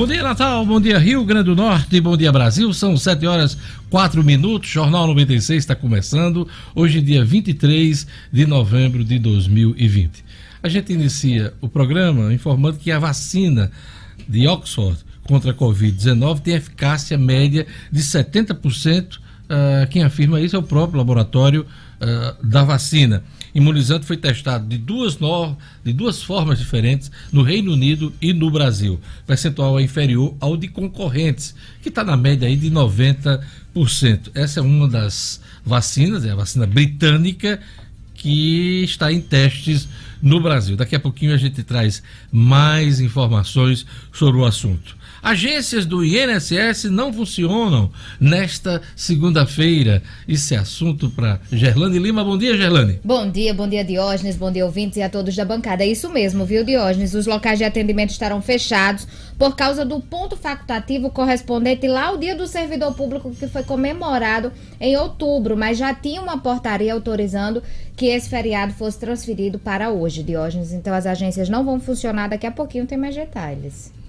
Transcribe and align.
Bom 0.00 0.06
dia, 0.06 0.22
Natal. 0.22 0.64
Bom 0.64 0.80
dia, 0.80 0.98
Rio 0.98 1.22
Grande 1.26 1.44
do 1.44 1.54
Norte. 1.54 2.00
Bom 2.00 2.16
dia, 2.16 2.32
Brasil. 2.32 2.72
São 2.72 2.96
7 2.96 3.26
horas 3.26 3.58
4 3.90 4.24
minutos. 4.24 4.70
Jornal 4.70 5.06
96 5.06 5.58
está 5.58 5.74
começando. 5.74 6.48
Hoje, 6.74 7.02
dia 7.02 7.22
23 7.22 8.06
de 8.32 8.46
novembro 8.46 9.04
de 9.04 9.18
2020. 9.18 10.24
A 10.62 10.70
gente 10.70 10.94
inicia 10.94 11.52
o 11.60 11.68
programa 11.68 12.32
informando 12.32 12.78
que 12.78 12.90
a 12.90 12.98
vacina 12.98 13.70
de 14.26 14.48
Oxford 14.48 14.96
contra 15.24 15.50
a 15.50 15.54
Covid-19 15.54 16.40
tem 16.40 16.54
eficácia 16.54 17.18
média 17.18 17.66
de 17.92 18.00
70%. 18.00 19.16
Uh, 19.16 19.20
ah, 19.50 19.86
quem 19.90 20.02
afirma 20.02 20.40
isso 20.40 20.56
é 20.56 20.58
o 20.58 20.62
próprio 20.62 20.96
laboratório 20.96 21.66
uh, 22.00 22.46
da 22.46 22.64
vacina 22.64 23.22
imunizante 23.54 24.06
foi 24.06 24.16
testado 24.16 24.66
de 24.66 24.78
duas, 24.78 25.18
no... 25.18 25.56
de 25.84 25.92
duas 25.92 26.22
formas 26.22 26.58
diferentes 26.58 27.10
no 27.32 27.42
Reino 27.42 27.72
Unido 27.72 28.12
e 28.20 28.32
no 28.32 28.50
Brasil. 28.50 29.00
O 29.22 29.26
percentual 29.26 29.78
é 29.78 29.82
inferior 29.82 30.34
ao 30.40 30.56
de 30.56 30.68
concorrentes, 30.68 31.54
que 31.82 31.88
está 31.88 32.04
na 32.04 32.16
média 32.16 32.46
aí 32.46 32.56
de 32.56 32.70
90%. 32.70 33.40
Essa 34.34 34.60
é 34.60 34.62
uma 34.62 34.88
das 34.88 35.40
vacinas, 35.64 36.24
é 36.24 36.30
a 36.30 36.36
vacina 36.36 36.66
britânica, 36.66 37.60
que 38.14 38.82
está 38.84 39.12
em 39.12 39.20
testes 39.20 39.88
no 40.22 40.40
Brasil. 40.40 40.76
Daqui 40.76 40.94
a 40.94 41.00
pouquinho 41.00 41.32
a 41.32 41.38
gente 41.38 41.62
traz 41.62 42.02
mais 42.30 43.00
informações 43.00 43.86
sobre 44.12 44.40
o 44.40 44.44
assunto. 44.44 44.99
Agências 45.22 45.84
do 45.84 46.02
INSS 46.02 46.84
não 46.84 47.12
funcionam 47.12 47.90
nesta 48.18 48.80
segunda-feira. 48.96 50.02
Isso 50.26 50.54
é 50.54 50.56
assunto 50.56 51.10
para 51.10 51.38
Gerlane 51.52 51.98
Lima. 51.98 52.24
Bom 52.24 52.38
dia, 52.38 52.56
Gerlane. 52.56 53.00
Bom 53.04 53.30
dia, 53.30 53.52
bom 53.52 53.68
dia, 53.68 53.84
Diógenes, 53.84 54.36
bom 54.36 54.50
dia, 54.50 54.64
ouvintes 54.64 54.96
e 54.96 55.02
a 55.02 55.10
todos 55.10 55.36
da 55.36 55.44
bancada. 55.44 55.84
É 55.84 55.86
isso 55.86 56.08
mesmo, 56.08 56.46
viu, 56.46 56.64
Diógenes? 56.64 57.12
Os 57.12 57.26
locais 57.26 57.58
de 57.58 57.64
atendimento 57.64 58.10
estarão 58.10 58.40
fechados 58.40 59.06
por 59.38 59.54
causa 59.54 59.84
do 59.84 60.00
ponto 60.00 60.36
facultativo 60.36 61.10
correspondente 61.10 61.86
lá 61.86 62.06
ao 62.06 62.16
Dia 62.16 62.34
do 62.34 62.46
Servidor 62.46 62.94
Público, 62.94 63.30
que 63.30 63.46
foi 63.46 63.62
comemorado 63.62 64.50
em 64.80 64.96
outubro, 64.96 65.54
mas 65.54 65.76
já 65.76 65.94
tinha 65.94 66.22
uma 66.22 66.38
portaria 66.38 66.94
autorizando 66.94 67.62
que 67.94 68.06
esse 68.06 68.30
feriado 68.30 68.72
fosse 68.72 68.98
transferido 68.98 69.58
para 69.58 69.90
hoje, 69.90 70.22
Diógenes. 70.22 70.72
Então 70.72 70.94
as 70.94 71.04
agências 71.04 71.50
não 71.50 71.62
vão 71.62 71.78
funcionar. 71.78 72.28
Daqui 72.28 72.46
a 72.46 72.50
pouquinho 72.50 72.86
tem 72.86 72.96
mais 72.96 73.14
detalhes. 73.14 73.99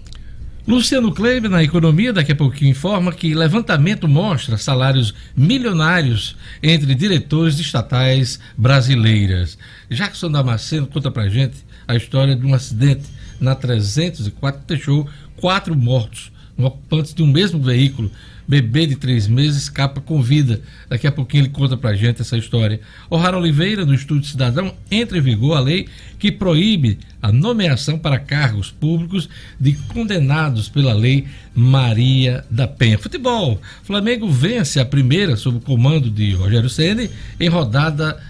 Luciano 0.68 1.12
Kleber, 1.12 1.50
na 1.50 1.64
economia, 1.64 2.14
daqui 2.14 2.32
a 2.32 2.36
pouquinho 2.36 2.70
informa 2.70 3.12
que 3.12 3.34
levantamento 3.34 4.08
mostra 4.08 4.58
salários 4.58 5.12
milionários 5.36 6.38
entre 6.62 6.94
diretores 6.94 7.60
estatais 7.60 8.40
brasileiras. 8.56 9.58
Jackson 9.90 10.30
Damasceno 10.30 10.86
conta 10.86 11.10
pra 11.10 11.28
gente 11.28 11.58
a 11.88 11.96
história 11.96 12.36
de 12.36 12.46
um 12.46 12.54
acidente 12.54 13.10
na 13.40 13.56
304 13.56 14.62
que 14.62 14.68
deixou 14.68 15.10
quatro 15.36 15.76
mortos, 15.76 16.32
ocupantes 16.56 17.16
de 17.16 17.24
um 17.24 17.28
mesmo 17.28 17.60
veículo 17.60 18.12
bebê 18.52 18.86
de 18.86 18.98
três 18.98 19.30
meses 19.30 19.64
escapa 19.64 20.02
com 20.02 20.22
vida. 20.22 20.60
Daqui 20.90 21.08
a 21.08 21.12
pouquinho 21.12 21.44
ele 21.44 21.50
conta 21.52 21.78
pra 21.78 21.96
gente 21.96 22.22
essa 22.22 22.38
história. 22.38 22.82
O'Hara 23.10 23.38
Oliveira, 23.38 23.86
do 23.86 23.94
Estúdio 23.94 24.30
Cidadão, 24.30 24.74
entra 24.92 25.18
em 25.18 25.22
vigor 25.22 25.56
a 25.56 25.62
lei 25.62 25.88
que 26.20 26.30
proíbe 26.30 27.00
a 27.22 27.32
nomeação 27.32 27.98
para 27.98 28.20
cargos 28.20 28.70
públicos 28.70 29.30
de 29.58 29.72
condenados 29.94 30.68
pela 30.68 30.92
lei 30.92 31.28
Maria 31.56 32.44
da 32.52 32.68
Penha. 32.68 33.00
Futebol. 33.00 33.62
Flamengo 33.84 34.30
vence 34.30 34.82
a 34.82 34.86
primeira 34.86 35.38
sob 35.38 35.60
o 35.60 35.62
comando 35.62 36.10
de 36.10 36.34
Rogério 36.34 36.70
Ceni 36.70 37.10
em 37.40 37.48
rodada 37.48 38.22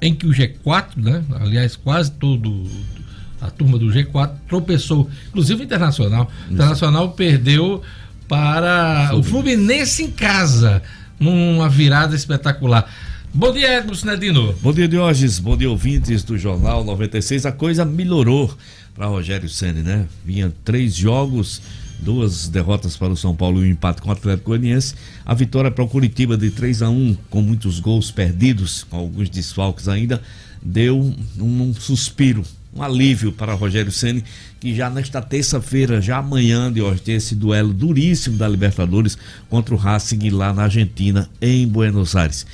em 0.00 0.14
que 0.14 0.24
o 0.24 0.30
G4, 0.30 0.90
né? 0.98 1.24
Aliás, 1.40 1.74
quase 1.74 2.12
todo 2.12 2.64
a 3.40 3.50
turma 3.50 3.76
do 3.76 3.86
G4 3.86 4.30
tropeçou, 4.48 5.10
inclusive 5.28 5.62
o 5.62 5.64
Internacional. 5.64 6.30
O 6.48 6.52
Internacional 6.52 7.10
perdeu 7.10 7.82
para 8.28 9.10
o 9.16 9.22
Fluminense 9.22 10.04
em 10.04 10.10
casa, 10.10 10.82
numa 11.18 11.68
virada 11.68 12.14
espetacular. 12.14 12.88
Bom 13.32 13.52
dia, 13.52 13.78
Edmo 13.78 13.94
Sinedino. 13.94 14.54
Bom 14.60 14.72
dia, 14.72 14.86
Diógenes. 14.86 15.38
Bom 15.38 15.56
dia, 15.56 15.70
ouvintes 15.70 16.22
do 16.22 16.36
Jornal 16.36 16.84
96. 16.84 17.46
A 17.46 17.52
coisa 17.52 17.84
melhorou 17.84 18.54
para 18.94 19.06
Rogério 19.06 19.48
Senna, 19.48 19.82
né? 19.82 20.06
Vinha 20.24 20.52
três 20.64 20.94
jogos, 20.94 21.62
duas 21.98 22.48
derrotas 22.48 22.96
para 22.96 23.12
o 23.12 23.16
São 23.16 23.34
Paulo 23.34 23.64
e 23.64 23.68
um 23.68 23.72
empate 23.72 24.02
com 24.02 24.10
o 24.10 24.12
Atlético 24.12 24.50
Goianiense. 24.50 24.94
A 25.24 25.34
vitória 25.34 25.70
para 25.70 25.84
o 25.84 25.88
Curitiba 25.88 26.36
de 26.36 26.50
3 26.50 26.82
a 26.82 26.90
1 26.90 27.16
com 27.30 27.40
muitos 27.40 27.80
gols 27.80 28.10
perdidos, 28.10 28.84
com 28.84 28.98
alguns 28.98 29.30
desfalques 29.30 29.88
ainda, 29.88 30.20
deu 30.62 30.98
um, 30.98 31.14
um 31.40 31.74
suspiro 31.74 32.44
um 32.78 32.82
alívio 32.82 33.32
para 33.32 33.54
Rogério 33.54 33.90
Ceni 33.90 34.22
que 34.60 34.74
já 34.74 34.88
nesta 34.88 35.20
terça-feira, 35.20 36.00
já 36.00 36.18
amanhã 36.18 36.72
de 36.72 36.80
hoje, 36.80 37.00
tem 37.00 37.14
esse 37.16 37.34
duelo 37.34 37.72
duríssimo 37.72 38.36
da 38.36 38.48
Libertadores 38.48 39.18
contra 39.48 39.74
o 39.74 39.78
Racing 39.78 40.30
lá 40.30 40.52
na 40.52 40.64
Argentina, 40.64 41.28
em 41.40 41.66
Buenos 41.66 42.16
Aires. 42.16 42.46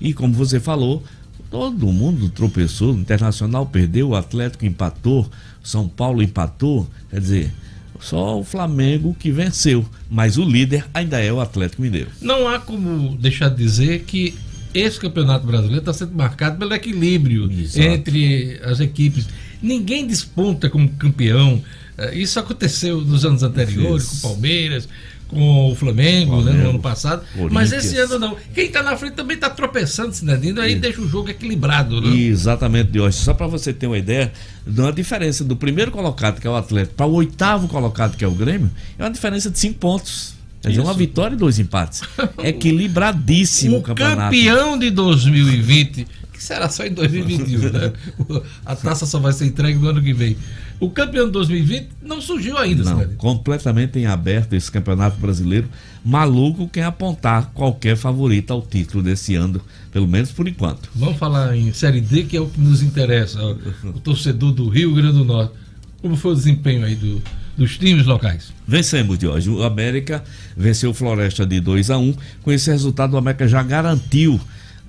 E 0.00 0.12
como 0.12 0.32
você 0.34 0.58
falou, 0.58 1.02
todo 1.50 1.92
mundo 1.92 2.28
tropeçou, 2.28 2.94
o 2.94 2.98
Internacional 2.98 3.66
perdeu, 3.66 4.10
o 4.10 4.16
Atlético 4.16 4.64
empatou, 4.64 5.28
São 5.62 5.88
Paulo 5.88 6.22
empatou, 6.22 6.88
quer 7.10 7.20
dizer, 7.20 7.52
só 8.00 8.40
o 8.40 8.44
Flamengo 8.44 9.14
que 9.16 9.30
venceu, 9.30 9.86
mas 10.10 10.36
o 10.36 10.44
líder 10.44 10.84
ainda 10.92 11.20
é 11.20 11.32
o 11.32 11.40
Atlético 11.40 11.82
Mineiro. 11.82 12.10
Não 12.20 12.48
há 12.48 12.58
como 12.58 13.16
deixar 13.16 13.48
de 13.48 13.56
dizer 13.56 14.02
que 14.04 14.34
esse 14.74 14.98
campeonato 14.98 15.46
brasileiro 15.46 15.80
está 15.80 15.92
sendo 15.92 16.16
marcado 16.16 16.58
pelo 16.58 16.74
equilíbrio 16.74 17.50
Exato. 17.52 17.80
entre 17.80 18.60
as 18.64 18.80
equipes 18.80 19.28
ninguém 19.62 20.06
desponta 20.06 20.68
como 20.68 20.88
campeão. 20.90 21.62
Eh, 21.96 22.18
isso 22.18 22.38
aconteceu 22.38 23.00
nos 23.00 23.24
anos 23.24 23.42
anteriores, 23.42 24.06
com 24.06 24.16
o 24.16 24.20
Palmeiras, 24.30 24.88
com 25.28 25.72
o 25.72 25.74
Flamengo, 25.74 26.32
Flamengo 26.32 26.58
né, 26.58 26.64
no 26.64 26.70
ano 26.70 26.78
passado. 26.78 27.22
Mas 27.50 27.72
esse 27.72 27.96
ano 27.96 28.18
não. 28.18 28.36
Quem 28.54 28.66
está 28.66 28.82
na 28.82 28.96
frente 28.96 29.14
também 29.14 29.34
está 29.34 29.48
tropeçando, 29.48 30.12
Sinadino, 30.12 30.60
aí 30.60 30.74
deixa 30.74 31.00
o 31.00 31.08
jogo 31.08 31.30
equilibrado. 31.30 32.00
Né? 32.00 32.16
Exatamente, 32.16 32.90
Deus. 32.90 33.14
Só 33.14 33.32
para 33.32 33.46
você 33.46 33.72
ter 33.72 33.86
uma 33.86 33.98
ideia, 33.98 34.32
uma 34.66 34.92
diferença 34.92 35.42
do 35.42 35.56
primeiro 35.56 35.90
colocado, 35.90 36.40
que 36.40 36.46
é 36.46 36.50
o 36.50 36.56
Atlético, 36.56 36.94
para 36.94 37.06
o 37.06 37.14
oitavo 37.14 37.68
colocado, 37.68 38.16
que 38.16 38.24
é 38.24 38.28
o 38.28 38.32
Grêmio, 38.32 38.70
é 38.98 39.02
uma 39.02 39.10
diferença 39.10 39.50
de 39.50 39.58
cinco 39.58 39.78
pontos. 39.78 40.34
Quer 40.60 40.68
dizer, 40.68 40.80
uma 40.82 40.94
vitória 40.94 41.34
e 41.34 41.38
dois 41.38 41.58
empates. 41.58 42.02
Equilibradíssimo 42.38 43.76
o, 43.76 43.78
o 43.80 43.82
campeonato. 43.82 44.20
campeão 44.20 44.78
de 44.78 44.90
2020 44.90 46.06
que 46.42 46.46
será 46.46 46.68
só 46.68 46.84
em 46.84 46.92
2021, 46.92 47.70
né? 47.70 47.92
A 48.66 48.74
taça 48.74 49.06
só 49.06 49.20
vai 49.20 49.32
ser 49.32 49.46
entregue 49.46 49.78
no 49.78 49.88
ano 49.88 50.02
que 50.02 50.12
vem. 50.12 50.36
O 50.80 50.90
campeão 50.90 51.26
de 51.26 51.32
2020 51.32 51.88
não 52.02 52.20
surgiu 52.20 52.58
ainda, 52.58 52.82
Não, 52.82 53.08
completamente 53.14 54.00
em 54.00 54.06
aberto 54.06 54.54
esse 54.54 54.70
campeonato 54.70 55.16
brasileiro. 55.20 55.68
Maluco 56.04 56.68
quem 56.68 56.82
apontar 56.82 57.52
qualquer 57.54 57.96
favorito 57.96 58.52
ao 58.52 58.60
título 58.60 59.04
desse 59.04 59.36
ano, 59.36 59.60
pelo 59.92 60.08
menos 60.08 60.32
por 60.32 60.48
enquanto. 60.48 60.88
Vamos 60.96 61.16
falar 61.16 61.56
em 61.56 61.72
Série 61.72 62.00
D, 62.00 62.24
que 62.24 62.36
é 62.36 62.40
o 62.40 62.48
que 62.48 62.60
nos 62.60 62.82
interessa, 62.82 63.40
o 63.84 64.00
torcedor 64.00 64.50
do 64.50 64.68
Rio 64.68 64.92
Grande 64.94 65.18
do 65.18 65.24
Norte. 65.24 65.54
Como 66.00 66.16
foi 66.16 66.32
o 66.32 66.34
desempenho 66.34 66.84
aí 66.84 66.96
do, 66.96 67.22
dos 67.56 67.78
times 67.78 68.04
locais? 68.04 68.52
Vencemos 68.66 69.16
de 69.16 69.28
hoje. 69.28 69.48
O 69.48 69.62
América 69.62 70.24
venceu 70.56 70.90
o 70.90 70.94
Floresta 70.94 71.46
de 71.46 71.60
2 71.60 71.90
a 71.90 71.98
1 71.98 72.14
Com 72.42 72.50
esse 72.50 72.68
resultado, 72.68 73.14
o 73.14 73.16
América 73.16 73.46
já 73.46 73.62
garantiu 73.62 74.40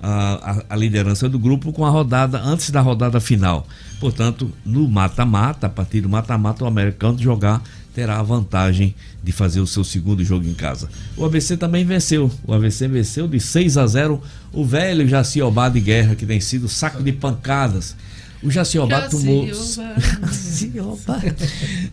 a, 0.06 0.64
a, 0.68 0.76
liderança 0.76 1.28
do 1.30 1.38
grupo 1.38 1.72
com 1.72 1.84
a 1.84 1.88
rodada 1.88 2.38
antes 2.38 2.68
da 2.70 2.82
rodada 2.82 3.18
final. 3.20 3.66
Portanto, 3.98 4.50
no 4.64 4.86
mata-mata, 4.86 5.66
a 5.66 5.70
partir 5.70 6.02
do 6.02 6.10
mata-mata, 6.10 6.62
o 6.62 6.66
americano 6.66 7.18
jogar 7.18 7.62
terá 7.94 8.18
a 8.18 8.22
vantagem 8.22 8.94
de 9.22 9.32
fazer 9.32 9.60
o 9.60 9.66
seu 9.66 9.82
segundo 9.82 10.22
jogo 10.22 10.46
em 10.46 10.52
casa. 10.52 10.90
O 11.16 11.24
ABC 11.24 11.56
também 11.56 11.86
venceu. 11.86 12.30
O 12.46 12.52
ABC 12.52 12.86
venceu 12.86 13.26
de 13.26 13.40
6 13.40 13.78
a 13.78 13.86
0 13.86 14.20
o 14.52 14.64
velho 14.64 15.08
Jaciobá 15.08 15.70
de 15.70 15.80
Guerra, 15.80 16.14
que 16.14 16.26
tem 16.26 16.40
sido 16.40 16.68
saco 16.68 17.02
de 17.02 17.12
pancadas. 17.12 17.96
O 18.42 18.50
Jaciobá 18.50 19.08
tomou. 19.08 19.46
Jaciobá. 19.48 21.22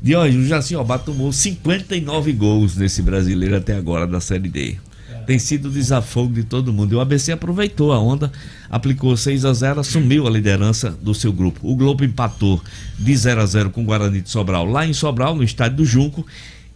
De 0.01 0.15
hoje, 0.17 0.37
o 0.37 0.45
Jaciobá 0.45 0.99
tomou 0.99 1.31
59 1.31 2.33
gols 2.33 2.75
nesse 2.75 3.01
brasileiro 3.01 3.55
até 3.55 3.73
agora 3.73 4.05
da 4.05 4.19
Série 4.19 4.49
D 4.49 4.77
tem 5.25 5.39
sido 5.39 5.67
o 5.67 5.71
desafogo 5.71 6.33
de 6.33 6.43
todo 6.43 6.73
mundo. 6.73 6.93
E 6.93 6.95
o 6.95 6.99
ABC 6.99 7.31
aproveitou 7.31 7.91
a 7.93 7.99
onda, 7.99 8.31
aplicou 8.69 9.15
6 9.15 9.45
a 9.45 9.53
0 9.53 9.79
assumiu 9.79 10.27
a 10.27 10.29
liderança 10.29 10.89
do 10.89 11.13
seu 11.13 11.31
grupo. 11.31 11.59
O 11.63 11.75
Globo 11.75 12.03
empatou 12.03 12.61
de 12.99 13.15
0 13.15 13.41
a 13.41 13.45
0 13.45 13.69
com 13.69 13.81
o 13.81 13.85
Guarani 13.85 14.21
de 14.21 14.29
Sobral, 14.29 14.65
lá 14.65 14.85
em 14.85 14.93
Sobral, 14.93 15.35
no 15.35 15.43
estádio 15.43 15.77
do 15.77 15.85
Junco, 15.85 16.25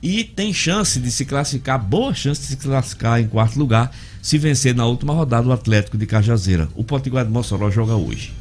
e 0.02 0.24
tem 0.24 0.54
chance 0.54 1.00
de 1.00 1.12
se 1.12 1.26
classificar, 1.26 1.80
boa 1.80 2.14
chance 2.14 2.42
de 2.42 2.48
se 2.48 2.58
classificar 2.58 3.20
em 3.20 3.28
quarto 3.28 3.58
lugar, 3.58 3.92
se 4.22 4.38
vencer 4.38 4.76
na 4.76 4.86
última 4.86 5.14
rodada 5.14 5.48
o 5.48 5.52
Atlético 5.52 5.98
de 5.98 6.06
Cajazeira. 6.06 6.70
O 6.76 6.84
Potiguar 6.84 7.26
de 7.26 7.32
Mossoró 7.32 7.72
joga 7.72 7.96
hoje. 7.96 8.32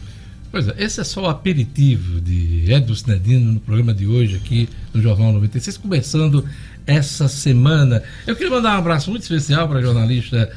Pois 0.54 0.68
é, 0.68 0.74
esse 0.78 1.00
é 1.00 1.04
só 1.04 1.22
o 1.22 1.26
aperitivo 1.26 2.20
de 2.20 2.72
Edson 2.72 2.94
Sinedino 2.94 3.54
no 3.54 3.58
programa 3.58 3.92
de 3.92 4.06
hoje 4.06 4.36
aqui 4.36 4.68
no 4.92 5.02
Jornal 5.02 5.32
96, 5.32 5.78
começando 5.78 6.44
essa 6.86 7.26
semana. 7.26 8.00
Eu 8.24 8.36
queria 8.36 8.52
mandar 8.52 8.76
um 8.76 8.78
abraço 8.78 9.10
muito 9.10 9.24
especial 9.24 9.66
para 9.66 9.80
a 9.80 9.82
jornalista 9.82 10.48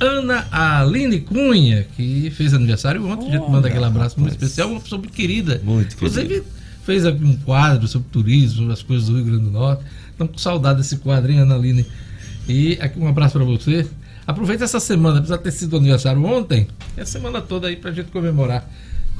Ana 0.00 0.44
Aline 0.50 1.20
Cunha, 1.20 1.86
que 1.96 2.30
fez 2.30 2.52
aniversário 2.52 3.06
ontem. 3.06 3.26
Oh, 3.26 3.28
a 3.28 3.30
gente 3.30 3.48
manda 3.48 3.68
aquele 3.68 3.84
abraço 3.84 4.18
muito 4.18 4.32
especial, 4.32 4.70
uma 4.70 4.80
pessoa 4.80 4.98
muito 4.98 5.14
querida. 5.14 5.60
Muito 5.62 5.94
Inclusive, 5.94 6.42
fez 6.84 7.06
um 7.06 7.36
quadro 7.36 7.86
sobre 7.86 8.08
turismo, 8.10 8.72
as 8.72 8.82
coisas 8.82 9.06
do 9.06 9.14
Rio 9.14 9.24
Grande 9.24 9.44
do 9.44 9.52
Norte. 9.52 9.84
Estamos 10.10 10.32
com 10.32 10.38
saudade 10.38 10.78
desse 10.78 10.96
quadro, 10.96 11.30
hein, 11.30 11.38
Analine? 11.38 11.86
E 12.48 12.76
aqui 12.80 12.98
um 12.98 13.06
abraço 13.06 13.34
para 13.34 13.44
você. 13.44 13.86
Aproveita 14.26 14.64
essa 14.64 14.80
semana, 14.80 15.20
apesar 15.20 15.36
de 15.36 15.44
ter 15.44 15.52
sido 15.52 15.76
aniversário 15.76 16.24
ontem, 16.24 16.66
é 16.96 17.02
a 17.02 17.06
semana 17.06 17.40
toda 17.40 17.68
aí 17.68 17.76
para 17.76 17.90
a 17.90 17.92
gente 17.92 18.10
comemorar 18.10 18.68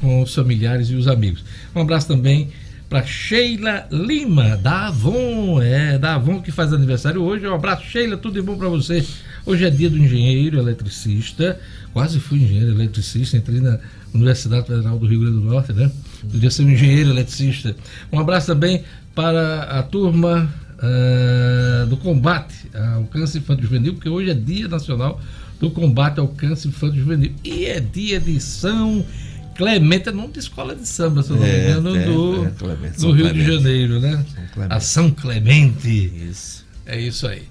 com 0.04 0.22
os 0.22 0.34
familiares 0.34 0.90
e 0.90 0.94
os 0.94 1.08
amigos. 1.08 1.42
Um 1.74 1.80
abraço 1.80 2.06
também 2.06 2.50
para 2.90 3.04
Sheila 3.06 3.86
Lima, 3.90 4.54
da 4.58 4.88
Avon, 4.88 5.62
é, 5.62 5.98
da 5.98 6.16
Avon 6.16 6.42
que 6.42 6.52
faz 6.52 6.74
aniversário 6.74 7.22
hoje. 7.22 7.46
Um 7.46 7.54
abraço, 7.54 7.84
Sheila, 7.86 8.18
tudo 8.18 8.34
de 8.34 8.42
bom 8.42 8.56
para 8.56 8.68
você. 8.68 9.04
Hoje 9.46 9.64
é 9.64 9.70
dia 9.70 9.88
do 9.88 9.96
engenheiro 9.96 10.58
eletricista, 10.58 11.58
quase 11.94 12.20
fui 12.20 12.38
engenheiro 12.38 12.72
eletricista, 12.72 13.38
entrei 13.38 13.60
na 13.60 13.78
Universidade 14.12 14.66
Federal 14.66 14.98
do 14.98 15.06
Rio 15.06 15.20
Grande 15.20 15.36
do 15.36 15.44
Norte, 15.44 15.72
né? 15.72 15.90
Podia 16.30 16.50
ser 16.50 16.64
um 16.64 16.70
engenheiro 16.70 17.10
eletricista. 17.10 17.74
Um 18.12 18.20
abraço 18.20 18.46
também 18.46 18.84
para 19.14 19.62
a 19.62 19.82
turma 19.82 20.52
uh, 20.78 21.86
do 21.86 21.96
combate 21.96 22.54
ao 22.74 23.04
câncer 23.04 23.38
infantil 23.38 23.64
juvenil, 23.64 23.94
porque 23.94 24.08
hoje 24.08 24.30
é 24.30 24.34
Dia 24.34 24.68
Nacional 24.68 25.20
do 25.60 25.70
Combate 25.70 26.20
ao 26.20 26.28
Câncer 26.28 26.68
Infantil 26.68 27.00
Juvenil. 27.00 27.32
E 27.42 27.64
é 27.64 27.80
dia 27.80 28.20
de 28.20 28.38
São 28.40 29.04
Clemente, 29.54 30.08
é 30.08 30.12
nome 30.12 30.32
de 30.32 30.40
escola 30.40 30.74
de 30.74 30.86
samba, 30.86 31.22
se 31.22 31.30
eu 31.30 31.36
não 31.36 31.42
me 31.42 31.48
é, 31.48 31.70
engano, 31.70 31.96
é, 31.96 32.04
do, 32.04 32.46
é, 32.46 32.50
Clemente, 32.50 33.00
do 33.00 33.12
Rio 33.12 33.24
Clemente. 33.26 33.44
de 33.44 33.52
Janeiro, 33.52 34.00
né? 34.00 34.24
São 34.54 34.66
a 34.68 34.80
São 34.80 35.10
Clemente. 35.10 35.88
Isso. 36.28 36.64
É 36.86 37.00
isso 37.00 37.26
aí. 37.26 37.42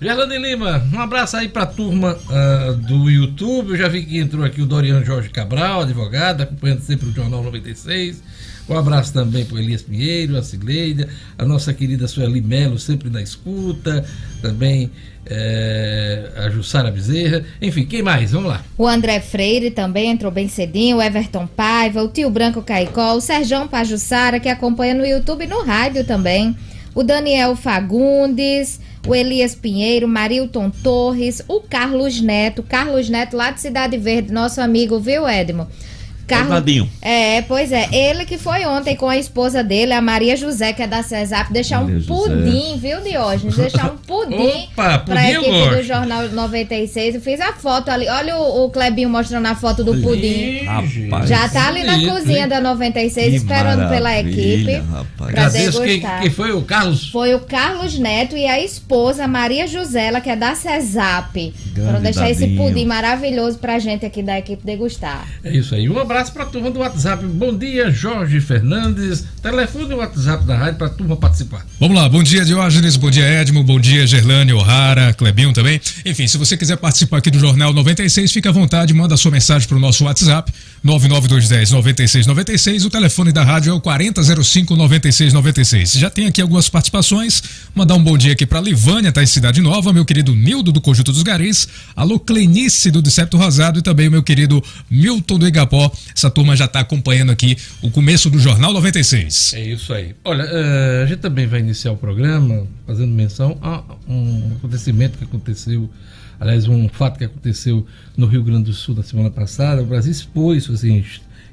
Gerlane 0.00 0.38
Lima, 0.38 0.80
um 0.92 1.00
abraço 1.00 1.36
aí 1.36 1.48
para 1.48 1.64
a 1.64 1.66
turma 1.66 2.16
uh, 2.16 2.74
do 2.76 3.10
YouTube. 3.10 3.70
Eu 3.70 3.76
já 3.76 3.88
vi 3.88 4.04
que 4.04 4.16
entrou 4.18 4.44
aqui 4.44 4.62
o 4.62 4.66
Doriano 4.66 5.04
Jorge 5.04 5.28
Cabral, 5.28 5.80
advogado, 5.80 6.40
acompanhando 6.42 6.82
sempre 6.82 7.08
o 7.08 7.12
Jornal 7.12 7.42
96. 7.42 8.22
Um 8.68 8.76
abraço 8.76 9.12
também 9.12 9.44
para 9.44 9.58
Elias 9.58 9.82
Pinheiro, 9.82 10.36
a 10.36 10.42
Cileida, 10.42 11.08
a 11.38 11.44
nossa 11.44 11.72
querida 11.72 12.06
Sueli 12.06 12.42
Melo, 12.42 12.78
sempre 12.78 13.08
na 13.08 13.22
escuta, 13.22 14.04
também 14.42 14.90
é, 15.24 16.30
a 16.36 16.50
Jussara 16.50 16.90
Bezerra, 16.90 17.44
enfim, 17.62 17.86
quem 17.86 18.02
mais? 18.02 18.32
Vamos 18.32 18.48
lá. 18.48 18.62
O 18.76 18.86
André 18.86 19.20
Freire 19.20 19.70
também 19.70 20.10
entrou 20.10 20.30
bem 20.30 20.48
cedinho, 20.48 20.98
o 20.98 21.02
Everton 21.02 21.46
Paiva, 21.46 22.02
o 22.02 22.08
Tio 22.08 22.28
Branco 22.28 22.62
Caicó, 22.62 23.14
o 23.14 23.20
Serjão 23.20 23.66
Pajussara, 23.66 24.38
que 24.38 24.48
acompanha 24.48 24.94
no 24.94 25.06
YouTube 25.06 25.44
e 25.44 25.48
no 25.48 25.62
rádio 25.62 26.04
também, 26.04 26.54
o 26.94 27.02
Daniel 27.02 27.56
Fagundes, 27.56 28.80
o 29.06 29.14
Elias 29.14 29.54
Pinheiro, 29.54 30.06
Marilton 30.06 30.68
Torres, 30.68 31.42
o 31.48 31.60
Carlos 31.60 32.20
Neto, 32.20 32.62
Carlos 32.62 33.08
Neto 33.08 33.36
lá 33.36 33.50
de 33.50 33.60
Cidade 33.60 33.96
Verde, 33.96 34.32
nosso 34.32 34.60
amigo, 34.60 35.00
viu, 35.00 35.26
Edmo? 35.26 35.66
Carlos, 36.28 36.88
é, 37.00 37.42
pois 37.42 37.72
é. 37.72 37.88
Ele 37.90 38.26
que 38.26 38.36
foi 38.36 38.66
ontem 38.66 38.94
com 38.94 39.08
a 39.08 39.16
esposa 39.16 39.64
dele, 39.64 39.94
a 39.94 40.00
Maria 40.00 40.36
José, 40.36 40.74
que 40.74 40.82
é 40.82 40.86
da 40.86 41.02
CESAP, 41.02 41.52
deixar 41.52 41.80
Maria 41.80 41.96
um 41.96 42.02
pudim, 42.02 42.74
José. 42.74 42.76
viu, 42.76 43.00
Diógenes? 43.00 43.56
Deixar 43.56 43.92
um 43.92 43.96
pudim 43.96 44.68
Opa, 44.72 44.98
pra 44.98 45.22
pudim 45.22 45.48
equipe 45.48 45.76
do 45.76 45.82
Jornal 45.82 46.28
96. 46.28 47.14
Eu 47.14 47.20
fiz 47.22 47.40
a 47.40 47.52
foto 47.54 47.90
ali. 47.90 48.06
Olha 48.08 48.36
o, 48.36 48.66
o 48.66 48.70
Clebinho 48.70 49.08
mostrando 49.08 49.46
a 49.46 49.54
foto 49.54 49.82
do 49.82 49.96
pudim. 50.02 50.64
Rapaz, 50.64 51.28
Já 51.28 51.48
tá 51.48 51.68
ali 51.68 51.82
na 51.82 51.98
cozinha 52.12 52.46
da 52.46 52.60
96, 52.60 53.30
que 53.30 53.36
esperando 53.36 53.88
pela 53.88 54.18
equipe. 54.18 54.74
Rapaz. 54.74 55.32
Pra 55.32 55.48
degustar. 55.48 56.20
Quem, 56.20 56.30
foi 56.30 56.52
o 56.52 56.62
Carlos? 56.62 57.08
Foi 57.08 57.34
o 57.34 57.40
Carlos 57.40 57.98
Neto 57.98 58.36
e 58.36 58.46
a 58.46 58.62
esposa, 58.62 59.26
Maria 59.26 59.66
José, 59.66 60.20
que 60.20 60.30
é 60.30 60.36
da 60.36 60.54
CESAP. 60.54 61.54
Foram 61.74 62.00
deixar 62.02 62.30
esse 62.30 62.46
pudim 62.48 62.84
maravilhoso 62.84 63.58
pra 63.58 63.78
gente 63.78 64.04
aqui 64.04 64.22
da 64.22 64.38
equipe 64.38 64.64
degustar. 64.64 65.26
É 65.42 65.50
isso 65.50 65.74
aí. 65.74 65.88
Um 65.88 65.98
abraço 65.98 66.17
abraço 66.18 66.32
para 66.32 66.42
a 66.42 66.46
turma 66.46 66.70
do 66.70 66.80
WhatsApp. 66.80 67.24
Bom 67.24 67.56
dia, 67.56 67.92
Jorge 67.92 68.40
Fernandes. 68.40 69.24
Telefone 69.40 69.94
o 69.94 69.98
WhatsApp 69.98 70.44
da 70.44 70.56
rádio 70.56 70.74
para 70.74 70.88
a 70.88 70.90
turma 70.90 71.16
participar. 71.16 71.64
Vamos 71.78 71.96
lá, 71.96 72.08
bom 72.08 72.24
dia, 72.24 72.44
Diógenes, 72.44 72.96
bom 72.96 73.08
dia, 73.08 73.24
Edmo, 73.24 73.62
bom 73.62 73.78
dia, 73.78 74.04
Gerlane, 74.04 74.52
O'Hara, 74.52 75.14
Clebinho 75.14 75.52
também. 75.52 75.80
Enfim, 76.04 76.26
se 76.26 76.36
você 76.36 76.56
quiser 76.56 76.76
participar 76.76 77.18
aqui 77.18 77.30
do 77.30 77.38
Jornal 77.38 77.72
96, 77.72 78.32
fica 78.32 78.48
à 78.48 78.52
vontade, 78.52 78.92
manda 78.92 79.16
sua 79.16 79.30
mensagem 79.30 79.68
para 79.68 79.76
o 79.76 79.80
nosso 79.80 80.04
WhatsApp, 80.04 80.52
99210 80.82 81.70
9696. 81.70 82.84
O 82.84 82.90
telefone 82.90 83.30
da 83.30 83.44
rádio 83.44 83.70
é 83.70 83.74
o 83.74 83.80
4005 83.80 84.74
9696. 84.74 85.92
Já 85.92 86.10
tem 86.10 86.26
aqui 86.26 86.42
algumas 86.42 86.68
participações. 86.68 87.42
Mandar 87.72 87.94
um 87.94 88.02
bom 88.02 88.18
dia 88.18 88.32
aqui 88.32 88.44
para 88.44 88.60
Livânia, 88.60 89.12
tá 89.12 89.22
em 89.22 89.26
Cidade 89.26 89.60
Nova, 89.60 89.92
meu 89.92 90.04
querido 90.04 90.34
Nildo 90.34 90.72
do 90.72 90.80
Conjunto 90.80 91.12
dos 91.12 91.22
Garis, 91.22 91.68
alô 91.94 92.18
Clenice 92.18 92.90
do 92.90 93.00
Decepto 93.00 93.36
Rosado 93.36 93.78
e 93.78 93.82
também 93.82 94.08
o 94.08 94.10
meu 94.10 94.22
querido 94.22 94.62
Milton 94.90 95.38
do 95.38 95.46
Igapó. 95.46 95.92
Essa 96.14 96.30
turma 96.30 96.56
já 96.56 96.64
está 96.64 96.80
acompanhando 96.80 97.30
aqui 97.30 97.56
o 97.82 97.90
começo 97.90 98.30
do 98.30 98.38
Jornal 98.38 98.72
96. 98.72 99.54
É 99.54 99.60
isso 99.60 99.92
aí. 99.92 100.14
Olha, 100.24 100.44
uh, 100.44 101.02
a 101.04 101.06
gente 101.06 101.20
também 101.20 101.46
vai 101.46 101.60
iniciar 101.60 101.92
o 101.92 101.96
programa 101.96 102.66
fazendo 102.86 103.12
menção 103.12 103.58
a 103.62 103.82
um 104.08 104.52
acontecimento 104.56 105.18
que 105.18 105.24
aconteceu, 105.24 105.88
aliás, 106.40 106.66
um 106.66 106.88
fato 106.88 107.18
que 107.18 107.24
aconteceu 107.24 107.86
no 108.16 108.26
Rio 108.26 108.42
Grande 108.42 108.64
do 108.64 108.72
Sul 108.72 108.94
na 108.94 109.02
semana 109.02 109.30
passada. 109.30 109.82
O 109.82 109.86
Brasil 109.86 110.10
expôs 110.10 110.64
suas 110.64 110.82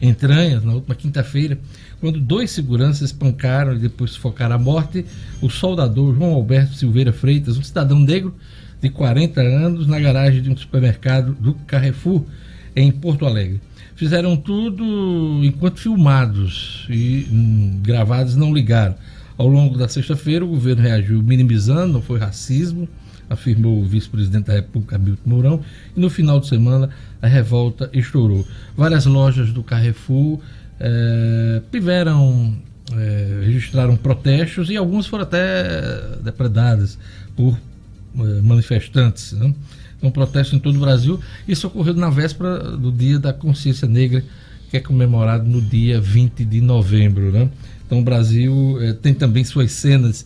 entranhas 0.01 0.63
na 0.63 0.73
última 0.73 0.95
quinta-feira, 0.95 1.57
quando 1.99 2.19
dois 2.19 2.51
seguranças 2.51 3.01
espancaram 3.03 3.75
e 3.75 3.79
depois 3.79 4.11
sufocaram 4.11 4.55
a 4.55 4.59
morte 4.59 5.05
o 5.41 5.49
soldador 5.49 6.13
João 6.15 6.33
Alberto 6.33 6.75
Silveira 6.75 7.13
Freitas, 7.13 7.57
um 7.57 7.63
cidadão 7.63 7.99
negro 7.99 8.35
de 8.81 8.89
40 8.89 9.41
anos, 9.41 9.87
na 9.87 9.99
garagem 9.99 10.41
de 10.41 10.49
um 10.49 10.57
supermercado 10.57 11.33
do 11.33 11.53
Carrefour, 11.65 12.23
em 12.75 12.91
Porto 12.91 13.25
Alegre 13.25 13.61
fizeram 13.95 14.35
tudo 14.37 15.41
enquanto 15.43 15.79
filmados 15.79 16.85
e 16.89 17.27
hum, 17.31 17.79
gravados 17.81 18.35
não 18.35 18.53
ligaram. 18.53 18.95
Ao 19.37 19.47
longo 19.47 19.77
da 19.77 19.87
sexta-feira, 19.87 20.45
o 20.45 20.47
governo 20.47 20.83
reagiu 20.83 21.21
minimizando, 21.21 21.93
não 21.93 22.01
foi 22.01 22.19
racismo, 22.19 22.87
afirmou 23.29 23.81
o 23.81 23.85
vice-presidente 23.85 24.45
da 24.45 24.53
República, 24.53 24.95
Hamilton 24.95 25.29
Mourão, 25.29 25.61
e 25.95 25.99
no 25.99 26.09
final 26.09 26.39
de 26.39 26.47
semana 26.47 26.89
a 27.21 27.27
revolta 27.27 27.89
estourou. 27.91 28.45
Várias 28.77 29.05
lojas 29.05 29.51
do 29.51 29.63
Carrefour 29.63 30.39
eh, 30.79 31.61
tiveram, 31.71 32.55
eh, 32.93 33.41
registraram 33.45 33.97
protestos 33.97 34.69
e 34.69 34.77
algumas 34.77 35.05
foram 35.05 35.23
até 35.23 36.17
depredadas 36.23 36.97
por 37.35 37.57
eh, 38.17 38.41
manifestantes. 38.41 39.33
Né? 39.33 39.53
Um 40.01 40.11
protesto 40.11 40.55
em 40.55 40.59
todo 40.59 40.75
o 40.75 40.79
Brasil. 40.79 41.19
Isso 41.47 41.67
ocorreu 41.67 41.93
na 41.93 42.09
véspera 42.09 42.77
do 42.77 42.91
Dia 42.91 43.19
da 43.19 43.33
Consciência 43.33 43.87
Negra, 43.87 44.23
que 44.69 44.77
é 44.77 44.79
comemorado 44.79 45.47
no 45.47 45.61
dia 45.61 46.01
20 46.01 46.43
de 46.45 46.61
novembro. 46.61 47.31
Né? 47.31 47.49
Então, 47.85 47.99
o 47.99 48.03
Brasil 48.03 48.77
eh, 48.81 48.93
tem 48.93 49.13
também 49.13 49.43
suas 49.43 49.71
cenas 49.71 50.25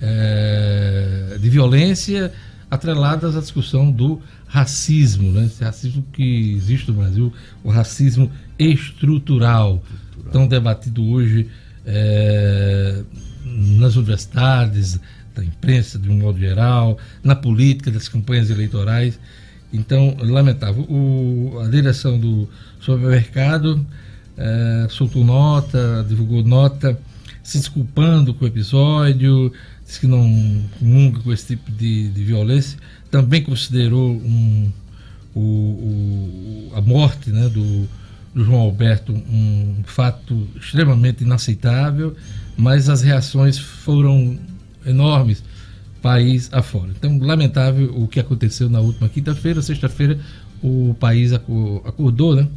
eh, 0.00 1.38
de 1.40 1.50
violência 1.50 2.32
atreladas 2.70 3.36
à 3.36 3.40
discussão 3.40 3.90
do 3.90 4.20
racismo, 4.46 5.30
né? 5.30 5.44
esse 5.44 5.62
racismo 5.62 6.04
que 6.12 6.54
existe 6.54 6.90
no 6.90 6.98
Brasil, 6.98 7.32
o 7.62 7.70
racismo 7.70 8.30
estrutural, 8.58 9.82
estrutural. 9.84 10.32
tão 10.32 10.46
debatido 10.46 11.04
hoje 11.04 11.48
eh, 11.84 13.02
nas 13.44 13.96
universidades, 13.96 14.98
da 15.34 15.44
imprensa 15.44 15.98
de 15.98 16.10
um 16.10 16.18
modo 16.18 16.38
geral, 16.38 16.98
na 17.22 17.34
política 17.34 17.90
das 17.90 18.08
campanhas 18.08 18.50
eleitorais. 18.50 19.18
Então, 19.72 20.16
lamentável. 20.20 20.82
O, 20.84 21.58
a 21.64 21.68
direção 21.68 22.18
do 22.18 22.48
supermercado 22.78 23.84
é, 24.36 24.86
soltou 24.90 25.24
nota, 25.24 26.04
divulgou 26.08 26.42
nota, 26.42 26.98
se 27.42 27.58
desculpando 27.58 28.34
com 28.34 28.44
o 28.44 28.48
episódio, 28.48 29.52
disse 29.84 30.00
que 30.00 30.06
não 30.06 30.62
comunga 30.78 31.20
com 31.20 31.32
esse 31.32 31.56
tipo 31.56 31.70
de, 31.72 32.08
de 32.08 32.24
violência. 32.24 32.78
Também 33.10 33.42
considerou 33.42 34.12
um, 34.12 34.70
o, 35.34 35.40
o, 35.40 36.72
a 36.74 36.80
morte 36.80 37.30
né, 37.30 37.48
do, 37.48 37.88
do 38.34 38.44
João 38.44 38.60
Alberto 38.60 39.12
um 39.12 39.82
fato 39.84 40.48
extremamente 40.56 41.24
inaceitável, 41.24 42.14
mas 42.56 42.88
as 42.88 43.02
reações 43.02 43.58
foram 43.58 44.38
enormes 44.86 45.42
país 46.02 46.48
afora. 46.52 46.90
Então, 46.90 47.18
lamentável 47.18 47.94
o 47.96 48.08
que 48.08 48.18
aconteceu 48.18 48.68
na 48.68 48.80
última 48.80 49.08
quinta-feira, 49.08 49.62
sexta-feira, 49.62 50.18
o 50.62 50.94
país 50.98 51.32
acordou, 51.32 52.34
né? 52.34 52.48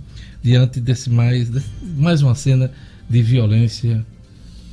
Diante 0.42 0.82
desse 0.82 1.10
mais, 1.10 1.50
desse, 1.50 1.70
mais 1.96 2.22
uma 2.22 2.36
cena 2.36 2.72
de 3.10 3.22
violência 3.22 4.06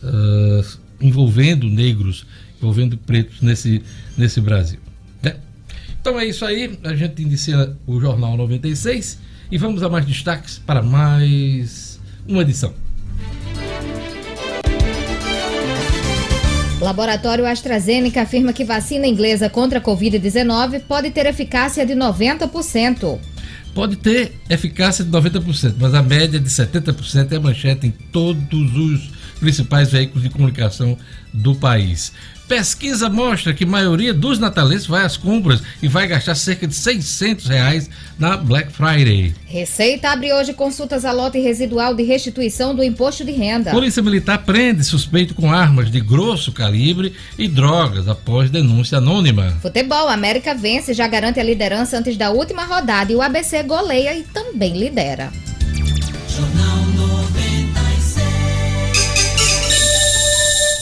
uh, 0.03 0.79
envolvendo 1.01 1.69
negros, 1.69 2.27
envolvendo 2.59 2.97
pretos 2.97 3.41
nesse, 3.43 3.83
nesse 4.17 4.41
Brasil. 4.41 4.81
Né? 5.23 5.37
Então 6.01 6.19
é 6.19 6.25
isso 6.27 6.45
aí, 6.45 6.79
a 6.85 6.95
gente 6.95 7.23
inicia 7.23 7.77
o 7.87 8.01
Jornal 8.01 8.37
96 8.37 9.19
e 9.51 9.59
vamos 9.59 9.83
a 9.83 9.89
mais 9.89 10.05
destaques 10.05 10.59
para 10.59 10.83
mais 10.83 12.01
uma 12.27 12.43
edição. 12.43 12.82
Laboratório 16.83 17.47
AstraZeneca 17.47 18.23
afirma 18.23 18.53
que 18.53 18.65
vacina 18.65 19.07
inglesa 19.07 19.49
contra 19.49 19.79
a 19.79 19.83
Covid-19 19.83 20.81
pode 20.81 21.11
ter 21.11 21.27
eficácia 21.27 21.87
de 21.87 21.95
90%. 21.95 23.21
Pode 23.73 23.97
ter 23.97 24.33
eficácia 24.51 25.05
de 25.05 25.11
90%, 25.11 25.77
mas 25.79 25.95
a 25.95 26.03
média 26.03 26.41
de 26.41 26.51
70% 26.51 27.33
é 27.33 27.39
manchete 27.39 27.87
em 27.87 27.91
todos 27.91 28.77
os 28.77 29.11
principais 29.39 29.93
veículos 29.93 30.25
de 30.25 30.29
comunicação 30.29 30.99
do 31.33 31.55
país. 31.55 32.13
Pesquisa 32.49 33.09
mostra 33.09 33.55
que 33.55 33.65
a 33.65 33.67
maioria 33.67 34.13
dos 34.13 34.39
natalenses 34.39 34.87
vai 34.87 35.05
às 35.05 35.17
compras 35.17 35.63
e 35.83 35.89
vai 35.89 36.07
gastar 36.07 36.35
cerca 36.35 36.67
de 36.67 36.75
600 36.75 37.47
reais 37.47 37.89
na 38.19 38.37
Black 38.37 38.73
Friday. 38.73 39.35
Receita 39.47 40.11
abre 40.11 40.33
hoje 40.33 40.53
consultas 40.53 41.05
a 41.05 41.13
lote 41.13 41.39
residual 41.39 41.95
de 41.95 42.03
restituição 42.03 42.75
do 42.75 42.83
imposto 42.83 43.25
de 43.25 43.33
renda. 43.33 43.71
Polícia 43.71 44.03
Militar 44.03 44.39
prende 44.45 44.85
suspeito 44.85 45.35
com 45.35 45.53
armas 45.53 45.91
de 45.91 46.01
grosso 46.01 46.53
calibre 46.53 47.15
e 47.39 47.49
drogas 47.49 48.09
após 48.09 48.51
denúncia 48.51 48.99
anônima. 48.99 49.57
Futebol, 49.63 50.09
América 50.09 50.55
vence, 50.55 50.93
já 50.93 51.07
garante 51.07 51.41
a 51.41 51.45
liderança 51.45 51.99
antes 51.99 52.17
da 52.17 52.31
última 52.31 52.65
rodada 52.65 53.13
e 53.13 53.15
o 53.15 53.23
ABC 53.23 53.63
goleia 53.63 54.17
e 54.17 54.23
também 54.25 54.77
lidera. 54.77 55.33
Jornal 56.29 56.92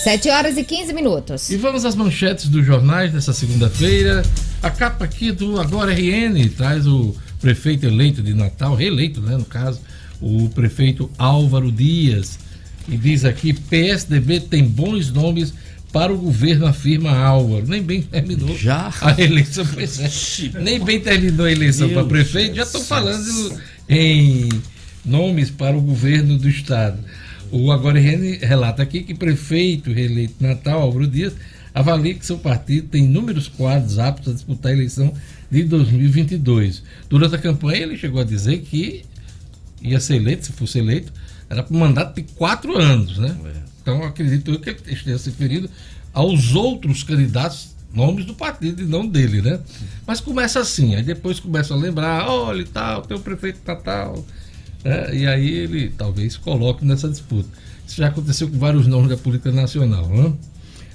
7 0.03 0.31
horas 0.31 0.57
e 0.57 0.65
15 0.65 0.95
minutos. 0.95 1.51
E 1.51 1.59
vamos 1.59 1.85
às 1.85 1.95
manchetes 1.95 2.49
dos 2.49 2.65
jornais 2.65 3.13
dessa 3.13 3.35
segunda-feira. 3.35 4.23
A 4.63 4.71
capa 4.71 5.05
aqui 5.05 5.31
do 5.31 5.61
Agora 5.61 5.93
RN 5.93 6.49
traz 6.57 6.87
o 6.87 7.15
prefeito 7.39 7.85
eleito 7.85 8.23
de 8.23 8.33
Natal, 8.33 8.75
reeleito, 8.75 9.21
né, 9.21 9.37
no 9.37 9.45
caso, 9.45 9.79
o 10.19 10.49
prefeito 10.49 11.11
Álvaro 11.19 11.71
Dias. 11.71 12.39
E 12.89 12.97
diz 12.97 13.27
aqui: 13.27 13.53
PSDB 13.53 14.41
tem 14.41 14.65
bons 14.65 15.13
nomes 15.13 15.53
para 15.93 16.11
o 16.11 16.17
governo, 16.17 16.67
afirma 16.67 17.15
Álvaro. 17.15 17.67
Nem 17.67 17.83
bem 17.83 18.01
terminou 18.01 18.57
já? 18.57 18.91
a 19.03 19.21
eleição. 19.21 19.67
Pois 19.67 20.01
é, 20.01 20.61
nem 20.61 20.83
bem 20.83 20.99
terminou 20.99 21.45
a 21.45 21.53
eleição 21.53 21.91
para 21.91 22.05
prefeito, 22.05 22.57
já 22.57 22.63
estão 22.63 22.81
falando 22.81 23.61
em 23.87 24.49
nomes 25.05 25.51
para 25.51 25.77
o 25.77 25.81
governo 25.83 26.39
do 26.39 26.49
estado. 26.49 26.99
O 27.51 27.73
Agora 27.73 27.99
relata 27.99 28.83
aqui 28.83 29.03
que 29.03 29.15
prefeito 29.15 29.93
reeleito 29.93 30.35
Natal, 30.41 30.83
Álvaro 30.83 31.07
Dias, 31.07 31.35
avalia 31.75 32.15
que 32.15 32.25
seu 32.25 32.39
partido 32.39 32.89
tem 32.89 33.05
inúmeros 33.05 33.49
quadros 33.49 33.99
aptos 33.99 34.29
a 34.29 34.35
disputar 34.35 34.73
a 34.73 34.75
eleição 34.75 35.13
de 35.51 35.65
2022. 35.65 36.83
Durante 37.09 37.35
a 37.35 37.39
campanha, 37.39 37.83
ele 37.83 37.97
chegou 37.97 38.21
a 38.21 38.25
dizer 38.25 38.61
que 38.61 39.05
ia 39.83 39.99
ser 39.99 40.17
eleito, 40.17 40.47
se 40.47 40.53
fosse 40.53 40.79
eleito, 40.79 41.13
era 41.49 41.63
para 41.63 41.75
um 41.75 41.81
mandato 41.81 42.15
de 42.15 42.23
quatro 42.35 42.77
anos, 42.79 43.19
né? 43.19 43.37
É. 43.45 43.71
Então, 43.83 44.03
acredito 44.05 44.53
eu 44.53 44.61
que 44.61 44.71
ele 44.71 44.79
esteja 44.93 45.19
se 45.19 45.31
referido 45.31 45.69
aos 46.13 46.55
outros 46.55 47.03
candidatos, 47.03 47.75
nomes 47.93 48.25
do 48.25 48.35
partido 48.35 48.83
e 48.83 48.87
não 48.87 49.07
dele, 49.07 49.43
né? 49.43 49.59
Mas 50.07 50.21
começa 50.21 50.61
assim, 50.61 50.95
aí 50.95 51.03
depois 51.03 51.41
começa 51.41 51.75
a 51.75 51.77
lembrar, 51.77 52.29
olha 52.29 52.61
e 52.63 52.65
tal, 52.65 53.03
tem 53.03 53.17
o 53.17 53.21
prefeito 53.21 53.61
Natal, 53.67 54.25
é, 54.85 55.15
e 55.15 55.27
aí 55.27 55.49
ele 55.49 55.91
talvez 55.91 56.37
coloque 56.37 56.85
nessa 56.85 57.09
disputa. 57.09 57.49
Isso 57.87 57.97
já 57.97 58.09
aconteceu 58.09 58.49
com 58.49 58.59
vários 58.59 58.87
nomes 58.87 59.11
da 59.11 59.17
política 59.17 59.53
nacional, 59.53 60.09
né? 60.09 60.33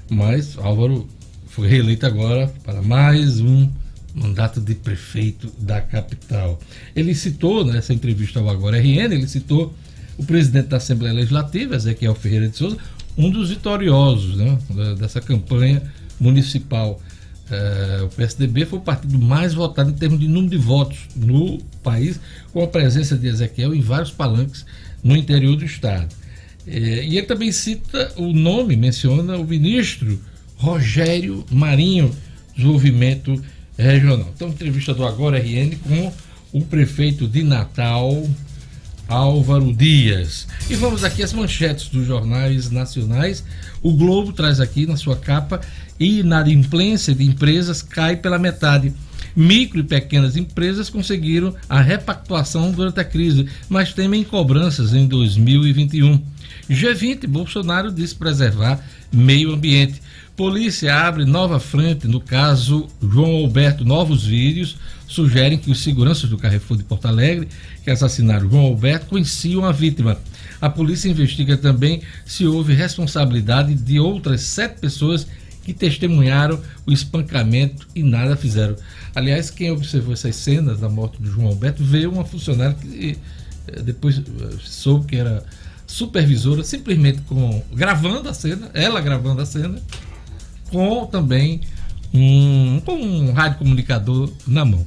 mas 0.10 0.58
Álvaro 0.58 1.08
foi 1.48 1.68
reeleito 1.68 2.06
agora 2.06 2.48
para 2.64 2.82
mais 2.82 3.40
um 3.40 3.70
mandato 4.14 4.62
de 4.62 4.76
prefeito 4.76 5.52
da 5.60 5.82
capital. 5.82 6.60
Ele 6.96 7.14
citou 7.14 7.66
nessa 7.66 7.94
entrevista 7.94 8.40
ao 8.40 8.50
Agora 8.50 8.78
RN, 8.78 9.14
ele 9.14 9.28
citou 9.28 9.74
o 10.18 10.24
presidente 10.24 10.68
da 10.68 10.78
Assembleia 10.78 11.14
Legislativa, 11.14 11.76
Ezequiel 11.76 12.16
Ferreira 12.16 12.48
de 12.48 12.56
Souza, 12.56 12.78
um 13.18 13.30
dos 13.30 13.50
vitoriosos 13.50 14.38
né, 14.38 14.58
dessa 14.98 15.20
campanha 15.20 15.82
municipal. 16.20 17.02
É, 17.50 18.02
o 18.04 18.10
PSDB 18.10 18.66
foi 18.66 18.80
o 18.80 18.82
partido 18.82 19.20
mais 19.20 19.54
votado 19.54 19.92
em 19.92 19.94
termos 19.94 20.20
de 20.20 20.28
número 20.28 20.50
de 20.50 20.58
votos 20.58 21.00
no 21.16 21.60
país, 21.84 22.20
com 22.52 22.64
a 22.64 22.68
presença 22.68 23.16
de 23.16 23.28
Ezequiel 23.28 23.76
em 23.76 23.82
vários 23.82 24.12
palanques 24.12 24.66
no 25.04 25.16
interior 25.16 25.56
do 25.56 25.66
estado. 25.66 26.14
É, 26.68 27.06
e 27.06 27.18
ele 27.18 27.28
também 27.28 27.52
cita 27.52 28.12
o 28.16 28.34
nome, 28.34 28.76
menciona 28.76 29.38
o 29.38 29.46
ministro 29.46 30.20
Rogério 30.56 31.46
Marinho, 31.52 32.12
Desenvolvimento 32.56 33.42
Regional. 33.78 34.32
Então, 34.36 34.50
entrevista 34.50 34.94
do 34.94 35.06
Agora 35.06 35.38
RN 35.38 35.76
com 35.84 36.12
o 36.54 36.62
prefeito 36.62 37.28
de 37.28 37.44
Natal, 37.44 38.28
Álvaro 39.08 39.74
Dias. 39.74 40.48
E 40.70 40.76
vamos 40.76 41.04
aqui 41.04 41.22
às 41.22 41.34
manchetes 41.34 41.90
dos 41.90 42.06
jornais 42.06 42.70
nacionais. 42.72 43.44
O 43.82 43.94
Globo 43.94 44.34
traz 44.34 44.60
aqui 44.60 44.86
na 44.86 44.98
sua 44.98 45.16
capa 45.16 45.62
e 46.00 46.20
inadimplência 46.20 47.14
de 47.14 47.24
empresas 47.24 47.82
cai 47.82 48.16
pela 48.16 48.40
metade. 48.40 48.94
Micro 49.36 49.82
e 49.82 49.84
pequenas 49.84 50.38
empresas 50.38 50.90
conseguiram 50.90 51.54
a 51.68 51.82
repactuação 51.82 52.72
durante 52.72 53.00
a 53.00 53.04
crise, 53.04 53.48
mas 53.68 53.94
temem 53.94 54.24
cobranças 54.24 54.94
em 54.94 55.08
2021. 55.08 56.22
G20, 56.70 57.28
Bolsonaro 57.28 57.92
diz 57.92 58.14
preservar 58.14 58.80
meio 59.12 59.54
ambiente. 59.54 60.02
Polícia 60.36 60.94
abre 60.94 61.24
nova 61.24 61.62
frente 61.62 62.10
no 62.10 62.20
caso 62.20 62.88
João 63.02 63.38
Alberto. 63.38 63.86
Novos 63.86 64.26
vídeos 64.26 64.76
sugerem 65.08 65.58
que 65.58 65.72
os 65.72 65.82
seguranças 65.82 66.30
do 66.30 66.38
Carrefour 66.38 66.76
de 66.76 66.84
Porto 66.84 67.06
Alegre, 67.06 67.48
que 67.86 67.90
assassinaram 67.90 68.50
João 68.50 68.66
Alberto, 68.66 69.06
conheciam 69.06 69.64
a 69.64 69.72
vítima. 69.72 70.18
A 70.60 70.70
polícia 70.70 71.08
investiga 71.08 71.56
também 71.56 72.02
se 72.26 72.46
houve 72.46 72.74
responsabilidade 72.74 73.76
de 73.76 73.98
outras 73.98 74.42
sete 74.42 74.82
pessoas 74.82 75.26
que 75.64 75.74
testemunharam 75.74 76.60
o 76.86 76.92
espancamento 76.92 77.88
e 77.96 78.04
nada 78.04 78.36
fizeram. 78.36 78.76
Aliás, 79.16 79.50
quem 79.50 79.72
observou 79.72 80.12
essas 80.12 80.36
cenas 80.36 80.82
da 80.82 80.90
morte 80.90 81.22
do 81.22 81.32
João 81.32 81.48
Alberto 81.48 81.82
vê 81.82 82.06
uma 82.08 82.26
funcionária 82.26 82.76
que 82.76 83.18
eh, 83.70 83.82
depois 83.82 84.18
eh, 84.18 84.22
soube 84.60 85.08
que 85.08 85.16
era 85.16 85.46
supervisora, 85.88 86.62
simplesmente 86.62 87.22
com 87.22 87.64
gravando 87.74 88.28
a 88.28 88.34
cena, 88.34 88.70
ela 88.74 89.00
gravando 89.00 89.42
a 89.42 89.46
cena, 89.46 89.82
com 90.72 91.06
também 91.06 91.62
um, 92.14 92.82
com 92.86 92.96
um 92.96 93.32
radiocomunicador 93.34 94.32
na 94.48 94.66
mão. 94.66 94.86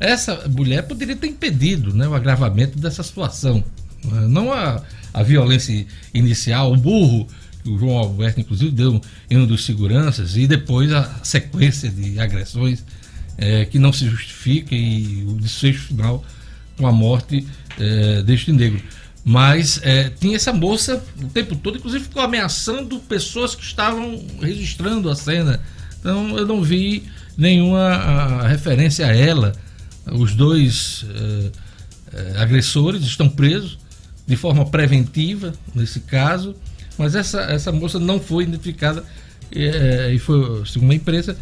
Essa 0.00 0.48
mulher 0.48 0.82
poderia 0.82 1.16
ter 1.16 1.26
impedido 1.26 1.92
né, 1.92 2.06
o 2.06 2.14
agravamento 2.14 2.78
dessa 2.78 3.02
situação. 3.02 3.64
Né? 4.04 4.26
Não 4.28 4.52
a, 4.52 4.82
a 5.12 5.22
violência 5.22 5.86
inicial, 6.14 6.72
o 6.72 6.76
burro 6.76 7.26
o 7.68 7.78
João 7.78 7.98
Alberto, 7.98 8.40
inclusive, 8.40 8.70
deu 8.70 9.00
em 9.30 9.36
um 9.36 9.46
dos 9.46 9.64
seguranças, 9.64 10.36
e 10.36 10.46
depois 10.46 10.92
a 10.92 11.20
sequência 11.22 11.90
de 11.90 12.18
agressões 12.18 12.84
é, 13.36 13.64
que 13.64 13.78
não 13.78 13.92
se 13.92 14.08
justifica 14.08 14.74
e 14.74 15.24
o 15.28 15.34
desfecho 15.34 15.88
final 15.88 16.24
com 16.76 16.86
a 16.86 16.92
morte 16.92 17.46
é, 17.78 18.22
deste 18.22 18.52
negro. 18.52 18.80
Mas 19.28 19.78
é, 19.82 20.08
tinha 20.08 20.36
essa 20.36 20.54
moça 20.54 21.04
o 21.22 21.26
tempo 21.26 21.54
todo, 21.54 21.76
inclusive 21.76 22.04
ficou 22.04 22.22
ameaçando 22.22 22.98
pessoas 23.00 23.54
que 23.54 23.62
estavam 23.62 24.24
registrando 24.40 25.10
a 25.10 25.14
cena. 25.14 25.60
Então 26.00 26.38
eu 26.38 26.46
não 26.46 26.62
vi 26.62 27.02
nenhuma 27.36 28.48
referência 28.48 29.06
a 29.06 29.14
ela. 29.14 29.52
Os 30.10 30.34
dois 30.34 31.04
é, 31.14 31.50
é, 32.14 32.38
agressores 32.40 33.02
estão 33.02 33.28
presos 33.28 33.78
de 34.26 34.34
forma 34.34 34.64
preventiva 34.64 35.52
nesse 35.74 36.00
caso. 36.00 36.54
Mas 36.96 37.14
essa, 37.14 37.42
essa 37.42 37.70
moça 37.70 37.98
não 37.98 38.18
foi 38.18 38.44
identificada 38.44 39.04
é, 39.54 40.10
e 40.10 40.18
foi, 40.18 40.64
segundo 40.64 40.92
a 40.92 40.94
imprensa, 40.94 41.36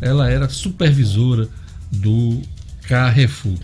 ela 0.00 0.30
era 0.30 0.48
supervisora 0.48 1.48
do 1.90 2.40
Carrefour. 2.82 3.58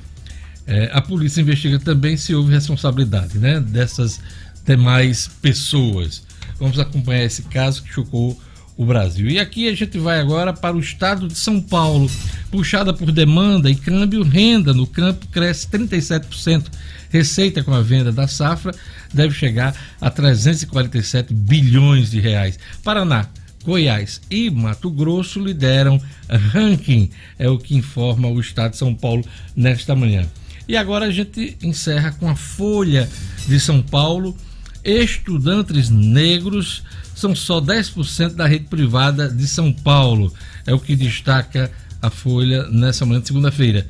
É, 0.68 0.90
a 0.92 1.00
polícia 1.00 1.40
investiga 1.40 1.78
também 1.78 2.14
se 2.18 2.34
houve 2.34 2.52
responsabilidade 2.52 3.38
né, 3.38 3.58
dessas 3.58 4.20
demais 4.66 5.26
pessoas. 5.40 6.22
Vamos 6.60 6.78
acompanhar 6.78 7.24
esse 7.24 7.42
caso 7.44 7.82
que 7.82 7.90
chocou 7.90 8.38
o 8.76 8.84
Brasil. 8.84 9.28
E 9.28 9.38
aqui 9.38 9.66
a 9.66 9.74
gente 9.74 9.98
vai 9.98 10.20
agora 10.20 10.52
para 10.52 10.76
o 10.76 10.80
estado 10.80 11.26
de 11.26 11.38
São 11.38 11.58
Paulo. 11.58 12.08
Puxada 12.50 12.92
por 12.92 13.10
demanda 13.10 13.70
e 13.70 13.74
câmbio, 13.74 14.22
renda 14.22 14.74
no 14.74 14.86
campo 14.86 15.26
cresce 15.28 15.66
37%. 15.68 16.66
Receita 17.08 17.64
com 17.64 17.72
a 17.72 17.80
venda 17.80 18.12
da 18.12 18.28
safra 18.28 18.74
deve 19.12 19.34
chegar 19.34 19.74
a 19.98 20.10
347 20.10 21.32
bilhões 21.32 22.10
de 22.10 22.20
reais. 22.20 22.58
Paraná, 22.84 23.26
Goiás 23.64 24.20
e 24.30 24.50
Mato 24.50 24.90
Grosso 24.90 25.42
lideram 25.42 26.00
ranking, 26.28 27.10
é 27.38 27.48
o 27.48 27.58
que 27.58 27.74
informa 27.74 28.28
o 28.28 28.38
estado 28.38 28.72
de 28.72 28.76
São 28.76 28.94
Paulo 28.94 29.24
nesta 29.56 29.96
manhã. 29.96 30.26
E 30.68 30.76
agora 30.76 31.06
a 31.06 31.10
gente 31.10 31.56
encerra 31.62 32.12
com 32.12 32.28
a 32.28 32.36
Folha 32.36 33.08
de 33.46 33.58
São 33.58 33.80
Paulo. 33.80 34.36
Estudantes 34.84 35.88
negros 35.88 36.82
são 37.14 37.34
só 37.34 37.60
10% 37.60 38.34
da 38.34 38.46
rede 38.46 38.66
privada 38.66 39.28
de 39.28 39.48
São 39.48 39.72
Paulo. 39.72 40.32
É 40.66 40.74
o 40.74 40.78
que 40.78 40.94
destaca 40.94 41.72
a 42.02 42.10
Folha 42.10 42.68
nessa 42.68 43.06
manhã 43.06 43.20
de 43.20 43.28
segunda-feira. 43.28 43.86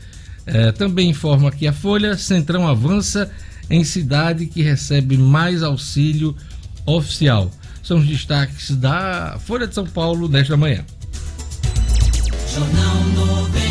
É, 0.46 0.72
também 0.72 1.10
informa 1.10 1.50
que 1.50 1.66
a 1.66 1.72
Folha 1.72 2.16
Centrão 2.16 2.66
avança 2.66 3.30
em 3.68 3.84
cidade 3.84 4.46
que 4.46 4.62
recebe 4.62 5.18
mais 5.18 5.62
auxílio 5.62 6.34
oficial. 6.86 7.50
São 7.82 7.98
os 7.98 8.06
destaques 8.06 8.70
da 8.70 9.38
Folha 9.44 9.66
de 9.66 9.74
São 9.74 9.86
Paulo 9.86 10.28
nesta 10.28 10.56
manhã. 10.56 10.84
Jornal 12.54 13.04
96. 13.14 13.67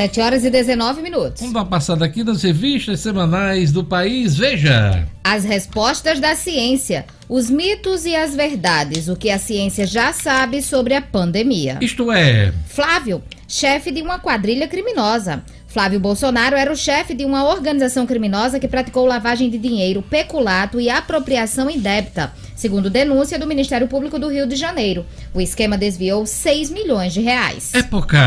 7 0.00 0.20
horas 0.22 0.44
e 0.46 0.50
19 0.50 1.02
minutos. 1.02 1.40
Vamos 1.40 1.52
dar 1.52 1.60
uma 1.60 1.66
passada 1.66 2.06
aqui 2.06 2.24
nas 2.24 2.42
revistas 2.42 3.00
semanais 3.00 3.70
do 3.70 3.84
país. 3.84 4.34
Veja. 4.34 5.06
As 5.22 5.44
respostas 5.44 6.18
da 6.18 6.34
ciência, 6.34 7.04
os 7.28 7.50
mitos 7.50 8.06
e 8.06 8.16
as 8.16 8.34
verdades, 8.34 9.08
o 9.08 9.16
que 9.16 9.28
a 9.28 9.38
ciência 9.38 9.86
já 9.86 10.10
sabe 10.14 10.62
sobre 10.62 10.94
a 10.94 11.02
pandemia. 11.02 11.76
Isto 11.82 12.10
é. 12.10 12.50
Flávio, 12.66 13.22
chefe 13.46 13.90
de 13.90 14.00
uma 14.00 14.18
quadrilha 14.18 14.66
criminosa. 14.66 15.44
Flávio 15.66 16.00
Bolsonaro 16.00 16.56
era 16.56 16.72
o 16.72 16.76
chefe 16.76 17.12
de 17.12 17.26
uma 17.26 17.44
organização 17.44 18.06
criminosa 18.06 18.58
que 18.58 18.66
praticou 18.66 19.04
lavagem 19.04 19.50
de 19.50 19.58
dinheiro, 19.58 20.00
peculato 20.00 20.80
e 20.80 20.88
apropriação 20.88 21.68
indébita, 21.68 22.32
segundo 22.60 22.90
denúncia 22.90 23.38
do 23.38 23.46
Ministério 23.46 23.88
Público 23.88 24.18
do 24.18 24.28
Rio 24.28 24.46
de 24.46 24.54
Janeiro. 24.54 25.06
O 25.32 25.40
esquema 25.40 25.78
desviou 25.78 26.26
6 26.26 26.70
milhões 26.70 27.14
de 27.14 27.20
reais. 27.20 27.72
Época. 27.74 28.18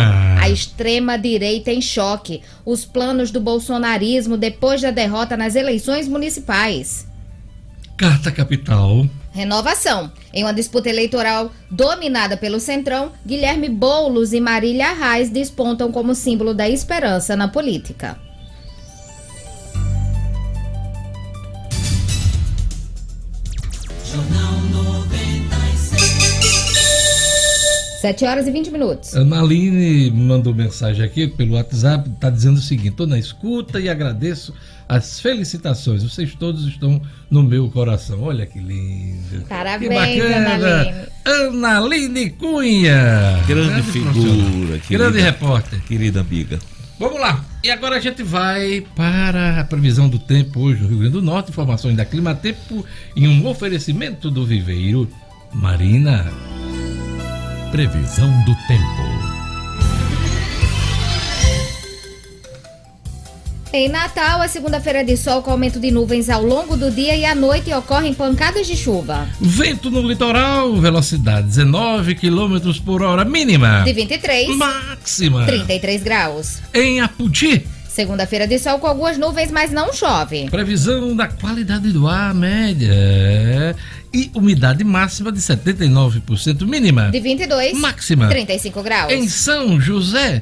A 0.42 0.50
extrema-direita 0.50 1.72
em 1.72 1.80
choque. 1.80 2.42
Os 2.66 2.84
planos 2.84 3.30
do 3.30 3.40
bolsonarismo 3.40 4.36
depois 4.36 4.82
da 4.82 4.90
derrota 4.90 5.38
nas 5.38 5.54
eleições 5.56 6.08
municipais. 6.08 7.08
Carta 7.96 8.32
Capital. 8.32 9.06
Renovação. 9.32 10.12
Em 10.34 10.44
uma 10.44 10.54
disputa 10.54 10.90
eleitoral 10.90 11.52
dominada 11.70 12.36
pelo 12.36 12.60
Centrão, 12.60 13.12
Guilherme 13.24 13.70
Boulos 13.70 14.34
e 14.34 14.42
Marília 14.42 14.88
Arraes 14.88 15.30
despontam 15.30 15.92
como 15.92 16.16
símbolo 16.16 16.56
da 16.56 16.68
esperança 16.68 17.36
na 17.36 17.48
política. 17.48 18.18
7 28.04 28.26
horas 28.26 28.48
e 28.48 28.52
20 28.52 28.70
minutos. 28.70 29.16
Ana 29.16 29.40
Aline 29.40 30.12
mandou 30.12 30.54
mensagem 30.54 31.06
aqui 31.06 31.26
pelo 31.26 31.54
WhatsApp, 31.54 32.10
está 32.10 32.30
dizendo 32.30 32.58
o 32.58 32.62
seguinte: 32.62 32.90
estou 32.90 33.08
na 33.08 33.18
escuta 33.18 33.80
e 33.80 33.88
agradeço 33.88 34.54
as 34.90 35.22
felicitações. 35.22 36.04
Vocês 36.04 36.36
todos 36.36 36.68
estão 36.68 37.02
no 37.32 37.42
meu 37.42 37.70
coração. 37.70 38.22
Olha 38.24 38.46
que 38.46 38.60
lindo. 38.60 39.46
Parabéns, 39.48 39.90
que 39.90 40.22
bacana. 40.22 40.36
Ana 40.36 40.78
Aline. 40.82 41.06
Ana 41.24 41.78
Aline 41.78 42.30
Cunha. 42.32 43.42
Grande 43.48 43.82
profissional. 43.82 44.14
figura, 44.14 44.80
querida. 44.80 45.04
Grande 45.04 45.22
repórter. 45.22 45.82
Querida 45.84 46.20
amiga. 46.20 46.60
Vamos 47.00 47.22
lá. 47.22 47.42
E 47.64 47.72
agora 47.72 47.96
a 47.96 48.02
gente 48.02 48.22
vai 48.22 48.86
para 48.98 49.62
a 49.62 49.64
previsão 49.64 50.10
do 50.10 50.20
tempo 50.20 50.60
hoje 50.60 50.82
no 50.82 50.90
Rio 50.90 50.98
Grande 50.98 51.14
do 51.14 51.22
Norte. 51.22 51.52
Informações 51.52 51.96
da 51.96 52.04
Clima 52.04 52.36
Tempo 52.36 52.86
em 53.16 53.30
um 53.30 53.48
oferecimento 53.48 54.30
do 54.30 54.46
Viveiro 54.46 55.08
Marina. 55.54 56.53
Previsão 57.74 58.30
do 58.44 58.54
tempo. 58.68 59.04
Em 63.74 63.90
Natal, 63.90 64.44
a 64.44 64.48
segunda-feira 64.48 65.04
de 65.04 65.18
sol 65.18 65.42
com 65.42 65.50
aumento 65.50 65.80
de 65.80 65.90
nuvens 65.90 66.30
ao 66.30 66.44
longo 66.44 66.78
do 66.78 66.92
dia 66.92 67.16
e 67.16 67.26
à 67.26 67.34
noite 67.34 67.74
ocorrem 67.74 68.14
pancadas 68.14 68.68
de 68.68 68.78
chuva. 68.78 69.28
Vento 69.42 69.90
no 69.90 70.08
litoral, 70.08 70.76
velocidade 70.76 71.48
19 71.48 72.14
km 72.14 72.80
por 72.86 73.02
hora 73.02 73.26
mínima. 73.26 73.82
De 73.84 73.92
23, 73.92 74.56
Máxima. 74.56 75.48
33 75.48 76.04
graus. 76.04 76.60
Em 76.76 77.02
Aputi, 77.02 77.66
Segunda-feira 77.94 78.48
de 78.48 78.58
sol 78.58 78.80
com 78.80 78.88
algumas 78.88 79.20
nuvens, 79.20 79.52
mas 79.52 79.72
não 79.72 79.94
chove. 79.94 80.50
previsão 80.50 81.16
da 81.16 81.28
qualidade 81.28 81.92
do 81.92 82.08
ar 82.08 82.34
média 82.34 83.76
e 84.14 84.30
umidade 84.34 84.84
máxima 84.84 85.32
de 85.32 85.40
79% 85.40 86.66
mínima. 86.66 87.10
De 87.10 87.20
22, 87.20 87.74
Máxima. 87.80 88.28
35 88.28 88.84
graus. 88.84 89.12
Em 89.12 89.28
São 89.28 89.80
José 89.82 90.42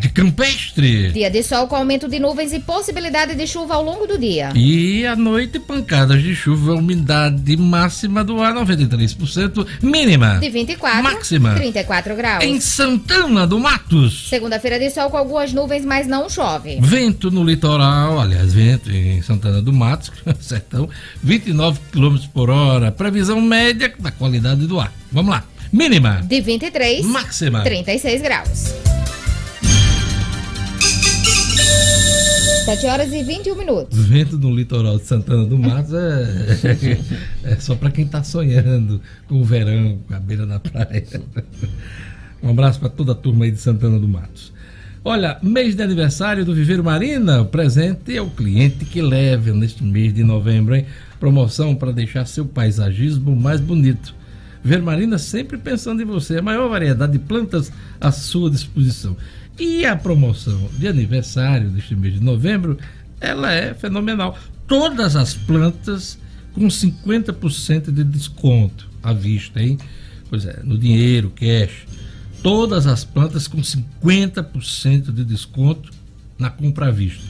de 0.00 0.08
Campestre. 0.08 1.10
Dia 1.12 1.30
de 1.30 1.42
sol 1.42 1.66
com 1.66 1.76
aumento 1.76 2.08
de 2.08 2.18
nuvens 2.18 2.52
e 2.52 2.60
possibilidade 2.60 3.34
de 3.34 3.46
chuva 3.46 3.74
ao 3.74 3.84
longo 3.84 4.06
do 4.06 4.18
dia. 4.18 4.50
E 4.54 5.04
à 5.06 5.16
noite, 5.16 5.58
pancadas 5.58 6.22
de 6.22 6.34
chuva, 6.34 6.74
umidade 6.74 7.56
máxima 7.56 8.22
do 8.22 8.40
ar 8.40 8.54
93%, 8.54 9.66
mínima. 9.82 10.38
De 10.38 10.48
24, 10.48 11.02
Máxima. 11.02 11.54
34 11.54 12.16
graus. 12.16 12.44
Em 12.44 12.60
Santana 12.60 13.46
do 13.46 13.58
Matos. 13.58 14.28
Segunda-feira 14.28 14.78
de 14.78 14.90
sol 14.90 15.10
com 15.10 15.16
algumas 15.16 15.52
nuvens, 15.52 15.84
mas 15.84 16.06
não 16.06 16.28
chove. 16.28 16.78
Vento 16.80 17.30
no 17.30 17.42
litoral, 17.44 18.20
aliás, 18.20 18.52
vento 18.52 18.90
em 18.90 19.20
Santana 19.22 19.60
do 19.60 19.72
Matos, 19.72 20.12
sertão, 20.40 20.88
29 21.22 21.80
km 21.92 22.16
por 22.32 22.50
hora. 22.50 22.92
Previsão 23.10 23.40
média 23.40 23.90
da 23.98 24.10
qualidade 24.10 24.66
do 24.66 24.78
ar. 24.78 24.92
Vamos 25.10 25.30
lá. 25.30 25.42
Mínima. 25.72 26.20
De 26.28 26.42
23, 26.42 27.06
Máxima. 27.06 27.62
36 27.62 28.20
graus. 28.20 28.74
7 32.66 32.86
horas 32.86 33.10
e 33.10 33.22
21 33.22 33.56
minutos. 33.56 33.98
Vento 33.98 34.38
no 34.38 34.54
litoral 34.54 34.98
de 34.98 35.06
Santana 35.06 35.46
do 35.46 35.58
Matos 35.58 35.94
é, 35.96 36.98
é 37.44 37.56
só 37.56 37.74
para 37.74 37.90
quem 37.90 38.04
está 38.04 38.22
sonhando 38.22 39.00
com 39.26 39.40
o 39.40 39.44
verão, 39.44 39.98
com 40.06 40.14
a 40.14 40.20
beira 40.20 40.44
da 40.44 40.60
praia. 40.60 41.06
Um 42.42 42.50
abraço 42.50 42.78
para 42.78 42.90
toda 42.90 43.12
a 43.12 43.14
turma 43.14 43.46
aí 43.46 43.50
de 43.50 43.58
Santana 43.58 43.98
do 43.98 44.06
Matos. 44.06 44.52
Olha, 45.10 45.38
mês 45.42 45.74
de 45.74 45.82
aniversário 45.82 46.44
do 46.44 46.54
Viveiro 46.54 46.84
Marina, 46.84 47.40
o 47.40 47.46
presente 47.46 48.14
é 48.14 48.20
o 48.20 48.28
cliente 48.28 48.84
que 48.84 49.00
leva 49.00 49.54
neste 49.54 49.82
mês 49.82 50.12
de 50.12 50.22
novembro, 50.22 50.76
hein? 50.76 50.84
Promoção 51.18 51.74
para 51.74 51.94
deixar 51.94 52.26
seu 52.26 52.44
paisagismo 52.44 53.34
mais 53.34 53.58
bonito. 53.58 54.14
Viveiro 54.62 54.84
Marina 54.84 55.16
sempre 55.16 55.56
pensando 55.56 56.02
em 56.02 56.04
você, 56.04 56.36
a 56.36 56.42
maior 56.42 56.68
variedade 56.68 57.12
de 57.12 57.18
plantas 57.20 57.72
à 57.98 58.12
sua 58.12 58.50
disposição. 58.50 59.16
E 59.58 59.86
a 59.86 59.96
promoção 59.96 60.68
de 60.76 60.86
aniversário 60.86 61.70
deste 61.70 61.96
mês 61.96 62.12
de 62.12 62.20
novembro, 62.20 62.76
ela 63.18 63.50
é 63.50 63.72
fenomenal. 63.72 64.36
Todas 64.66 65.16
as 65.16 65.32
plantas 65.32 66.18
com 66.52 66.68
50% 66.68 67.90
de 67.90 68.04
desconto 68.04 68.86
à 69.02 69.14
vista, 69.14 69.62
hein? 69.62 69.78
Pois 70.28 70.44
é, 70.44 70.60
no 70.62 70.76
dinheiro, 70.76 71.32
cash. 71.34 71.86
Todas 72.42 72.86
as 72.86 73.04
plantas 73.04 73.48
com 73.48 73.58
50% 73.58 75.12
de 75.12 75.24
desconto 75.24 75.90
na 76.38 76.50
compra 76.50 76.86
à 76.86 76.90
vista. 76.90 77.24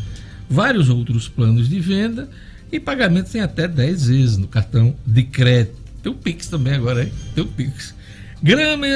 Vários 0.48 0.88
outros 0.88 1.28
planos 1.28 1.68
de 1.68 1.80
venda 1.80 2.28
e 2.70 2.78
pagamentos 2.78 3.34
em 3.34 3.40
até 3.40 3.66
10 3.66 4.06
vezes 4.06 4.36
no 4.36 4.46
cartão 4.46 4.94
de 5.06 5.22
crédito. 5.22 5.76
Tem 6.02 6.12
o 6.12 6.14
Pix 6.14 6.46
também 6.46 6.74
agora, 6.74 7.04
hein? 7.04 7.12
Tem 7.34 7.42
o 7.42 7.46
Pix. 7.46 7.94
Grama, 8.42 8.86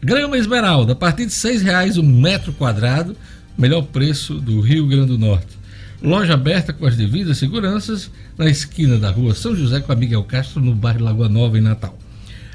grama 0.00 0.38
esmeralda, 0.38 0.92
a 0.92 0.96
partir 0.96 1.26
de 1.26 1.34
R$ 1.34 1.58
reais 1.58 1.96
o 1.96 2.02
metro 2.02 2.52
quadrado, 2.52 3.16
melhor 3.56 3.82
preço 3.82 4.34
do 4.34 4.60
Rio 4.60 4.86
Grande 4.86 5.08
do 5.08 5.18
Norte. 5.18 5.58
Loja 6.00 6.34
aberta 6.34 6.72
com 6.72 6.86
as 6.86 6.96
devidas 6.96 7.38
seguranças 7.38 8.08
na 8.36 8.48
esquina 8.48 8.96
da 8.98 9.10
rua 9.10 9.34
São 9.34 9.56
José 9.56 9.80
com 9.80 9.90
a 9.90 9.96
Miguel 9.96 10.22
Castro, 10.22 10.60
no 10.60 10.72
bairro 10.74 11.02
Lagoa 11.02 11.28
Nova, 11.28 11.58
em 11.58 11.60
Natal. 11.60 11.98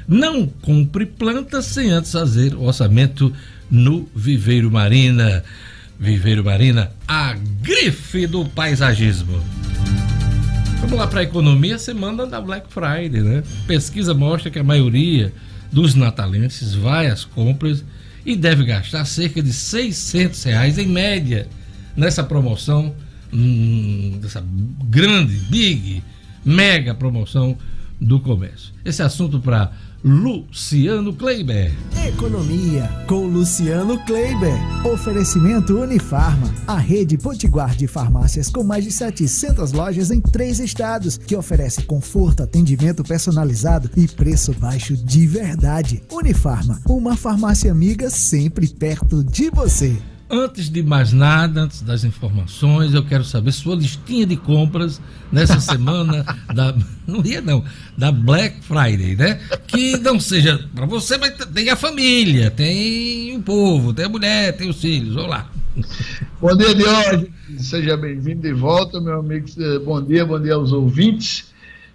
Não 0.06 0.46
compre 0.46 1.06
plantas 1.06 1.66
sem 1.66 1.90
antes 1.90 2.12
fazer 2.12 2.54
orçamento 2.54 3.32
no 3.70 4.08
Viveiro 4.14 4.70
Marina. 4.70 5.42
Viveiro 5.98 6.44
Marina, 6.44 6.90
a 7.06 7.34
grife 7.62 8.26
do 8.26 8.44
paisagismo. 8.44 9.40
Vamos 10.80 10.98
lá 10.98 11.06
para 11.06 11.20
a 11.20 11.22
economia, 11.22 11.78
semana 11.78 12.26
da 12.26 12.40
Black 12.40 12.66
Friday, 12.68 13.22
né? 13.22 13.42
Pesquisa 13.66 14.12
mostra 14.12 14.50
que 14.50 14.58
a 14.58 14.64
maioria 14.64 15.32
dos 15.72 15.94
natalenses 15.94 16.74
vai 16.74 17.06
às 17.06 17.24
compras 17.24 17.82
e 18.26 18.36
deve 18.36 18.64
gastar 18.64 19.04
cerca 19.04 19.42
de 19.42 19.52
600 19.52 20.42
reais 20.44 20.78
em 20.78 20.86
média 20.86 21.48
nessa 21.96 22.22
promoção, 22.22 22.94
hum, 23.32 24.18
dessa 24.20 24.44
grande, 24.84 25.34
big, 25.48 26.02
mega 26.44 26.94
promoção 26.94 27.56
do 28.00 28.20
comércio. 28.20 28.72
Esse 28.84 29.02
assunto 29.02 29.40
para 29.40 29.72
Luciano 30.06 31.14
Kleiber. 31.14 31.72
Economia 32.06 32.90
com 33.08 33.24
Luciano 33.26 33.98
Kleiber. 34.04 34.52
Oferecimento 34.86 35.80
Unifarma, 35.80 36.54
a 36.66 36.76
rede 36.76 37.16
potiguar 37.16 37.74
de 37.74 37.86
farmácias 37.86 38.50
com 38.50 38.62
mais 38.62 38.84
de 38.84 38.92
700 38.92 39.72
lojas 39.72 40.10
em 40.10 40.20
três 40.20 40.60
estados, 40.60 41.16
que 41.16 41.34
oferece 41.34 41.84
conforto, 41.84 42.42
atendimento 42.42 43.02
personalizado 43.02 43.88
e 43.96 44.06
preço 44.06 44.52
baixo 44.52 44.94
de 44.94 45.26
verdade. 45.26 46.02
Unifarma, 46.12 46.82
uma 46.86 47.16
farmácia 47.16 47.72
amiga 47.72 48.10
sempre 48.10 48.68
perto 48.68 49.24
de 49.24 49.48
você. 49.48 49.96
Antes 50.34 50.68
de 50.68 50.82
mais 50.82 51.12
nada, 51.12 51.60
antes 51.60 51.80
das 51.80 52.02
informações, 52.02 52.92
eu 52.92 53.04
quero 53.04 53.22
saber 53.22 53.52
sua 53.52 53.76
listinha 53.76 54.26
de 54.26 54.36
compras 54.36 55.00
nessa 55.30 55.60
semana 55.62 56.24
da 56.52 56.74
não 57.06 57.24
ia 57.24 57.40
não, 57.40 57.62
da 57.96 58.10
Black 58.10 58.60
Friday, 58.64 59.14
né? 59.14 59.40
Que 59.64 59.96
não 59.98 60.18
seja 60.18 60.68
para 60.74 60.86
você, 60.86 61.16
mas 61.18 61.34
tem 61.54 61.70
a 61.70 61.76
família, 61.76 62.50
tem 62.50 63.36
o 63.36 63.42
povo, 63.42 63.94
tem 63.94 64.06
a 64.06 64.08
mulher, 64.08 64.56
tem 64.56 64.68
os 64.68 64.80
filhos. 64.80 65.14
Vamos 65.14 65.30
lá. 65.30 65.48
Bom 66.40 66.56
dia, 66.56 66.74
Diógenes. 66.74 67.28
Seja 67.58 67.96
bem-vindo 67.96 68.42
de 68.42 68.52
volta, 68.52 69.00
meu 69.00 69.20
amigo. 69.20 69.46
Bom 69.84 70.02
dia, 70.02 70.26
bom 70.26 70.40
dia 70.40 70.54
aos 70.54 70.72
ouvintes. 70.72 71.53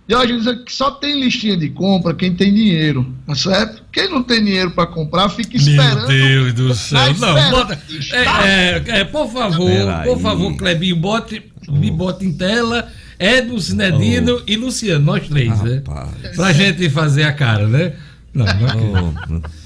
Diógenes, 0.10 0.48
é 0.48 0.56
que 0.56 0.74
só 0.74 0.90
tem 0.90 1.22
listinha 1.22 1.56
de 1.56 1.70
compra 1.70 2.16
quem 2.16 2.34
tem 2.34 2.52
dinheiro, 2.52 3.14
tá 3.28 3.36
certo? 3.36 3.84
Quem 3.92 4.10
não 4.10 4.24
tem 4.24 4.44
dinheiro 4.44 4.72
para 4.72 4.88
comprar, 4.88 5.30
fica 5.30 5.56
esperando. 5.56 6.08
Meu 6.08 6.52
Deus 6.52 6.54
do 6.54 6.74
céu. 6.74 7.14
Não, 7.14 7.52
bota. 7.52 7.80
É, 8.12 8.48
é, 8.48 8.84
é, 9.02 9.04
por 9.04 9.32
favor, 9.32 9.70
Peraí. 9.70 10.08
por 10.08 10.20
favor, 10.20 10.58
Clebinho, 10.58 10.96
bote, 10.96 11.44
me 11.70 11.92
bote 11.92 12.26
em 12.26 12.34
tela. 12.34 12.92
Edmo, 13.20 13.62
Sinedino 13.62 14.42
e 14.48 14.56
Luciano, 14.56 15.06
nós 15.06 15.28
três, 15.28 15.62
né? 15.62 15.84
Rapaz. 15.88 16.36
Pra 16.36 16.54
gente 16.54 16.90
fazer 16.90 17.24
a 17.26 17.34
cara, 17.34 17.68
né? 17.68 17.94
Não, 18.34 18.46
não 18.46 19.14
Oh, 19.36 19.59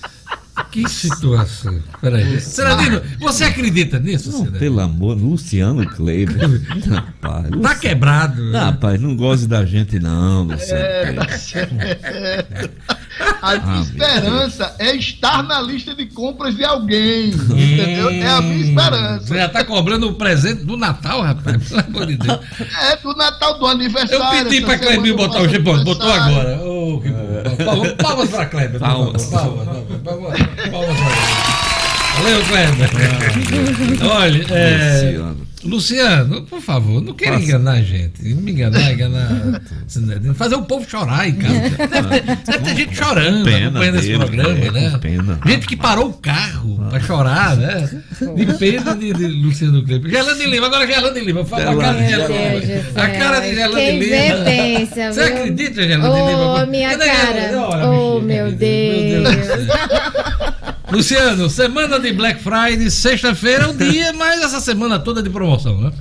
que 0.72 0.88
situação. 0.89 1.82
Peraí. 2.02 2.39
Sinedino, 2.39 3.02
você 3.20 3.44
acredita 3.44 4.00
nisso, 4.00 4.32
Sinedino? 4.32 4.60
pelo 4.60 4.80
amor, 4.80 5.18
Luciano 5.18 5.86
Kleber. 5.88 6.38
Rapaz, 6.89 7.50
Tá 7.62 7.76
quebrado. 7.76 8.44
Não, 8.52 8.60
rapaz, 8.60 9.00
não 9.02 9.16
goze 9.16 9.48
da 9.48 9.66
gente, 9.66 10.00
não, 10.00 10.44
Luciano. 10.44 10.82
É, 10.82 11.13
tá. 11.13 11.28
A 13.41 13.52
Ah, 13.52 13.58
meu 13.58 13.82
esperança 13.84 14.76
é 14.80 14.95
estar 14.95 15.43
na 15.43 15.62
lista 15.62 15.93
de 15.93 16.06
compras 16.08 16.56
de 16.56 16.63
alguém, 16.65 17.30
entendeu? 17.30 18.10
É 18.10 18.28
a 18.30 18.41
minha 18.41 18.65
esperança. 18.65 19.28
Você 19.28 19.36
já 19.36 19.49
tá 19.49 19.63
cobrando 19.63 20.08
o 20.10 20.13
presente 20.15 20.63
do 20.65 20.76
Natal, 20.78 21.21
rapaz? 21.21 21.58
Pelo 21.69 21.80
amor 21.82 22.06
de 22.08 22.17
Deus. 22.17 22.39
É 22.91 22.95
do 22.97 23.13
Natal, 23.15 23.60
do 23.60 23.65
Eu 23.65 23.69
aniversário. 23.69 24.43
pedi 24.49 24.58
essa 24.58 24.65
pra 24.65 24.78
Clebinho 24.80 25.15
botar 25.15 25.41
o 25.41 25.47
G-Ponto, 25.49 25.84
botou 25.84 26.12
agora. 26.12 26.60
Oh, 26.63 26.99
que 27.02 27.10
bom. 27.63 27.95
Palmas, 28.02 28.30
pra 28.30 28.45
Kleber. 28.47 28.71
por 28.71 28.80
Palmas. 28.80 29.26
favor. 29.26 29.65
Palmas, 29.65 29.84
palmas, 30.04 30.39
palmas. 30.71 30.97
Valeu, 32.17 32.41
Kleber. 32.45 32.89
Olha, 34.12 34.45
é, 34.52 35.19
Luciano. 35.65 36.41
Por 36.43 36.62
favor, 36.62 37.02
não 37.02 37.13
queira 37.13 37.34
Faça. 37.34 37.45
enganar 37.45 37.71
a 37.73 37.82
gente. 37.82 38.23
Não 38.23 38.41
me 38.41 38.52
enganar, 38.52 38.91
enganar. 38.91 39.62
Fazer 40.36 40.56
o 40.56 40.63
povo 40.63 40.89
chorar 40.89 41.28
em 41.28 41.36
casa. 41.36 41.54
Deve, 41.93 42.19
deve 42.19 42.60
ter 42.60 42.76
gente 42.76 42.95
chorando, 42.95 43.45
pena 43.45 43.67
acompanhando 43.67 43.95
esse 43.99 44.17
programa, 44.17 44.49
é, 44.49 44.71
né? 44.71 44.99
pena. 45.02 45.39
Gente 45.45 45.67
que 45.67 45.76
parou 45.76 46.10
o 46.10 46.13
carro 46.13 46.88
pra 46.89 46.99
chorar, 46.99 47.56
né? 47.58 48.02
De 48.36 48.45
pena 48.58 48.95
de, 48.95 49.13
de 49.13 49.28
Luciano 49.28 49.84
Kleber. 49.84 50.10
Gelande 50.12 50.45
Lima, 50.45 50.67
agora 50.67 50.88
Gelande 50.88 51.19
Lima. 51.19 51.45
Fala 51.45 51.71
a 51.71 51.76
cara 51.78 51.93
de 51.93 52.04
Meu 52.04 52.28
Deus 52.28 52.63
Lima. 52.63 53.04
A 53.04 53.08
cara 53.10 53.39
de 53.39 53.52
Lima. 53.52 53.99
vê, 53.99 54.43
pensa, 54.43 55.13
Você 55.13 55.21
acredita, 55.21 55.84
Gelande 55.88 56.15
Lima? 56.15 56.63
Ô, 56.63 56.65
minha 56.67 56.97
cara. 56.97 57.89
Ô, 57.89 58.19
bichinha, 58.19 58.43
meu 58.43 58.58
querida. 58.58 59.32
Deus. 59.32 60.22
Luciano, 60.91 61.49
semana 61.49 61.99
de 61.99 62.12
Black 62.13 62.41
Friday, 62.41 62.89
sexta-feira 62.89 63.63
é 63.63 63.67
o 63.67 63.73
dia, 63.75 64.13
mas 64.13 64.43
essa 64.43 64.60
semana 64.60 64.99
toda 64.99 65.23
de 65.23 65.29
promoção, 65.29 65.82
né? 65.82 65.91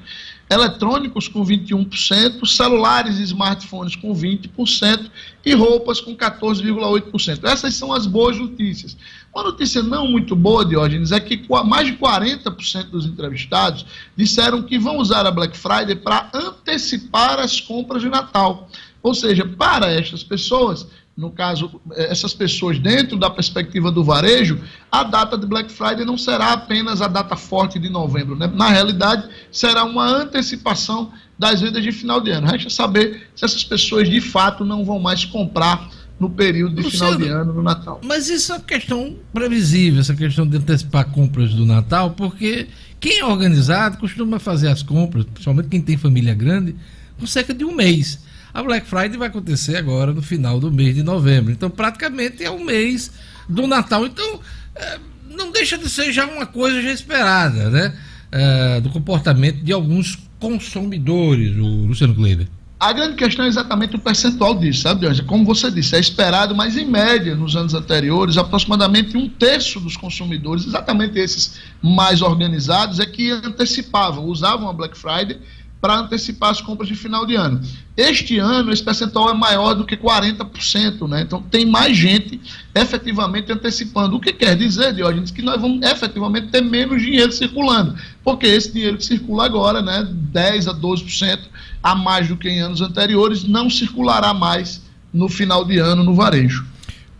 Eletrônicos 0.49 1.27
com 1.27 1.45
21%, 1.45 2.45
celulares 2.45 3.19
e 3.19 3.23
smartphones 3.23 3.97
com 3.97 4.13
20% 4.13 5.11
e 5.45 5.53
roupas 5.53 5.99
com 5.99 6.15
14,8%. 6.15 7.43
Essas 7.43 7.75
são 7.75 7.91
as 7.91 8.05
boas 8.05 8.37
notícias. 8.37 8.95
Uma 9.37 9.43
notícia 9.43 9.83
não 9.83 10.07
muito 10.07 10.35
boa, 10.35 10.65
Diógenes, 10.65 11.11
é 11.11 11.19
que 11.19 11.45
mais 11.63 11.85
de 11.85 11.93
40% 11.93 12.85
dos 12.85 13.05
entrevistados 13.05 13.85
disseram 14.15 14.63
que 14.63 14.79
vão 14.79 14.97
usar 14.97 15.27
a 15.27 15.31
Black 15.31 15.55
Friday 15.55 15.95
para 15.95 16.27
antecipar 16.33 17.37
as 17.37 17.61
compras 17.61 18.01
de 18.01 18.09
Natal. 18.09 18.67
Ou 19.03 19.13
seja, 19.13 19.45
para 19.45 19.91
estas 19.91 20.23
pessoas, 20.23 20.87
no 21.15 21.29
caso, 21.29 21.79
essas 21.91 22.33
pessoas 22.33 22.79
dentro 22.79 23.15
da 23.15 23.29
perspectiva 23.29 23.91
do 23.91 24.03
varejo, 24.03 24.59
a 24.91 25.03
data 25.03 25.37
de 25.37 25.45
Black 25.45 25.71
Friday 25.71 26.03
não 26.03 26.17
será 26.17 26.53
apenas 26.53 26.99
a 26.99 27.07
data 27.07 27.35
forte 27.35 27.77
de 27.77 27.89
novembro. 27.89 28.35
Né? 28.35 28.47
Na 28.47 28.69
realidade, 28.69 29.29
será 29.51 29.83
uma 29.83 30.07
antecipação 30.07 31.11
das 31.37 31.61
vendas 31.61 31.83
de 31.83 31.91
final 31.91 32.19
de 32.19 32.31
ano. 32.31 32.47
Resta 32.47 32.71
saber 32.71 33.29
se 33.35 33.45
essas 33.45 33.63
pessoas 33.63 34.09
de 34.09 34.19
fato 34.19 34.65
não 34.65 34.83
vão 34.83 34.97
mais 34.97 35.25
comprar 35.25 35.91
no 36.19 36.29
período 36.29 36.81
de 36.81 36.89
final 36.89 37.15
de 37.15 37.23
Luciano, 37.23 37.41
ano, 37.41 37.53
no 37.53 37.61
Natal. 37.61 38.01
Mas 38.03 38.29
isso 38.29 38.51
é 38.51 38.55
uma 38.55 38.63
questão 38.63 39.15
previsível, 39.31 39.99
essa 39.99 40.15
questão 40.15 40.47
de 40.47 40.57
antecipar 40.57 41.09
compras 41.11 41.53
do 41.53 41.65
Natal, 41.65 42.11
porque 42.11 42.67
quem 42.99 43.19
é 43.19 43.25
organizado 43.25 43.97
costuma 43.97 44.39
fazer 44.39 44.69
as 44.69 44.81
compras, 44.81 45.25
principalmente 45.25 45.69
quem 45.69 45.81
tem 45.81 45.97
família 45.97 46.33
grande, 46.33 46.75
com 47.19 47.27
cerca 47.27 47.53
de 47.53 47.63
um 47.63 47.73
mês. 47.73 48.19
A 48.53 48.63
Black 48.63 48.87
Friday 48.87 49.17
vai 49.17 49.27
acontecer 49.27 49.75
agora 49.75 50.11
no 50.11 50.21
final 50.21 50.59
do 50.59 50.71
mês 50.71 50.95
de 50.95 51.03
novembro. 51.03 51.51
Então, 51.51 51.69
praticamente 51.69 52.43
é 52.43 52.49
um 52.49 52.63
mês 52.63 53.11
do 53.47 53.67
Natal. 53.67 54.05
Então, 54.07 54.39
eh, 54.75 54.99
não 55.29 55.51
deixa 55.51 55.77
de 55.77 55.87
ser 55.87 56.11
já 56.11 56.25
uma 56.25 56.47
coisa 56.47 56.81
já 56.81 56.91
esperada, 56.91 57.69
né? 57.69 57.93
Eh, 58.31 58.81
do 58.81 58.89
comportamento 58.89 59.63
de 59.63 59.71
alguns 59.71 60.17
consumidores, 60.39 61.55
o 61.55 61.85
Luciano 61.85 62.15
Kleiber. 62.15 62.47
A 62.79 62.93
grande 62.93 63.15
questão 63.15 63.43
é 63.45 63.47
exatamente 63.47 63.95
o 63.95 63.99
percentual 63.99 64.53
disso, 64.53 64.83
sabe, 64.83 65.01
Deus? 65.01 65.19
Como 65.21 65.43
você 65.43 65.71
disse, 65.71 65.95
é 65.95 65.99
esperado, 65.99 66.53
mas 66.55 66.77
em 66.77 66.85
média, 66.85 67.35
nos 67.35 67.55
anos 67.55 67.73
anteriores, 67.73 68.37
aproximadamente 68.37 69.17
um 69.17 69.27
terço 69.27 69.79
dos 69.79 69.97
consumidores, 69.97 70.67
exatamente 70.67 71.17
esses 71.17 71.59
mais 71.81 72.21
organizados, 72.21 72.99
é 72.99 73.05
que 73.07 73.31
antecipavam, 73.31 74.25
usavam 74.25 74.69
a 74.69 74.73
Black 74.73 74.95
Friday 74.95 75.39
para 75.79 75.99
antecipar 75.99 76.49
as 76.49 76.61
compras 76.61 76.87
de 76.87 76.95
final 76.95 77.25
de 77.25 77.35
ano. 77.35 77.61
Este 77.95 78.39
ano, 78.39 78.71
esse 78.71 78.83
percentual 78.83 79.29
é 79.29 79.33
maior 79.33 79.73
do 79.73 79.85
que 79.85 79.95
40%, 79.95 81.07
né? 81.07 81.21
Então, 81.21 81.41
tem 81.41 81.65
mais 81.65 81.95
gente 81.95 82.39
efetivamente 82.73 83.51
antecipando. 83.51 84.15
O 84.15 84.19
que 84.19 84.33
quer 84.33 84.55
dizer, 84.55 84.93
Diógenes, 84.93 85.31
que 85.31 85.41
nós 85.41 85.61
vamos 85.61 85.85
efetivamente 85.85 86.47
ter 86.47 86.61
menos 86.61 87.01
dinheiro 87.01 87.31
circulando, 87.31 87.95
porque 88.23 88.47
esse 88.47 88.71
dinheiro 88.71 88.97
que 88.97 89.05
circula 89.05 89.45
agora, 89.45 89.81
né, 89.81 90.07
10 90.11 90.67
a 90.67 90.73
12% 90.73 91.39
a 91.81 91.95
mais 91.95 92.27
do 92.27 92.37
que 92.37 92.49
em 92.49 92.59
anos 92.59 92.81
anteriores, 92.81 93.43
não 93.43 93.69
circulará 93.69 94.33
mais 94.33 94.81
no 95.13 95.29
final 95.29 95.63
de 95.63 95.77
ano 95.77 96.03
no 96.03 96.13
varejo. 96.13 96.65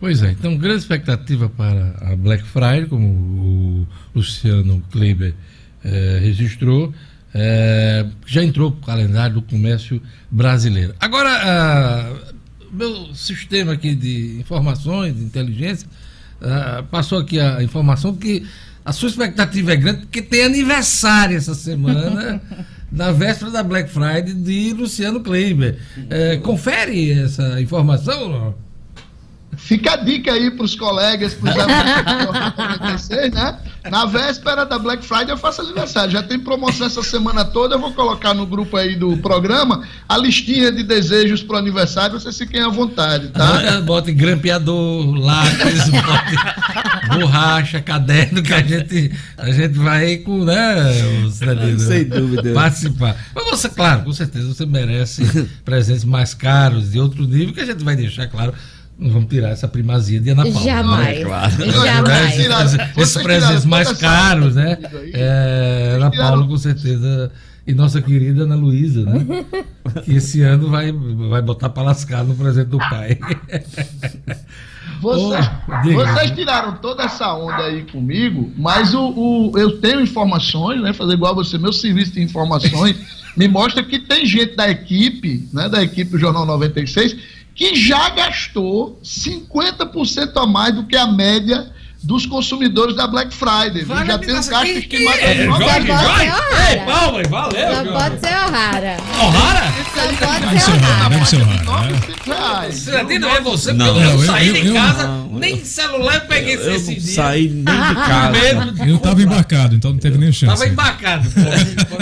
Pois 0.00 0.22
é, 0.22 0.30
então 0.30 0.56
grande 0.56 0.78
expectativa 0.78 1.48
para 1.48 1.96
a 2.00 2.14
Black 2.14 2.44
Friday, 2.44 2.86
como 2.86 3.06
o 3.08 3.86
Luciano 4.14 4.80
Kleber 4.92 5.34
eh, 5.84 6.18
registrou, 6.22 6.92
eh, 7.34 8.06
já 8.26 8.42
entrou 8.42 8.72
para 8.72 8.80
o 8.80 8.86
calendário 8.86 9.34
do 9.34 9.42
comércio 9.42 10.00
brasileiro. 10.30 10.94
Agora, 11.00 11.30
ah, 11.30 12.12
o 12.70 12.76
meu 12.76 13.14
sistema 13.14 13.72
aqui 13.72 13.94
de 13.94 14.38
informações, 14.40 15.16
de 15.16 15.22
inteligência, 15.22 15.88
ah, 16.40 16.84
passou 16.90 17.18
aqui 17.18 17.38
a 17.38 17.62
informação 17.62 18.14
que 18.14 18.46
a 18.84 18.92
sua 18.92 19.08
expectativa 19.08 19.72
é 19.72 19.76
grande 19.76 20.00
porque 20.00 20.22
tem 20.22 20.44
aniversário 20.44 21.36
essa 21.36 21.54
semana 21.54 22.40
na 22.90 23.12
véspera 23.12 23.50
da 23.50 23.62
Black 23.62 23.90
Friday 23.90 24.32
de 24.32 24.72
Luciano 24.72 25.20
Kleiber. 25.20 25.78
É, 26.08 26.38
confere 26.38 27.12
essa 27.12 27.60
informação? 27.60 28.54
Fica 29.58 29.94
a 29.94 29.96
dica 29.96 30.32
aí 30.32 30.50
para 30.50 30.64
os 30.64 30.74
colegas, 30.74 31.34
para 31.34 31.50
os 31.50 32.56
96, 32.68 33.32
né? 33.34 33.58
Na 33.90 34.06
véspera 34.06 34.64
da 34.64 34.78
Black 34.78 35.04
Friday 35.04 35.30
eu 35.30 35.36
faço 35.36 35.62
aniversário. 35.62 36.12
Já 36.12 36.22
tem 36.22 36.38
promoção 36.38 36.86
essa 36.86 37.02
semana 37.02 37.44
toda. 37.44 37.74
Eu 37.74 37.80
vou 37.80 37.92
colocar 37.92 38.32
no 38.32 38.46
grupo 38.46 38.76
aí 38.76 38.96
do 38.96 39.16
programa 39.18 39.82
a 40.08 40.16
listinha 40.16 40.70
de 40.70 40.82
desejos 40.82 41.42
para 41.42 41.56
o 41.56 41.58
aniversário. 41.58 42.18
Vocês 42.18 42.38
fiquem 42.38 42.62
à 42.62 42.68
vontade, 42.68 43.28
tá? 43.28 43.80
Bota 43.82 44.12
grampeador, 44.12 45.14
lápis, 45.14 45.88
bota 45.90 47.16
borracha, 47.18 47.80
caderno, 47.80 48.42
que 48.42 48.52
a 48.52 48.62
gente, 48.62 49.12
a 49.36 49.50
gente 49.50 49.78
vai 49.78 50.16
com, 50.18 50.44
né, 50.44 51.24
o 51.24 51.30
Cidadino, 51.30 51.80
Sem 51.80 52.04
dúvida. 52.04 52.52
participar. 52.52 53.16
Mas 53.34 53.44
você, 53.44 53.68
claro, 53.68 54.04
com 54.04 54.12
certeza 54.12 54.54
você 54.54 54.66
merece 54.66 55.22
presentes 55.64 56.04
mais 56.04 56.34
caros, 56.34 56.92
de 56.92 57.00
outro 57.00 57.26
nível, 57.26 57.54
que 57.54 57.60
a 57.60 57.66
gente 57.66 57.82
vai 57.82 57.96
deixar, 57.96 58.26
claro. 58.28 58.54
Não 58.98 59.10
vamos 59.10 59.28
tirar 59.28 59.50
essa 59.50 59.68
primazia 59.68 60.20
de 60.20 60.30
Ana 60.30 60.42
Paula. 60.44 60.60
Jamais. 60.60 61.18
É 61.18 61.24
claro. 61.24 61.52
Jamais. 61.70 62.36
Né? 62.36 62.64
Esses- 62.64 62.96
Esses 62.96 63.22
presentes 63.22 63.64
mais 63.64 63.86
toda 63.88 63.98
essa 64.00 64.06
caros, 64.08 64.54
né? 64.56 64.76
É, 65.14 65.92
Ana 65.96 66.10
Paula, 66.10 66.46
com 66.46 66.56
certeza. 66.58 67.30
E 67.66 67.74
nossa 67.74 68.00
querida 68.00 68.42
Ana 68.44 68.56
Luísa, 68.56 69.04
né? 69.04 69.44
Que 70.04 70.16
esse 70.16 70.42
ano 70.42 70.68
vai, 70.68 70.92
vai 70.92 71.40
botar 71.40 71.68
para 71.70 71.82
lascar 71.82 72.22
no 72.24 72.34
presente 72.34 72.68
do 72.68 72.78
pai. 72.78 73.18
Vocês, 75.00 75.48
Oh, 75.70 75.92
vocês 75.94 76.30
tiraram 76.32 76.72
toda 76.78 77.04
essa 77.04 77.32
onda 77.32 77.62
aí 77.64 77.82
comigo, 77.84 78.52
mas 78.56 78.94
o, 78.94 79.10
o- 79.10 79.52
eu 79.58 79.78
tenho 79.80 80.00
informações, 80.00 80.80
né? 80.82 80.92
Fazer 80.92 81.12
igual 81.12 81.32
a 81.32 81.34
você, 81.36 81.56
meu 81.56 81.72
serviço 81.72 82.12
de 82.14 82.22
informações 82.22 82.96
me 83.36 83.46
mostra 83.46 83.82
que 83.84 84.00
tem 84.00 84.26
gente 84.26 84.56
da 84.56 84.68
equipe, 84.68 85.48
né? 85.52 85.68
Da 85.68 85.82
equipe 85.84 86.10
do 86.10 86.18
Jornal 86.18 86.44
96, 86.44 87.16
que 87.58 87.74
já 87.74 88.08
gastou 88.10 89.00
50% 89.02 90.30
a 90.36 90.46
mais 90.46 90.72
do 90.72 90.86
que 90.86 90.96
a 90.96 91.08
média 91.08 91.72
dos 92.00 92.24
consumidores 92.24 92.94
da 92.94 93.08
Black 93.08 93.34
Friday. 93.34 93.82
viu? 93.82 94.06
já 94.06 94.16
tem 94.16 94.30
um 94.30 94.48
gasto 94.48 94.66
estimado. 94.66 95.18
É, 95.18 95.34
de 95.34 95.44
Jorge, 95.44 95.64
nove 95.64 95.86
Jorge. 95.88 96.26
Jorge. 96.28 96.70
Ei, 96.70 96.80
palmas, 96.84 97.28
valeu. 97.28 97.74
Só 97.74 97.92
pode 97.92 98.20
ser 98.20 98.28
O'Hara. 98.28 98.96
O'Hara? 99.20 99.72
Só 99.98 100.26
pode 100.26 100.40
Deve 100.40 100.60
ser 100.60 100.64
ser 100.64 100.70
O'Hara, 100.70 100.86
O'Hara. 100.88 101.08
deve 101.10 101.26
ser 101.26 101.36
O'Hara. 101.36 101.54
né? 101.54 101.62
900 101.64 102.26
reais. 102.26 102.74
Cidadino, 102.76 103.28
é 103.28 103.40
você, 103.40 103.72
Não. 103.72 103.86
porque 103.86 103.98
eu, 104.00 104.04
Não, 104.04 104.20
eu- 104.20 104.26
saí 104.26 104.52
de 104.62 104.72
casa, 104.72 105.06
não, 105.08 105.28
nem 105.38 105.64
celular 105.64 106.14
eu 106.14 106.20
peguei 106.22 106.54
Eu 106.56 106.74
esse 106.74 106.90
não 106.92 106.98
dia. 106.98 107.14
saí 107.14 107.48
nem 107.48 107.64
de 107.64 107.94
casa. 107.94 108.38
Eu 108.86 108.98
tava 108.98 109.22
embarcado, 109.22 109.74
então 109.74 109.92
não 109.92 109.98
teve 109.98 110.18
nem 110.18 110.32
chance. 110.32 110.52
Tava 110.58 110.66
embarcado. 110.70 111.28
pô. 111.30 111.98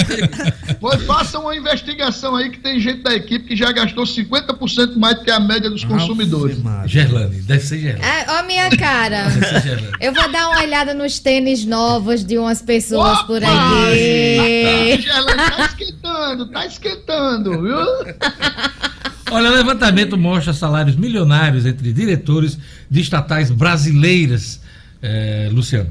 Pois 0.80 1.02
façam 1.04 1.42
uma 1.42 1.56
investigação 1.56 2.36
aí 2.36 2.50
que 2.50 2.58
tem 2.58 2.78
gente 2.80 3.02
da 3.02 3.14
equipe 3.14 3.46
que 3.46 3.56
já 3.56 3.72
gastou 3.72 4.04
50% 4.04 4.96
mais 4.96 5.16
do 5.18 5.24
que 5.24 5.30
a 5.30 5.40
média 5.40 5.70
dos 5.70 5.84
consumidores. 5.84 6.58
Gerlane, 6.86 7.40
deve 7.42 7.60
ser 7.64 7.78
Gerlane. 7.78 8.04
Ah, 8.04 8.40
ó, 8.40 8.46
minha 8.46 8.70
cara. 8.76 9.24
Deve 9.30 9.46
ser 9.46 9.62
Gerlane. 9.62 9.92
Eu 10.00 10.12
vou 10.12 10.30
dar 10.30 10.48
uma 10.50 10.60
olhada 10.62 10.94
nos 10.94 11.18
tênis 11.18 11.64
novos 11.64 12.24
de 12.24 12.36
umas 12.38 12.60
pessoas 12.62 13.22
por 13.22 13.42
aí. 13.42 15.00
Gerlane, 15.00 15.50
tá 15.56 15.64
esquentando, 15.66 16.46
tá 16.46 16.66
esquentando, 16.66 17.62
viu? 17.62 17.85
Olha, 19.30 19.50
levantamento 19.50 20.16
mostra 20.16 20.52
salários 20.52 20.96
milionários 20.96 21.66
entre 21.66 21.92
diretores 21.92 22.58
de 22.88 23.00
estatais 23.00 23.50
brasileiras. 23.50 24.60
É, 25.02 25.48
Luciano. 25.52 25.90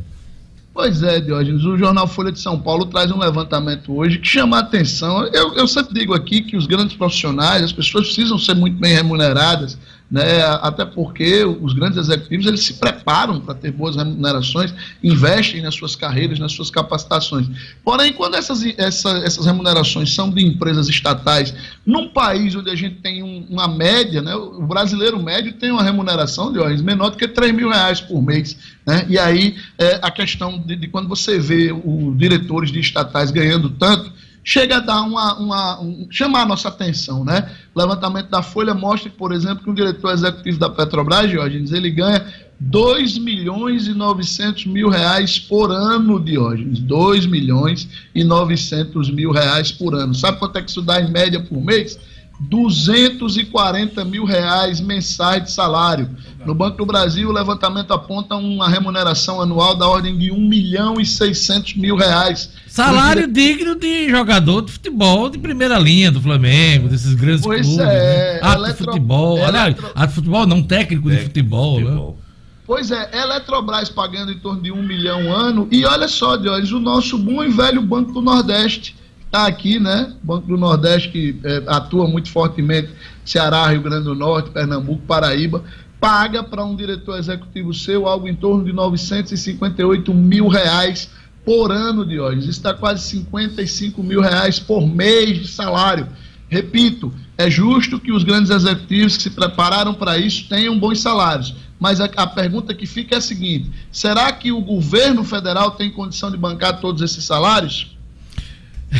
Pois 0.74 1.02
é, 1.04 1.22
Diógenes, 1.22 1.64
o 1.64 1.78
jornal 1.78 2.06
Folha 2.06 2.34
de 2.34 2.40
São 2.40 2.60
Paulo 2.60 2.86
traz 2.86 3.10
um 3.10 3.18
levantamento 3.18 3.96
hoje 3.96 4.20
que 4.20 4.28
chama 4.28 4.58
a 4.58 4.60
atenção. 4.60 5.26
Eu, 5.28 5.54
eu 5.54 5.68
sempre 5.70 5.94
digo 5.94 6.14
aqui 6.14 6.42
que 6.42 6.58
os 6.58 6.68
grandes 6.68 6.98
profissionais, 6.98 7.64
as 7.64 7.72
pessoas 7.72 8.08
precisam 8.08 8.38
ser 8.38 8.56
muito 8.56 8.78
bem 8.78 8.94
remuneradas, 8.94 9.78
né? 10.10 10.44
até 10.62 10.86
porque 10.86 11.44
os 11.44 11.74
grandes 11.74 11.98
executivos 11.98 12.46
eles 12.46 12.64
se 12.64 12.76
preparam 12.76 13.40
para 13.40 13.56
ter 13.56 13.72
boas 13.72 13.96
remunerações, 13.96 14.74
investem 15.04 15.62
nas 15.62 15.76
suas 15.76 15.96
carreiras, 15.96 16.40
nas 16.40 16.52
suas 16.52 16.70
capacitações. 16.70 17.48
Porém, 17.84 18.14
quando 18.14 18.36
essas, 18.36 18.64
essa, 18.78 19.10
essas 19.20 19.46
remunerações 19.46 20.14
são 20.14 20.30
de 20.30 20.44
empresas 20.46 20.88
estatais, 20.88 21.54
num 21.86 22.10
país 22.10 22.56
onde 22.56 22.70
a 22.70 22.76
gente 22.76 22.96
tem 22.98 23.24
um- 23.24 23.46
uma 23.50 23.68
média, 23.68 24.22
né? 24.22 24.36
o 24.36 24.62
brasileiro 24.62 25.22
médio 25.22 25.54
tem 25.54 25.72
uma 25.72 25.84
remuneração, 25.84 26.52
Diógenes, 26.54 26.82
menor 26.82 27.10
do 27.10 27.18
que 27.18 27.28
3 27.28 27.54
mil 27.54 27.70
reais 27.70 28.00
por 28.00 28.22
mês. 28.22 28.58
Né? 28.86 29.06
E 29.10 29.18
aí 29.18 29.56
é, 29.78 30.00
a 30.02 30.12
questão 30.12 30.60
de, 30.60 30.76
de 30.76 30.88
quando 30.88 31.08
você 31.08 31.40
vê 31.40 31.72
os 31.72 32.18
diretores 32.18 32.72
de 32.72 32.80
estatais 32.80 33.32
ganhando 33.32 33.70
tanto, 33.72 34.12
chega 34.46 34.78
a 34.78 34.80
dar 34.80 35.02
uma, 35.02 35.34
uma- 35.40 35.82
um- 35.82 36.08
chamar 36.12 36.44
a 36.44 36.46
nossa 36.46 36.70
atenção, 36.70 37.26
né? 37.26 37.50
O 37.74 37.80
levantamento 37.80 38.30
da 38.30 38.44
Folha 38.44 38.74
mostra, 38.76 39.10
por 39.10 39.34
exemplo, 39.34 39.64
que 39.64 39.70
um 39.70 39.74
diretor 39.74 40.14
executivo 40.14 40.60
da 40.60 40.70
Petrobras, 40.70 41.30
Diógenes, 41.30 41.72
ele 41.72 41.90
ganha 41.90 42.24
2 42.60 43.18
milhões 43.18 43.88
e 43.88 43.94
900 43.94 44.68
mil 44.68 44.88
reais 44.88 45.40
por 45.40 45.72
ano, 45.72 46.20
Diógenes. 46.20 46.80
2 46.80 47.26
milhões 47.26 47.90
e 48.14 48.24
900 48.24 49.10
mil 49.10 49.32
reais 49.32 49.72
por 49.72 49.96
ano. 49.96 50.14
Sabe 50.14 50.38
quanto 50.38 50.58
é 50.58 50.62
que 50.62 50.70
isso 50.70 50.82
dá 50.82 51.02
em 51.02 51.12
média 51.12 51.40
por 51.42 51.60
mês? 51.62 52.00
240 52.40 54.04
mil 54.06 54.26
reais 54.26 54.80
mensais 54.82 55.44
de 55.44 55.52
salário. 55.52 56.10
No 56.46 56.54
Banco 56.54 56.78
do 56.78 56.86
Brasil, 56.86 57.30
o 57.30 57.32
levantamento 57.32 57.92
aponta 57.92 58.36
uma 58.36 58.70
remuneração 58.70 59.42
anual 59.42 59.76
da 59.76 59.88
ordem 59.88 60.16
de 60.18 60.32
1 60.32 60.40
milhão 60.48 61.00
e 61.00 61.06
600 61.06 61.76
mil 61.76 61.96
reais. 61.96 62.52
Salário 62.68 63.28
digno 63.32 63.76
de 63.76 64.10
jogador 64.10 64.62
de 64.62 64.72
futebol 64.74 65.30
de 65.30 65.38
primeira 65.40 65.80
linha 65.80 66.12
do 66.12 66.22
Flamengo, 66.22 66.88
desses 66.88 67.14
grandes 67.16 67.42
Pois 67.42 67.66
clubes. 67.66 67.84
é, 67.86 68.34
né? 68.34 68.40
Ato 68.42 68.58
de 68.58 68.64
eletro- 68.66 68.86
futebol. 68.86 69.44
Aliás, 69.44 69.68
eletro- 69.76 69.92
ato 69.96 70.08
de 70.08 70.14
futebol 70.14 70.46
não, 70.46 70.62
técnico 70.62 71.10
de 71.10 71.18
futebol. 71.18 71.80
Né? 71.80 71.86
Futebol. 71.86 72.20
Pois 72.68 72.90
é, 72.92 73.10
Eletrobras 73.22 73.90
pagando 73.90 74.32
em 74.32 74.40
torno 74.40 74.62
de 74.62 74.72
um 74.72 74.82
milhão 74.84 75.32
ano. 75.34 75.68
E 75.72 75.86
olha 75.86 76.08
só, 76.08 76.36
Diógenes, 76.36 76.72
o 76.72 76.80
nosso 76.80 77.18
bom 77.18 77.44
e 77.44 77.50
velho 77.50 77.82
Banco 77.82 78.12
do 78.12 78.22
Nordeste 78.22 78.96
está 79.36 79.48
aqui, 79.48 79.80
né? 79.80 80.14
Banco 80.24 80.48
do 80.48 80.56
Nordeste 80.56 81.10
que 81.10 81.38
eh, 81.44 81.64
atua 81.68 82.08
muito 82.08 82.30
fortemente 82.30 82.90
Ceará, 83.26 83.68
Rio 83.68 83.82
Grande 83.82 84.06
do 84.06 84.16
Norte, 84.16 84.50
Pernambuco, 84.50 85.02
Paraíba, 85.06 85.62
paga 86.00 86.42
para 86.42 86.64
um 86.64 86.74
diretor 86.74 87.20
executivo 87.20 87.74
seu 87.74 88.08
algo 88.08 88.30
em 88.30 88.36
torno 88.36 88.64
de 88.64 88.72
958 88.72 90.14
mil 90.14 90.48
reais 90.48 91.10
por 91.44 91.70
ano, 91.70 92.06
Diógenes. 92.06 92.46
Isso 92.46 92.54
está 92.54 92.74
quase 92.74 93.04
55 93.04 94.02
mil 94.02 94.22
reais 94.22 94.58
por 94.58 94.88
mês 94.88 95.42
de 95.42 95.48
salário. 95.50 96.08
Repito, 96.48 97.12
é 97.38 97.50
justo 97.50 98.00
que 98.00 98.14
os 98.14 98.24
grandes 98.24 98.52
executivos 98.52 99.18
que 99.18 99.24
se 99.24 99.32
prepararam 99.32 99.94
para 99.94 100.18
isso 100.18 100.48
tenham 100.48 100.80
bons 100.80 101.02
salários. 101.02 101.56
Mas 101.78 102.00
a, 102.00 102.06
a 102.06 102.26
pergunta 102.26 102.74
que 102.74 102.86
fica 102.86 103.16
é 103.16 103.18
a 103.18 103.22
seguinte: 103.22 103.70
será 103.92 104.32
que 104.32 104.52
o 104.54 104.62
governo 104.62 105.26
federal 105.26 105.72
tem 105.72 105.92
condição 105.92 106.32
de 106.32 106.38
bancar 106.38 106.80
todos 106.80 107.02
esses 107.02 107.26
salários? 107.26 107.95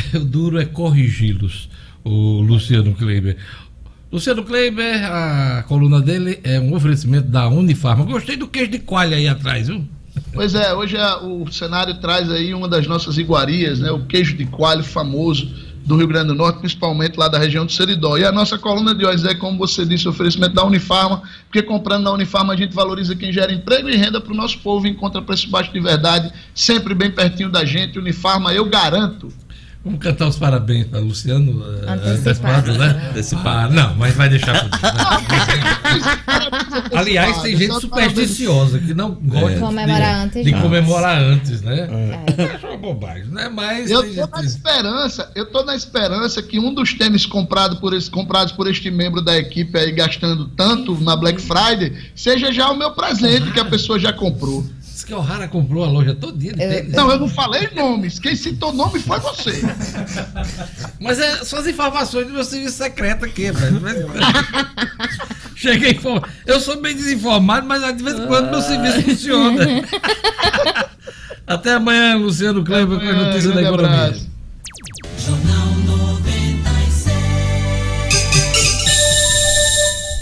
O 0.14 0.20
duro 0.24 0.58
é 0.60 0.64
corrigi-los, 0.64 1.68
o 2.04 2.40
Luciano 2.42 2.94
Kleiber. 2.94 3.36
Luciano 4.12 4.44
Kleiber, 4.44 5.04
a 5.04 5.64
coluna 5.66 6.00
dele 6.00 6.38
é 6.44 6.60
um 6.60 6.74
oferecimento 6.74 7.28
da 7.28 7.48
Unifarma. 7.48 8.04
Gostei 8.04 8.36
do 8.36 8.46
queijo 8.46 8.70
de 8.70 8.78
coalha 8.78 9.16
aí 9.16 9.28
atrás, 9.28 9.66
viu? 9.68 9.84
Pois 10.32 10.54
é, 10.54 10.72
hoje 10.72 10.96
a- 10.96 11.18
o 11.22 11.50
cenário 11.52 11.94
traz 12.00 12.30
aí 12.30 12.54
uma 12.54 12.68
das 12.68 12.86
nossas 12.86 13.18
iguarias, 13.18 13.80
né? 13.80 13.90
O 13.90 14.04
queijo 14.06 14.34
de 14.36 14.46
coalho 14.46 14.82
famoso 14.82 15.50
do 15.84 15.96
Rio 15.96 16.06
Grande 16.08 16.28
do 16.28 16.34
Norte, 16.34 16.58
principalmente 16.60 17.16
lá 17.16 17.28
da 17.28 17.38
região 17.38 17.64
do 17.66 17.70
Seridó. 17.70 18.16
E 18.16 18.24
a 18.24 18.32
nossa 18.32 18.58
coluna 18.58 18.94
de 18.94 19.04
hoje 19.04 19.26
é, 19.28 19.34
como 19.34 19.58
você 19.58 19.84
disse, 19.84 20.08
oferecimento 20.08 20.54
da 20.54 20.64
Unifarma, 20.64 21.22
porque 21.46 21.62
comprando 21.62 22.04
na 22.04 22.12
Unifarma 22.12 22.54
a 22.54 22.56
gente 22.56 22.74
valoriza 22.74 23.14
quem 23.14 23.32
gera 23.32 23.52
emprego 23.52 23.88
e 23.88 23.96
renda 23.96 24.20
para 24.20 24.32
o 24.32 24.36
nosso 24.36 24.58
povo 24.60 24.86
encontra 24.86 25.20
preço 25.22 25.48
baixo 25.50 25.72
de 25.72 25.78
verdade, 25.80 26.32
sempre 26.54 26.94
bem 26.94 27.10
pertinho 27.10 27.50
da 27.50 27.64
gente. 27.64 27.98
Unifarma, 27.98 28.52
eu 28.54 28.64
garanto. 28.64 29.28
Vamos 29.86 30.00
cantar 30.00 30.26
os 30.26 30.36
parabéns 30.36 30.88
para 30.88 30.98
Luciano 30.98 31.62
eh, 31.62 31.92
Antecipado. 31.92 32.70
antecipado, 32.72 32.72
né? 32.76 33.08
Antecipado. 33.10 33.72
Ah, 33.72 33.82
não, 33.86 33.94
mas 33.94 34.16
vai 34.16 34.28
deixar 34.28 34.60
por 34.60 34.68
né? 34.68 34.90
Aliás, 36.92 37.40
tem 37.42 37.56
gente 37.56 37.80
supersticiosa 37.80 38.80
que 38.80 38.92
não 38.92 39.12
gosta 39.14 39.54
de- 39.54 39.60
Comemorar 39.60 40.24
antes, 40.24 40.44
de, 40.44 40.52
comemorar 40.54 41.22
antes, 41.22 41.62
né? 41.62 41.88
É. 41.88 42.66
É 42.66 42.66
uma 42.66 42.76
bobagem, 42.76 43.26
né? 43.26 43.48
Mas 43.48 43.88
Eu 43.88 44.02
tô 44.12 44.26
na 44.26 44.42
esperança, 44.42 45.30
eu 45.36 45.46
tô 45.46 45.62
na 45.62 45.76
esperança 45.76 46.42
que 46.42 46.58
um 46.58 46.74
dos 46.74 46.92
tênis 46.92 47.24
comprado 47.24 47.76
por 47.76 47.94
esse, 47.94 48.10
comprados 48.10 48.52
por 48.52 48.66
este 48.66 48.90
membro 48.90 49.22
da 49.22 49.38
equipe 49.38 49.78
aí, 49.78 49.92
gastando 49.92 50.48
tanto 50.48 51.00
na 51.00 51.14
Black 51.14 51.40
Friday, 51.40 51.92
seja 52.16 52.52
já 52.52 52.68
o 52.70 52.76
meu 52.76 52.90
presente 52.90 53.52
que 53.52 53.60
a 53.60 53.64
pessoa 53.64 54.00
já 54.00 54.12
comprou. 54.12 54.66
Diz 54.96 55.04
que 55.04 55.12
o 55.12 55.20
Rara 55.20 55.46
comprou 55.46 55.84
a 55.84 55.88
loja 55.88 56.14
todinha 56.14 56.54
de 56.54 56.58
tênis. 56.58 56.92
Não, 56.94 57.10
eu 57.10 57.20
não 57.20 57.28
falei 57.28 57.68
nomes. 57.74 58.18
Quem 58.18 58.34
citou 58.34 58.72
nome 58.72 58.98
foi 58.98 59.20
você. 59.20 59.60
Mas 60.98 61.18
é 61.18 61.44
só 61.44 61.58
as 61.58 61.66
informações 61.66 62.26
do 62.26 62.32
meu 62.32 62.42
serviço 62.42 62.78
secreto 62.78 63.26
aqui, 63.26 63.50
velho. 63.50 63.78
Cheguei. 65.54 66.00
Eu 66.46 66.60
sou 66.60 66.80
bem 66.80 66.96
desinformado, 66.96 67.66
mas 67.66 67.82
de 67.94 68.02
vez 68.02 68.18
em 68.18 68.26
quando 68.26 68.50
meu 68.50 68.62
serviço 68.62 69.02
funciona. 69.02 69.64
Até 71.46 71.74
amanhã, 71.74 72.16
Luciano 72.16 72.64
Kleber, 72.64 72.98
com 72.98 73.06
as 73.06 73.16
notícias 73.16 73.54
da 73.54 73.62
economia. 73.62 74.16
Jornal 75.18 75.75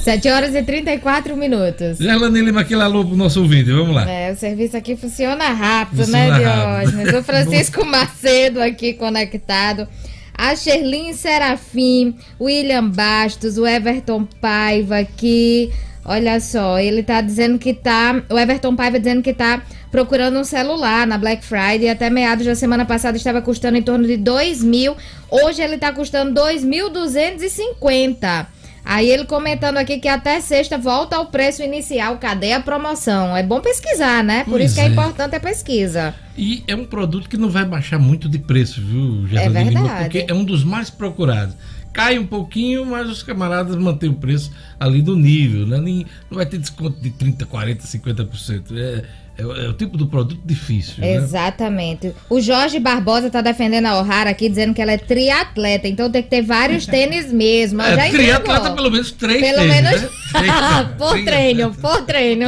7 0.05 0.29
horas 0.29 0.55
e 0.55 0.63
34 0.63 1.35
minutos. 1.35 1.97
Gerlane 1.97 2.43
Lima, 2.43 2.61
aquele 2.61 2.83
alô 2.83 3.07
pro 3.07 3.17
nosso 3.17 3.41
ouvinte, 3.41 3.73
vamos 3.73 3.95
lá. 3.95 4.07
É, 4.07 4.33
o 4.33 4.37
serviço 4.37 4.77
aqui 4.77 4.97
funciona 4.97 5.49
rápido, 5.49 6.05
Funciona 6.05 6.39
né. 6.39 6.41
Diógenes? 6.41 7.15
O 7.15 7.23
Francisco 7.25 7.87
Macedo 7.87 8.61
aqui 8.61 8.93
conectado. 8.93 9.89
A 10.37 10.55
Sherlin 10.55 11.15
Serafim, 11.15 12.17
William 12.39 12.91
Bastos, 12.91 13.57
o 13.57 13.67
Everton 13.67 14.29
Paiva 14.43 14.99
aqui. 14.99 15.73
Olha 16.05 16.39
só, 16.39 16.79
ele 16.79 17.03
tá 17.03 17.23
dizendo 17.23 17.59
que 17.59 17.73
tá. 17.73 18.23
O 18.29 18.39
Everton 18.39 18.77
Paiva 18.77 18.99
dizendo 18.99 19.23
que 19.23 19.33
tá 19.33 19.63
procurando 19.91 20.39
um 20.39 20.45
celular 20.45 21.07
na 21.07 21.17
Black 21.17 21.43
Friday. 21.43 21.89
Até 21.89 22.11
meados 22.11 22.45
da 22.45 22.55
semana 22.55 22.85
passada 22.85 23.17
estava 23.17 23.41
custando 23.41 23.79
em 23.79 23.83
torno 23.83 24.07
de 24.07 24.19
2 24.19 24.63
mil. 24.65 24.95
Hoje 25.31 25.63
ele 25.63 25.79
tá 25.79 25.91
custando 25.93 26.39
2.250. 26.39 28.49
Aí 28.85 29.09
ele 29.09 29.25
comentando 29.25 29.79
aqui 29.79 29.99
que 29.99 30.09
até 30.09 30.41
sexta 30.41 30.77
volta 30.77 31.17
ao 31.17 31.27
preço 31.27 31.63
inicial. 31.63 32.19
Cadê 32.19 32.53
a 32.53 32.61
promoção? 32.61 33.35
É 33.37 33.43
bom 33.43 33.61
pesquisar, 33.61 34.23
né? 34.23 34.45
Por 34.45 34.53
Pois 34.53 34.67
isso 34.67 34.75
que 34.75 34.81
é, 34.81 34.85
é. 34.85 34.89
importante 34.89 35.35
a 35.35 35.41
pesquisa. 35.41 36.15
E 36.37 36.63
é 36.67 36.77
um 36.77 36.85
produto 36.85 37.29
que 37.29 37.37
não 37.37 37.49
vai 37.49 37.65
baixar 37.65 37.99
muito 37.99 38.29
de 38.29 38.39
preço, 38.39 38.81
viu, 38.83 39.27
Gerlane 39.27 39.57
É 39.57 39.63
Lima? 39.71 39.81
verdade. 39.81 40.05
Porque 40.05 40.27
é 40.29 40.35
um 40.35 40.45
dos 40.45 40.63
mais 40.65 40.91
procurados. 40.91 41.55
Cai 41.93 42.19
um 42.19 42.27
pouquinho, 42.27 42.85
mas 42.85 43.09
os 43.09 43.23
camaradas 43.23 43.77
mantêm 43.77 44.11
o 44.11 44.15
preço 44.15 44.51
ali 44.81 45.01
do 45.01 45.17
nível, 45.17 45.65
né? 45.65 45.79
Nem, 45.79 46.05
não 46.29 46.37
vai 46.37 46.45
ter 46.45 46.59
desconto 46.59 47.01
de 47.01 47.09
30%, 47.11 47.47
40%, 47.47 47.79
50%. 47.83 48.63
É, 48.77 49.05
é, 49.37 49.45
o- 49.45 49.57
é 49.57 49.69
o 49.69 49.73
tipo 49.73 49.97
do 49.97 50.07
produto 50.07 50.41
difícil. 50.45 50.95
né? 50.99 51.15
Exatamente. 51.15 52.13
O 52.31 52.41
Jorge 52.41 52.79
Barbosa 52.79 53.29
tá 53.31 53.41
defendendo 53.41 53.87
a 53.87 54.01
O'Hara 54.01 54.31
aqui, 54.31 54.49
dizendo 54.49 54.73
que 54.75 54.81
ela 54.81 54.93
é 54.93 54.99
triatleta. 54.99 55.89
Então 55.89 56.11
tem 56.11 56.23
que 56.23 56.29
ter 56.31 56.43
vários 56.43 56.87
tênis 56.87 57.33
mesmo. 57.33 57.83
Já 57.83 58.07
É, 58.07 58.11
triatleta 58.11 58.71
pelo 58.73 58.91
menos 58.91 59.11
três 59.13 59.41
Pelo 59.41 59.59
tênis, 59.59 59.75
menos 59.75 60.03
né? 60.03 60.09
Tênis. 60.33 60.89
por 60.99 61.25
treino, 61.25 61.75
por 61.75 62.03
treino. 62.03 62.47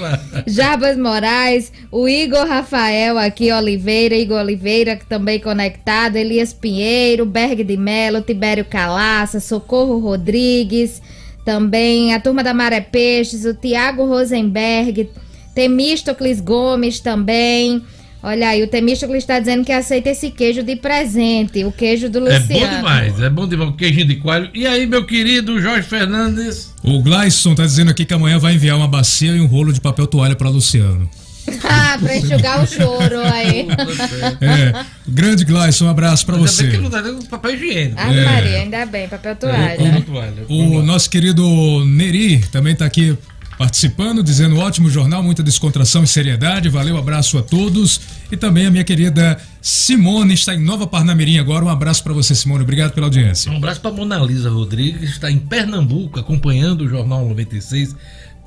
Lá. 0.00 0.20
Jarbas 0.46 0.96
Moraes, 0.96 1.72
o 1.90 2.08
Igor 2.08 2.46
Rafael 2.46 3.18
aqui, 3.18 3.50
Oliveira, 3.52 4.14
Igor 4.14 4.40
Oliveira 4.40 4.98
também 5.08 5.40
conectado, 5.40 6.16
Elias 6.16 6.52
Pinheiro, 6.52 7.24
Berg 7.24 7.64
de 7.64 7.76
Melo, 7.76 8.20
Tibério 8.20 8.64
Calaça, 8.64 9.40
Socorro 9.40 9.98
Rodrigues, 9.98 11.00
também 11.44 12.14
a 12.14 12.20
turma 12.20 12.42
da 12.42 12.52
Maré 12.54 12.80
Peixes, 12.80 13.44
o 13.44 13.54
Tiago 13.54 14.06
Rosenberg, 14.06 15.08
Temístocles 15.54 16.40
Gomes 16.40 17.00
também. 17.00 17.82
Olha 18.22 18.48
aí, 18.48 18.62
o 18.62 18.66
Temístocles 18.68 19.22
está 19.22 19.38
dizendo 19.38 19.64
que 19.66 19.70
aceita 19.72 20.08
esse 20.08 20.30
queijo 20.30 20.62
de 20.62 20.76
presente, 20.76 21.62
o 21.62 21.70
queijo 21.70 22.08
do 22.08 22.26
É 22.26 22.38
Luciano. 22.38 22.66
bom 22.66 22.76
demais, 22.76 23.20
é 23.20 23.28
bom 23.30 23.46
demais. 23.46 23.70
o 23.70 23.72
Queijinho 23.74 24.06
de 24.06 24.16
coalho. 24.16 24.48
E 24.54 24.66
aí, 24.66 24.86
meu 24.86 25.04
querido 25.04 25.60
Jorge 25.60 25.86
Fernandes? 25.86 26.72
O 26.82 27.02
Gleison 27.02 27.54
tá 27.54 27.64
dizendo 27.64 27.90
aqui 27.90 28.04
que 28.06 28.14
amanhã 28.14 28.38
vai 28.38 28.54
enviar 28.54 28.78
uma 28.78 28.88
bacia 28.88 29.32
e 29.32 29.40
um 29.42 29.46
rolo 29.46 29.74
de 29.74 29.80
papel 29.80 30.06
toalha 30.06 30.34
para 30.34 30.48
Luciano. 30.48 31.06
ah, 31.62 31.98
pra 32.00 32.16
enxugar 32.16 32.64
o 32.64 32.66
choro 32.66 33.20
aí. 33.20 33.66
É, 34.40 34.84
grande 35.06 35.44
Gleison, 35.44 35.84
um 35.84 35.90
abraço 35.90 36.24
para 36.24 36.36
Ainda 36.36 36.48
você. 36.48 36.62
bem 36.62 36.72
que 36.72 36.78
não 36.78 36.88
tá 36.90 37.02
dando 37.02 37.22
papel 37.26 37.54
higiênico. 37.54 38.00
Ave 38.00 38.18
É. 38.18 38.24
Maria, 38.24 38.56
ainda 38.60 38.86
bem, 38.86 39.06
papel 39.06 39.36
toalha. 39.36 39.76
Papel 39.76 40.02
toalha. 40.02 40.46
O 40.48 40.80
nosso 40.82 41.10
querido 41.10 41.44
Neri 41.84 42.38
também 42.50 42.72
está 42.72 42.86
aqui 42.86 43.14
participando, 43.58 44.22
dizendo 44.22 44.58
ótimo 44.58 44.90
jornal, 44.90 45.22
muita 45.22 45.42
descontração 45.42 46.02
e 46.04 46.06
seriedade. 46.06 46.68
Valeu, 46.68 46.96
abraço 46.96 47.38
a 47.38 47.42
todos. 47.42 48.00
E 48.30 48.36
também 48.36 48.66
a 48.66 48.70
minha 48.70 48.84
querida 48.84 49.38
Simone 49.60 50.34
está 50.34 50.54
em 50.54 50.60
Nova 50.60 50.86
Parnamirim 50.86 51.38
agora. 51.38 51.64
Um 51.64 51.68
abraço 51.68 52.02
para 52.02 52.12
você, 52.12 52.34
Simone. 52.34 52.62
Obrigado 52.62 52.92
pela 52.92 53.06
audiência. 53.06 53.50
Um 53.50 53.56
abraço 53.56 53.80
para 53.80 53.92
Mona 53.92 54.18
Lisa 54.18 54.50
Rodrigues, 54.50 55.10
está 55.10 55.30
em 55.30 55.38
Pernambuco 55.38 56.18
acompanhando 56.18 56.82
o 56.82 56.88
Jornal 56.88 57.26
96 57.28 57.94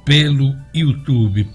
pelo 0.05 0.55
YouTube. 0.73 1.47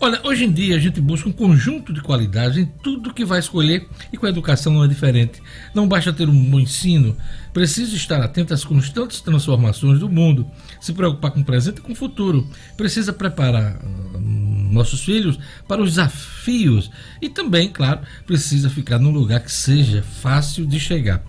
Olha, 0.00 0.20
hoje 0.22 0.44
em 0.44 0.52
dia 0.52 0.76
a 0.76 0.78
gente 0.78 1.00
busca 1.00 1.28
um 1.28 1.32
conjunto 1.32 1.92
de 1.92 2.00
qualidades 2.00 2.56
em 2.56 2.64
tudo 2.64 3.12
que 3.12 3.24
vai 3.24 3.40
escolher 3.40 3.88
e 4.12 4.16
com 4.16 4.26
a 4.26 4.28
educação 4.28 4.72
não 4.72 4.84
é 4.84 4.86
diferente. 4.86 5.42
Não 5.74 5.88
basta 5.88 6.12
ter 6.12 6.28
um 6.28 6.44
bom 6.44 6.60
ensino, 6.60 7.16
precisa 7.52 7.96
estar 7.96 8.20
atento 8.20 8.54
às 8.54 8.62
constantes 8.62 9.20
transformações 9.20 9.98
do 9.98 10.08
mundo, 10.08 10.46
se 10.80 10.92
preocupar 10.92 11.32
com 11.32 11.40
o 11.40 11.44
presente 11.44 11.78
e 11.78 11.80
com 11.80 11.90
o 11.90 11.96
futuro. 11.96 12.46
Precisa 12.76 13.12
preparar 13.12 13.84
hum, 14.14 14.68
nossos 14.70 15.00
filhos 15.00 15.36
para 15.66 15.82
os 15.82 15.90
desafios 15.90 16.92
e 17.20 17.28
também, 17.28 17.68
claro, 17.68 18.02
precisa 18.24 18.70
ficar 18.70 19.00
num 19.00 19.10
lugar 19.10 19.40
que 19.40 19.50
seja 19.50 20.00
fácil 20.00 20.64
de 20.64 20.78
chegar. 20.78 21.24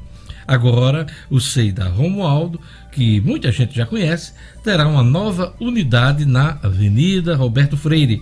Agora, 0.48 1.08
o 1.28 1.40
SEI 1.40 1.72
da 1.72 1.88
Romualdo, 1.88 2.60
que 2.92 3.20
muita 3.22 3.52
gente 3.52 3.76
já 3.76 3.88
conhece, 3.88 4.34
terá 4.64 4.88
uma 4.88 5.04
nova 5.04 5.56
unidade 5.60 6.24
na 6.24 6.60
Avenida 6.62 7.36
Roberto 7.36 7.76
Freire. 7.76 8.22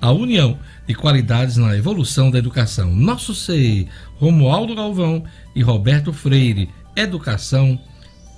A 0.00 0.12
união 0.12 0.58
de 0.86 0.94
qualidades 0.94 1.56
na 1.56 1.76
evolução 1.76 2.30
da 2.30 2.38
educação. 2.38 2.94
Nosso 2.94 3.34
SEI, 3.34 3.88
Romualdo 4.16 4.74
Galvão 4.74 5.24
e 5.54 5.62
Roberto 5.62 6.12
Freire. 6.12 6.70
Educação 6.94 7.80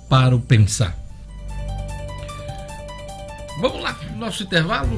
para 0.09 0.35
o 0.35 0.41
pensar. 0.41 0.97
Vamos 3.59 3.81
lá, 3.83 3.95
nosso 4.17 4.43
intervalo. 4.43 4.89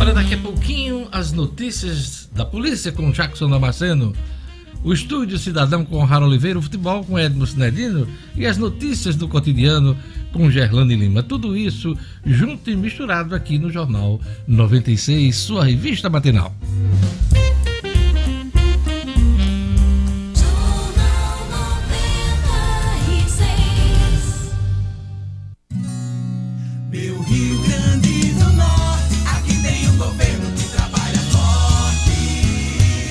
Olha, 0.00 0.12
daqui 0.12 0.34
a 0.34 0.38
pouquinho 0.38 1.08
as 1.12 1.30
notícias 1.30 2.28
da 2.32 2.44
polícia 2.44 2.90
com 2.90 3.10
Jackson 3.10 3.48
Damasceno, 3.48 4.14
o 4.84 4.92
estúdio 4.92 5.38
Cidadão 5.38 5.84
com 5.84 6.04
Rara 6.04 6.24
Oliveira, 6.26 6.58
o 6.58 6.62
futebol 6.62 7.02
com 7.02 7.18
Edmo 7.18 7.46
Sinedino 7.46 8.06
e 8.36 8.46
as 8.46 8.58
notícias 8.58 9.16
do 9.16 9.26
cotidiano 9.26 9.96
com 10.30 10.50
Gerlane 10.50 10.94
Lima. 10.94 11.22
Tudo 11.22 11.56
isso 11.56 11.96
junto 12.24 12.70
e 12.70 12.76
misturado 12.76 13.34
aqui 13.34 13.58
no 13.58 13.70
Jornal 13.70 14.20
96, 14.46 15.34
sua 15.34 15.64
revista 15.64 16.10
matinal. 16.10 16.54
Jornal 20.34 21.38
96. 21.80 24.52
Meu 26.90 27.22
Rio 27.22 27.62
Grande 27.62 28.34
do 28.34 28.52
Norte, 28.52 29.14
aqui 29.34 29.56
tem 29.62 29.88
um 29.88 29.96
governo 29.96 30.52
que 30.52 30.68
trabalha 30.76 31.18
forte. 31.18 32.10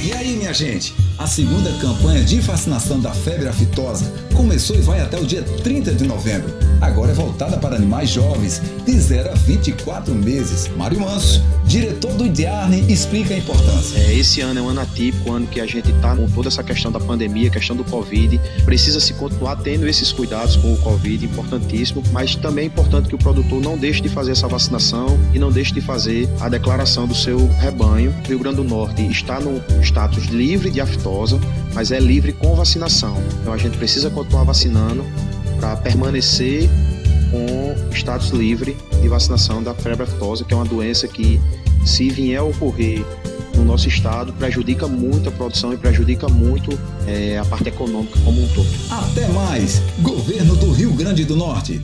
E 0.06 0.14
aí, 0.14 0.38
minha 0.38 0.54
gente? 0.54 0.94
A 1.18 1.28
segunda 1.28 1.72
campanha 1.74 2.24
de 2.24 2.40
vacinação 2.40 3.00
da 3.00 3.12
febre 3.12 3.48
aftosa 3.48 4.12
começou 4.36 4.76
e 4.76 4.82
vai 4.82 5.00
até 5.00 5.20
o 5.20 5.26
dia 5.26 5.44
30 5.44 5.94
de 5.94 6.06
novembro. 6.06 6.52
Agora 6.82 7.12
é 7.12 7.14
voltada 7.14 7.58
para 7.58 7.76
animais 7.76 8.10
jovens, 8.10 8.62
de 8.86 8.92
0 8.92 9.30
a 9.32 9.34
24 9.34 10.14
meses. 10.14 10.70
Mário 10.76 11.00
Manso, 11.00 11.42
diretor 11.66 12.14
do 12.16 12.26
IDIARNE, 12.26 12.92
explica 12.92 13.34
a 13.34 13.38
importância. 13.38 13.98
É, 14.00 14.16
esse 14.16 14.42
ano 14.42 14.60
é 14.60 14.62
um 14.62 14.68
ano 14.68 14.82
atípico, 14.82 15.32
ano 15.32 15.48
que 15.48 15.62
a 15.62 15.66
gente 15.66 15.92
está 15.92 16.14
com 16.14 16.28
toda 16.30 16.50
essa 16.50 16.62
questão 16.62 16.92
da 16.92 17.00
pandemia, 17.00 17.50
questão 17.50 17.76
do 17.76 17.86
Covid. 17.86 18.40
Precisa 18.66 19.00
se 19.00 19.14
continuar 19.14 19.56
tendo 19.58 19.88
esses 19.88 20.12
cuidados 20.12 20.58
com 20.58 20.74
o 20.74 20.78
Covid, 20.78 21.24
importantíssimo, 21.24 22.04
mas 22.12 22.36
também 22.36 22.66
é 22.66 22.68
importante 22.68 23.08
que 23.08 23.16
o 23.16 23.18
produtor 23.18 23.62
não 23.62 23.78
deixe 23.78 24.02
de 24.02 24.10
fazer 24.10 24.32
essa 24.32 24.48
vacinação 24.48 25.18
e 25.34 25.40
não 25.40 25.52
deixe 25.52 25.74
de 25.74 25.80
fazer 25.80 26.28
a 26.42 26.50
declaração 26.50 27.08
do 27.08 27.16
seu 27.16 27.48
rebanho. 27.60 28.14
O 28.26 28.28
Rio 28.28 28.40
Grande 28.40 28.58
do 28.58 28.64
Norte 28.64 29.06
está 29.08 29.40
no 29.40 29.62
status 29.82 30.26
livre 30.26 30.70
de 30.70 30.82
aftosa, 30.82 31.03
mas 31.74 31.92
é 31.92 32.00
livre 32.00 32.34
com 32.34 32.56
vacinação. 32.56 33.18
Então 33.42 33.54
a 33.54 33.58
gente 33.58 33.78
precisa 33.78 34.10
continuar 34.10 34.44
vacinando 34.44 35.06
para 35.60 35.76
permanecer 35.78 36.70
com 37.32 37.94
status 37.94 38.30
livre 38.30 38.78
de 39.02 39.08
vacinação 39.08 39.64
da 39.64 39.74
febre 39.74 40.04
aftosa, 40.04 40.44
que 40.46 40.54
é 40.54 40.58
uma 40.58 40.66
doença 40.66 41.08
que, 41.08 41.42
se 41.86 42.10
vier 42.10 42.40
a 42.40 42.44
ocorrer 42.44 43.04
no 43.56 43.64
nosso 43.66 43.88
estado, 43.88 44.34
prejudica 44.34 44.88
muito 44.88 45.30
a 45.30 45.32
produção 45.32 45.74
e 45.74 45.78
prejudica 45.78 46.28
muito 46.28 46.78
eh, 47.08 47.38
a 47.38 47.46
parte 47.46 47.70
econômica 47.70 48.20
como 48.24 48.44
um 48.44 48.48
todo. 48.50 48.68
Até 48.90 49.28
mais! 49.30 49.82
Governo 50.00 50.56
do 50.56 50.72
Rio 50.72 50.94
Grande 50.94 51.26
do 51.26 51.36
Norte. 51.36 51.82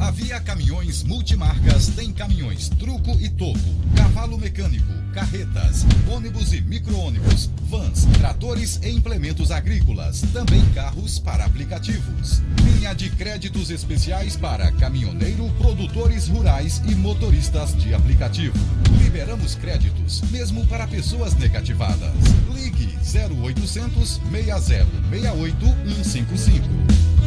A 0.00 0.10
Via 0.10 0.40
Caminhões 0.40 1.02
Multimarcas 1.02 1.88
tem 1.88 2.10
caminhões 2.10 2.70
truco 2.70 3.10
e 3.20 3.28
topo, 3.28 3.60
cavalo 3.94 4.38
mecânico, 4.38 4.90
carretas, 5.12 5.84
ônibus 6.10 6.54
e 6.54 6.62
micro-ônibus, 6.62 7.50
vans, 7.68 8.06
tratores 8.18 8.80
e 8.82 8.88
implementos 8.88 9.50
agrícolas, 9.50 10.22
também 10.32 10.64
carros 10.70 11.18
para 11.18 11.44
aplicativos. 11.44 12.40
Linha 12.64 12.94
de 12.94 13.10
créditos 13.10 13.70
especiais 13.70 14.36
para 14.36 14.72
caminhoneiro, 14.72 15.50
produtores 15.58 16.28
rurais 16.28 16.80
e 16.88 16.94
motoristas 16.94 17.76
de 17.76 17.92
aplicativo. 17.92 18.56
Liberamos 19.02 19.54
créditos 19.54 20.22
mesmo 20.30 20.66
para 20.66 20.88
pessoas 20.88 21.34
negativadas. 21.34 22.14
Ligue 22.54 22.96
0800 23.04 24.18
60 24.32 24.86
68 25.10 25.66
155. 26.02 27.19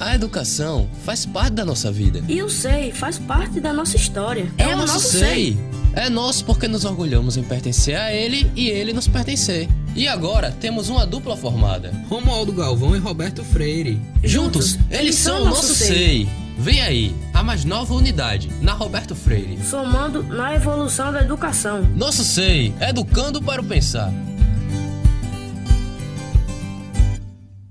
A 0.00 0.14
educação 0.14 0.88
faz 1.04 1.26
parte 1.26 1.52
da 1.52 1.62
nossa 1.62 1.92
vida. 1.92 2.24
E 2.26 2.42
o 2.42 2.48
SEI 2.48 2.90
faz 2.90 3.18
parte 3.18 3.60
da 3.60 3.70
nossa 3.70 3.96
história. 3.96 4.50
É, 4.56 4.74
o 4.74 4.78
nosso 4.78 4.98
SEI. 4.98 5.58
É 5.92 6.08
nosso 6.08 6.42
porque 6.46 6.66
nos 6.66 6.86
orgulhamos 6.86 7.36
em 7.36 7.42
pertencer 7.42 7.96
a 7.96 8.10
ele 8.10 8.50
e 8.56 8.70
ele 8.70 8.94
nos 8.94 9.06
pertencer. 9.06 9.68
E 9.94 10.08
agora 10.08 10.52
temos 10.52 10.88
uma 10.88 11.04
dupla 11.04 11.36
formada. 11.36 11.92
Romualdo 12.08 12.50
Galvão 12.50 12.96
e 12.96 12.98
Roberto 12.98 13.44
Freire. 13.44 14.00
Juntos, 14.24 14.78
eles 14.90 15.16
são 15.16 15.42
o 15.42 15.44
nosso 15.44 15.74
SEI. 15.74 16.26
Vem 16.56 16.80
aí, 16.80 17.14
a 17.34 17.42
mais 17.42 17.66
nova 17.66 17.92
unidade, 17.92 18.48
na 18.62 18.72
Roberto 18.72 19.14
Freire. 19.14 19.58
Somando 19.62 20.22
na 20.22 20.54
evolução 20.54 21.12
da 21.12 21.20
educação. 21.20 21.82
Nosso 21.94 22.24
SEI, 22.24 22.72
educando 22.80 23.42
para 23.42 23.60
o 23.60 23.64
pensar. 23.64 24.10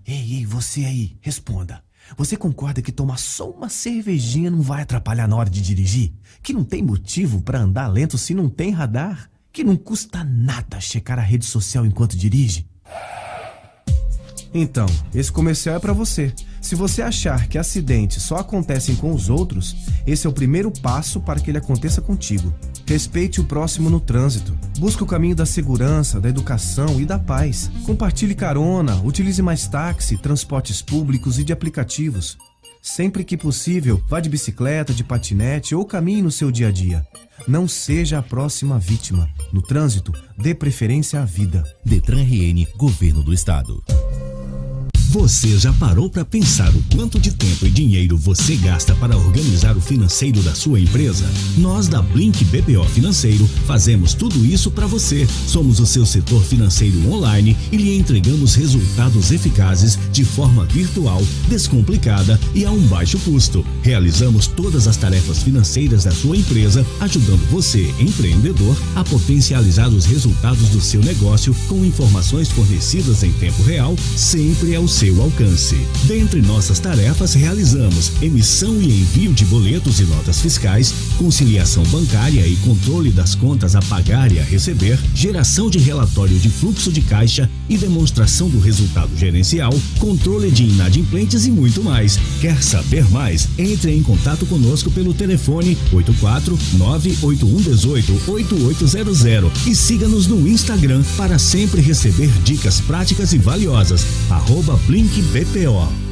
Ei, 0.05 0.37
ei, 0.37 0.45
você 0.45 0.85
aí, 0.85 1.17
responda. 1.21 1.88
Você 2.17 2.35
concorda 2.35 2.81
que 2.81 2.91
tomar 2.91 3.17
só 3.17 3.49
uma 3.49 3.69
cervejinha 3.69 4.49
não 4.49 4.61
vai 4.61 4.81
atrapalhar 4.81 5.27
na 5.27 5.35
hora 5.35 5.49
de 5.49 5.61
dirigir? 5.61 6.13
Que 6.41 6.53
não 6.53 6.63
tem 6.63 6.81
motivo 6.81 7.41
para 7.41 7.59
andar 7.59 7.87
lento 7.87 8.17
se 8.17 8.33
não 8.33 8.49
tem 8.49 8.71
radar? 8.71 9.29
Que 9.51 9.63
não 9.63 9.75
custa 9.75 10.23
nada 10.23 10.79
checar 10.79 11.17
a 11.19 11.23
rede 11.23 11.45
social 11.45 11.85
enquanto 11.85 12.17
dirige? 12.17 12.67
Então, 14.53 14.87
esse 15.13 15.31
comercial 15.31 15.75
é 15.75 15.79
para 15.79 15.93
você. 15.93 16.33
Se 16.61 16.75
você 16.75 17.01
achar 17.01 17.47
que 17.47 17.57
acidentes 17.57 18.23
só 18.23 18.37
acontecem 18.37 18.95
com 18.95 19.13
os 19.13 19.29
outros, 19.29 19.75
esse 20.05 20.27
é 20.27 20.29
o 20.29 20.33
primeiro 20.33 20.71
passo 20.71 21.19
para 21.19 21.39
que 21.39 21.49
ele 21.49 21.57
aconteça 21.57 22.01
contigo. 22.01 22.53
Respeite 22.85 23.39
o 23.39 23.45
próximo 23.45 23.89
no 23.89 23.99
trânsito. 23.99 24.57
Busque 24.77 25.03
o 25.03 25.05
caminho 25.05 25.35
da 25.35 25.45
segurança, 25.45 26.19
da 26.19 26.29
educação 26.29 26.99
e 26.99 27.05
da 27.05 27.19
paz. 27.19 27.69
Compartilhe 27.85 28.35
carona, 28.35 28.99
utilize 29.03 29.41
mais 29.41 29.67
táxi, 29.67 30.17
transportes 30.17 30.81
públicos 30.81 31.39
e 31.39 31.43
de 31.43 31.53
aplicativos. 31.53 32.37
Sempre 32.81 33.23
que 33.23 33.37
possível, 33.37 34.01
vá 34.07 34.19
de 34.19 34.29
bicicleta, 34.29 34.93
de 34.93 35.03
patinete 35.03 35.75
ou 35.75 35.85
caminhe 35.85 36.21
no 36.21 36.31
seu 36.31 36.49
dia 36.49 36.69
a 36.69 36.71
dia. 36.71 37.05
Não 37.47 37.67
seja 37.67 38.19
a 38.19 38.23
próxima 38.23 38.79
vítima. 38.79 39.29
No 39.51 39.61
trânsito, 39.61 40.13
dê 40.37 40.53
preferência 40.53 41.21
à 41.21 41.25
vida. 41.25 41.63
Detran 41.85 42.21
RN, 42.21 42.65
Governo 42.77 43.23
do 43.23 43.33
Estado. 43.33 43.83
Você 45.09 45.57
já 45.57 45.73
parou 45.73 46.07
para 46.07 46.23
pensar 46.23 46.69
o 46.69 46.83
quanto 46.95 47.19
de 47.19 47.31
tempo 47.31 47.65
e 47.65 47.69
dinheiro 47.71 48.15
você 48.15 48.55
gasta 48.55 48.93
para 48.93 49.17
organizar 49.17 49.75
o 49.75 49.81
financeiro 49.81 50.39
da 50.43 50.53
sua 50.53 50.79
empresa? 50.79 51.25
Nós 51.57 51.87
da 51.87 51.99
Blink 51.99 52.45
BPO 52.45 52.85
Financeiro 52.85 53.49
fazemos 53.65 54.13
tudo 54.13 54.45
isso 54.45 54.69
para 54.69 54.85
você. 54.85 55.27
Somos 55.47 55.79
o 55.79 55.85
seu 55.87 56.05
setor 56.05 56.43
financeiro 56.43 57.11
online 57.11 57.57
e 57.71 57.77
lhe 57.77 57.97
entregamos 57.97 58.53
resultados 58.53 59.31
eficazes 59.31 59.97
de 60.11 60.23
forma 60.23 60.63
virtual, 60.65 61.23
descomplicada 61.47 62.39
e 62.53 62.63
a 62.63 62.69
um 62.69 62.81
baixo 62.81 63.17
custo. 63.17 63.65
Realizamos 63.81 64.45
todas 64.45 64.87
as 64.87 64.95
tarefas 64.95 65.41
financeiras 65.41 66.03
da 66.03 66.11
sua 66.11 66.37
empresa, 66.37 66.85
ajudando 66.99 67.49
você, 67.49 67.91
empreendedor, 67.99 68.77
a 68.95 69.03
potencializar 69.03 69.89
os 69.89 70.05
resultados 70.05 70.69
do 70.69 70.79
seu 70.79 71.01
negócio 71.01 71.55
com 71.67 71.83
informações 71.83 72.49
fornecidas 72.49 73.23
em 73.23 73.31
tempo 73.31 73.63
real, 73.63 73.95
sempre 74.15 74.75
ao 74.75 74.87
seu 74.87 74.98
alcance. 75.21 75.77
Dentre 76.03 76.41
nossas 76.41 76.77
tarefas, 76.77 77.33
realizamos 77.33 78.11
emissão 78.21 78.81
e 78.81 78.85
envio 78.85 79.33
de 79.33 79.45
boletos 79.45 79.99
e 80.01 80.03
notas 80.03 80.41
fiscais, 80.41 80.93
conciliação 81.17 81.83
bancária 81.83 82.45
e 82.45 82.57
controle 82.57 83.09
das 83.09 83.33
contas 83.33 83.75
a 83.75 83.81
pagar 83.83 84.29
e 84.31 84.39
a 84.39 84.43
receber, 84.43 84.99
geração 85.15 85.69
de 85.69 85.79
relatório 85.79 86.37
de 86.37 86.49
fluxo 86.49 86.91
de 86.91 87.01
caixa 87.01 87.49
e 87.69 87.77
demonstração 87.77 88.49
do 88.49 88.59
resultado 88.59 89.15
gerencial, 89.15 89.73
controle 89.99 90.51
de 90.51 90.63
inadimplentes 90.63 91.45
e 91.45 91.51
muito 91.51 91.81
mais. 91.81 92.19
Quer 92.41 92.61
saber 92.61 93.09
mais? 93.09 93.47
Entre 93.57 93.95
em 93.95 94.03
contato 94.03 94.45
conosco 94.45 94.91
pelo 94.91 95.13
telefone 95.13 95.77
84 95.93 96.59
98118 96.73 98.21
8800 98.27 99.67
e 99.67 99.75
siga-nos 99.75 100.27
no 100.27 100.45
Instagram 100.45 101.03
para 101.15 101.39
sempre 101.39 101.79
receber 101.79 102.29
dicas 102.43 102.81
práticas 102.81 103.31
e 103.31 103.37
valiosas. 103.37 104.05
Arroba 104.29 104.77
Blink 104.89 105.11
BPO. 105.31 106.08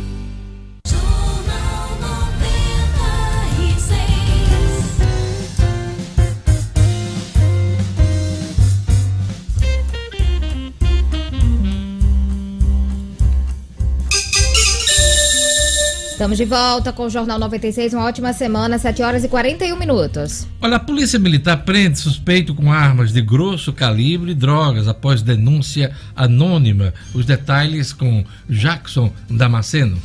Estamos 16.17 16.39
de 16.39 16.45
volta 16.45 16.91
com 16.91 17.03
o 17.03 17.09
Jornal 17.11 17.37
96. 17.37 17.93
Uma 17.93 18.05
ótima 18.05 18.33
semana, 18.33 18.79
7 18.79 19.03
horas 19.03 19.23
e 19.23 19.27
41 19.27 19.77
minutos. 19.77 20.47
Olha, 20.59 20.77
a 20.77 20.79
Polícia 20.79 21.19
Militar 21.19 21.57
prende 21.57 21.99
suspeito 21.99 22.55
com 22.55 22.71
armas 22.71 23.13
de 23.13 23.21
grosso 23.21 23.71
calibre 23.71 24.31
e 24.31 24.33
drogas 24.33 24.87
após 24.87 25.21
denúncia 25.21 25.95
anônima. 26.15 26.91
Os 27.13 27.23
detalhes 27.23 27.93
com 27.93 28.25
Jackson 28.49 29.13
Damasceno. 29.29 29.95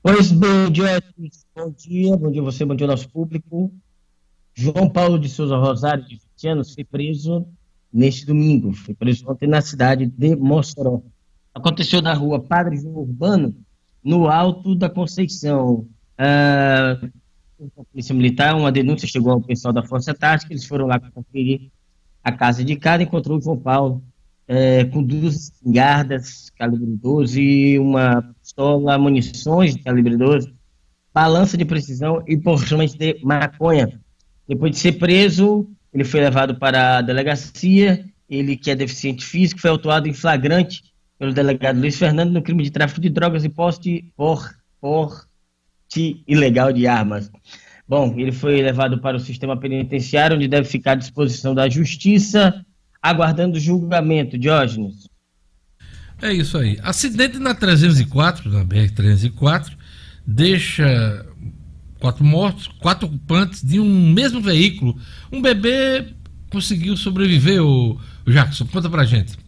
Pois 0.00 0.30
bem, 0.30 0.70
Diógenes, 0.70 1.44
bom 1.56 1.74
dia, 1.76 2.16
bom 2.16 2.30
dia 2.30 2.42
você, 2.42 2.64
bom 2.64 2.76
dia 2.76 2.86
nosso 2.86 3.08
público. 3.08 3.72
João 4.54 4.88
Paulo 4.88 5.18
de 5.18 5.28
Souza 5.28 5.56
Rosário, 5.56 6.04
de 6.04 6.20
20 6.36 6.48
anos, 6.48 6.74
foi 6.74 6.84
preso 6.84 7.44
neste 7.92 8.24
domingo. 8.24 8.72
Foi 8.72 8.94
preso 8.94 9.28
ontem 9.28 9.48
na 9.48 9.60
cidade 9.60 10.06
de 10.06 10.36
Mossoró. 10.36 11.02
Aconteceu 11.52 12.00
na 12.00 12.14
rua 12.14 12.38
Padre 12.38 12.76
João 12.76 12.98
Urbano, 12.98 13.56
no 14.04 14.28
Alto 14.28 14.76
da 14.76 14.88
Conceição. 14.88 15.88
Ah, 16.16 17.00
Polícia 17.92 18.14
Militar, 18.14 18.56
uma 18.56 18.72
denúncia 18.72 19.08
chegou 19.08 19.32
ao 19.32 19.40
pessoal 19.40 19.72
da 19.72 19.82
Força 19.82 20.12
Tática, 20.12 20.52
eles 20.52 20.64
foram 20.64 20.86
lá 20.86 20.98
conferir 20.98 21.70
a 22.22 22.32
casa 22.32 22.64
de 22.64 22.76
cada, 22.76 23.02
encontrou 23.02 23.38
o 23.38 23.40
João 23.40 23.58
Paulo 23.58 24.02
é, 24.46 24.84
com 24.84 25.02
duas 25.02 25.34
espingardas 25.34 26.50
calibre 26.50 26.96
12, 26.96 27.78
uma 27.78 28.22
pistola, 28.40 28.98
munições 28.98 29.74
de 29.74 29.82
calibre 29.82 30.16
12, 30.16 30.54
balança 31.12 31.56
de 31.56 31.64
precisão 31.64 32.22
e 32.26 32.36
porções 32.36 32.94
de 32.94 33.18
maconha. 33.22 34.00
Depois 34.48 34.72
de 34.72 34.78
ser 34.78 34.92
preso, 34.92 35.68
ele 35.92 36.04
foi 36.04 36.20
levado 36.20 36.56
para 36.56 36.98
a 36.98 37.02
delegacia, 37.02 38.04
ele 38.28 38.56
que 38.56 38.70
é 38.70 38.74
deficiente 38.74 39.24
físico, 39.24 39.60
foi 39.60 39.70
autuado 39.70 40.08
em 40.08 40.12
flagrante 40.12 40.82
pelo 41.18 41.32
delegado 41.32 41.78
Luiz 41.78 41.96
Fernando 41.96 42.32
no 42.32 42.42
crime 42.42 42.62
de 42.62 42.70
tráfico 42.70 43.00
de 43.00 43.08
drogas 43.08 43.44
e 43.44 43.48
poste 43.48 44.12
por, 44.16 44.54
por 44.80 45.26
ilegal 46.26 46.72
de 46.72 46.86
armas. 46.86 47.30
Bom, 47.86 48.14
ele 48.18 48.32
foi 48.32 48.62
levado 48.62 48.98
para 48.98 49.16
o 49.16 49.20
sistema 49.20 49.56
penitenciário, 49.56 50.36
onde 50.36 50.48
deve 50.48 50.66
ficar 50.66 50.92
à 50.92 50.96
disposição 50.96 51.54
da 51.54 51.68
justiça, 51.68 52.64
aguardando 53.02 53.60
julgamento. 53.60 54.38
Diógenes. 54.38 55.08
É 56.22 56.32
isso 56.32 56.56
aí. 56.56 56.78
Acidente 56.82 57.38
na 57.38 57.54
304, 57.54 58.50
na 58.50 58.64
BR-304, 58.64 59.72
deixa 60.26 61.26
quatro 61.98 62.24
mortos, 62.24 62.66
quatro 62.66 63.06
ocupantes 63.06 63.62
de 63.62 63.78
um 63.78 64.12
mesmo 64.12 64.40
veículo. 64.40 64.98
Um 65.30 65.42
bebê 65.42 66.14
conseguiu 66.50 66.96
sobreviver, 66.96 67.62
o 67.62 67.98
Jackson. 68.26 68.66
Conta 68.66 68.88
pra 68.88 69.04
gente. 69.04 69.43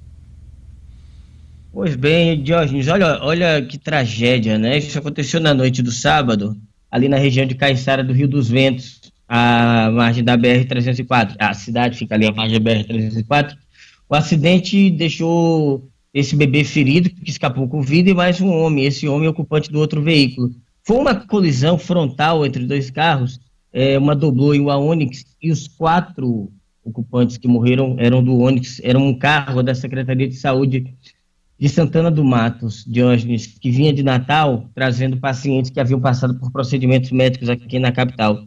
Pois 1.76 1.94
bem, 1.94 2.42
Diógenes, 2.42 2.88
olha, 2.88 3.18
olha 3.20 3.60
que 3.60 3.76
tragédia, 3.76 4.58
né? 4.58 4.78
Isso 4.78 4.98
aconteceu 4.98 5.38
na 5.38 5.52
noite 5.52 5.82
do 5.82 5.92
sábado, 5.92 6.56
ali 6.90 7.06
na 7.06 7.18
região 7.18 7.44
de 7.44 7.54
Caiçara 7.54 8.02
do 8.02 8.14
Rio 8.14 8.26
dos 8.26 8.48
Ventos, 8.48 8.98
à 9.28 9.90
margem 9.92 10.24
da 10.24 10.38
BR-304. 10.38 11.36
A 11.38 11.52
cidade 11.52 11.98
fica 11.98 12.14
ali 12.14 12.26
à 12.26 12.32
margem 12.32 12.58
da 12.58 12.70
BR-304. 12.70 13.58
O 14.08 14.14
acidente 14.14 14.88
deixou 14.88 15.86
esse 16.14 16.34
bebê 16.34 16.64
ferido, 16.64 17.10
que 17.10 17.30
escapou 17.30 17.68
com 17.68 17.82
vida, 17.82 18.08
e 18.08 18.14
mais 18.14 18.40
um 18.40 18.48
homem, 18.48 18.86
esse 18.86 19.06
homem 19.06 19.28
ocupante 19.28 19.70
do 19.70 19.78
outro 19.78 20.00
veículo. 20.00 20.52
Foi 20.82 20.96
uma 20.96 21.14
colisão 21.14 21.76
frontal 21.76 22.46
entre 22.46 22.64
dois 22.64 22.90
carros, 22.90 23.38
é, 23.70 23.98
uma 23.98 24.16
Doblô 24.16 24.54
e 24.54 24.60
uma 24.60 24.78
Onix, 24.78 25.26
e 25.42 25.52
os 25.52 25.68
quatro 25.68 26.50
ocupantes 26.82 27.36
que 27.36 27.46
morreram 27.46 27.96
eram 27.98 28.24
do 28.24 28.38
Onix, 28.38 28.80
era 28.82 28.98
um 28.98 29.12
carro 29.12 29.62
da 29.62 29.74
Secretaria 29.74 30.26
de 30.26 30.36
Saúde 30.36 30.94
de 31.58 31.68
Santana 31.68 32.10
do 32.10 32.24
Matos, 32.24 32.84
Diógenes, 32.86 33.46
que 33.46 33.70
vinha 33.70 33.92
de 33.92 34.02
Natal 34.02 34.68
trazendo 34.74 35.16
pacientes 35.16 35.70
que 35.70 35.80
haviam 35.80 36.00
passado 36.00 36.38
por 36.38 36.52
procedimentos 36.52 37.10
médicos 37.10 37.48
aqui 37.48 37.78
na 37.78 37.92
capital. 37.92 38.44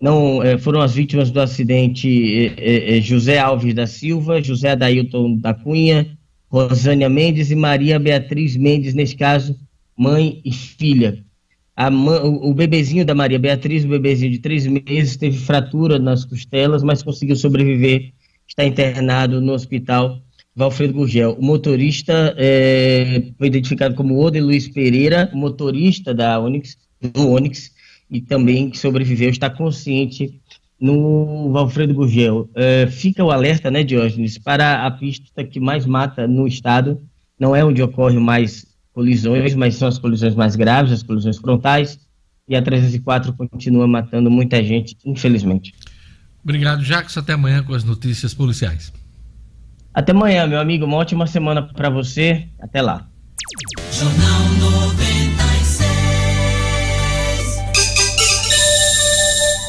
Não 0.00 0.40
eh, 0.42 0.56
foram 0.56 0.80
as 0.80 0.94
vítimas 0.94 1.30
do 1.32 1.40
acidente 1.40 2.56
eh, 2.56 2.96
eh, 2.96 3.00
José 3.00 3.38
Alves 3.38 3.74
da 3.74 3.86
Silva, 3.86 4.40
José 4.40 4.70
Adailton 4.70 5.36
da 5.36 5.52
Cunha, 5.52 6.16
Rosânia 6.48 7.08
Mendes 7.08 7.50
e 7.50 7.56
Maria 7.56 7.98
Beatriz 7.98 8.56
Mendes, 8.56 8.94
neste 8.94 9.16
caso, 9.16 9.58
mãe 9.96 10.40
e 10.44 10.52
filha. 10.52 11.24
Mãe, 11.76 12.20
o, 12.20 12.50
o 12.50 12.54
bebezinho 12.54 13.04
da 13.04 13.14
Maria 13.14 13.38
Beatriz, 13.38 13.84
o 13.84 13.88
bebezinho 13.88 14.30
de 14.30 14.38
três 14.38 14.64
meses, 14.64 15.16
teve 15.16 15.36
fratura 15.36 15.98
nas 15.98 16.24
costelas, 16.24 16.84
mas 16.84 17.02
conseguiu 17.02 17.34
sobreviver, 17.34 18.12
está 18.46 18.64
internado 18.64 19.40
no 19.40 19.52
hospital 19.52 20.22
Valfredo 20.58 20.92
Gurgel. 20.92 21.36
O 21.38 21.44
motorista 21.44 22.34
é, 22.36 23.22
foi 23.38 23.46
identificado 23.46 23.94
como 23.94 24.18
Ode 24.18 24.40
Luiz 24.40 24.66
Pereira, 24.68 25.30
motorista 25.32 26.12
da 26.12 26.40
Onix, 26.40 26.76
do 27.00 27.30
Onix, 27.30 27.70
e 28.10 28.20
também 28.20 28.68
que 28.68 28.76
sobreviveu, 28.76 29.30
está 29.30 29.48
consciente 29.48 30.34
no 30.80 31.52
Valfredo 31.52 31.94
Gurgel. 31.94 32.50
É, 32.56 32.88
fica 32.88 33.22
o 33.22 33.30
alerta, 33.30 33.70
né, 33.70 33.84
Diógenes, 33.84 34.36
para 34.36 34.84
a 34.84 34.90
pista 34.90 35.44
que 35.44 35.60
mais 35.60 35.86
mata 35.86 36.26
no 36.26 36.44
estado. 36.48 37.00
Não 37.38 37.54
é 37.54 37.64
onde 37.64 37.80
ocorrem 37.80 38.18
mais 38.18 38.66
colisões, 38.92 39.54
mas 39.54 39.76
são 39.76 39.86
as 39.86 39.96
colisões 39.96 40.34
mais 40.34 40.56
graves, 40.56 40.90
as 40.90 41.04
colisões 41.04 41.38
frontais. 41.38 42.00
E 42.48 42.56
a 42.56 42.62
304 42.62 43.32
continua 43.32 43.86
matando 43.86 44.28
muita 44.28 44.60
gente, 44.64 44.96
infelizmente. 45.04 45.72
Obrigado, 46.42 46.82
Jacques. 46.82 47.16
Até 47.16 47.34
amanhã 47.34 47.62
com 47.62 47.74
as 47.74 47.84
notícias 47.84 48.34
policiais. 48.34 48.92
Até 49.98 50.12
amanhã, 50.12 50.46
meu 50.46 50.60
amigo. 50.60 50.84
Uma 50.84 50.98
ótima 50.98 51.26
semana 51.26 51.60
para 51.60 51.90
você. 51.90 52.46
Até 52.60 52.80
lá. 52.80 53.08
Jornal 53.90 54.48
96. 54.60 55.78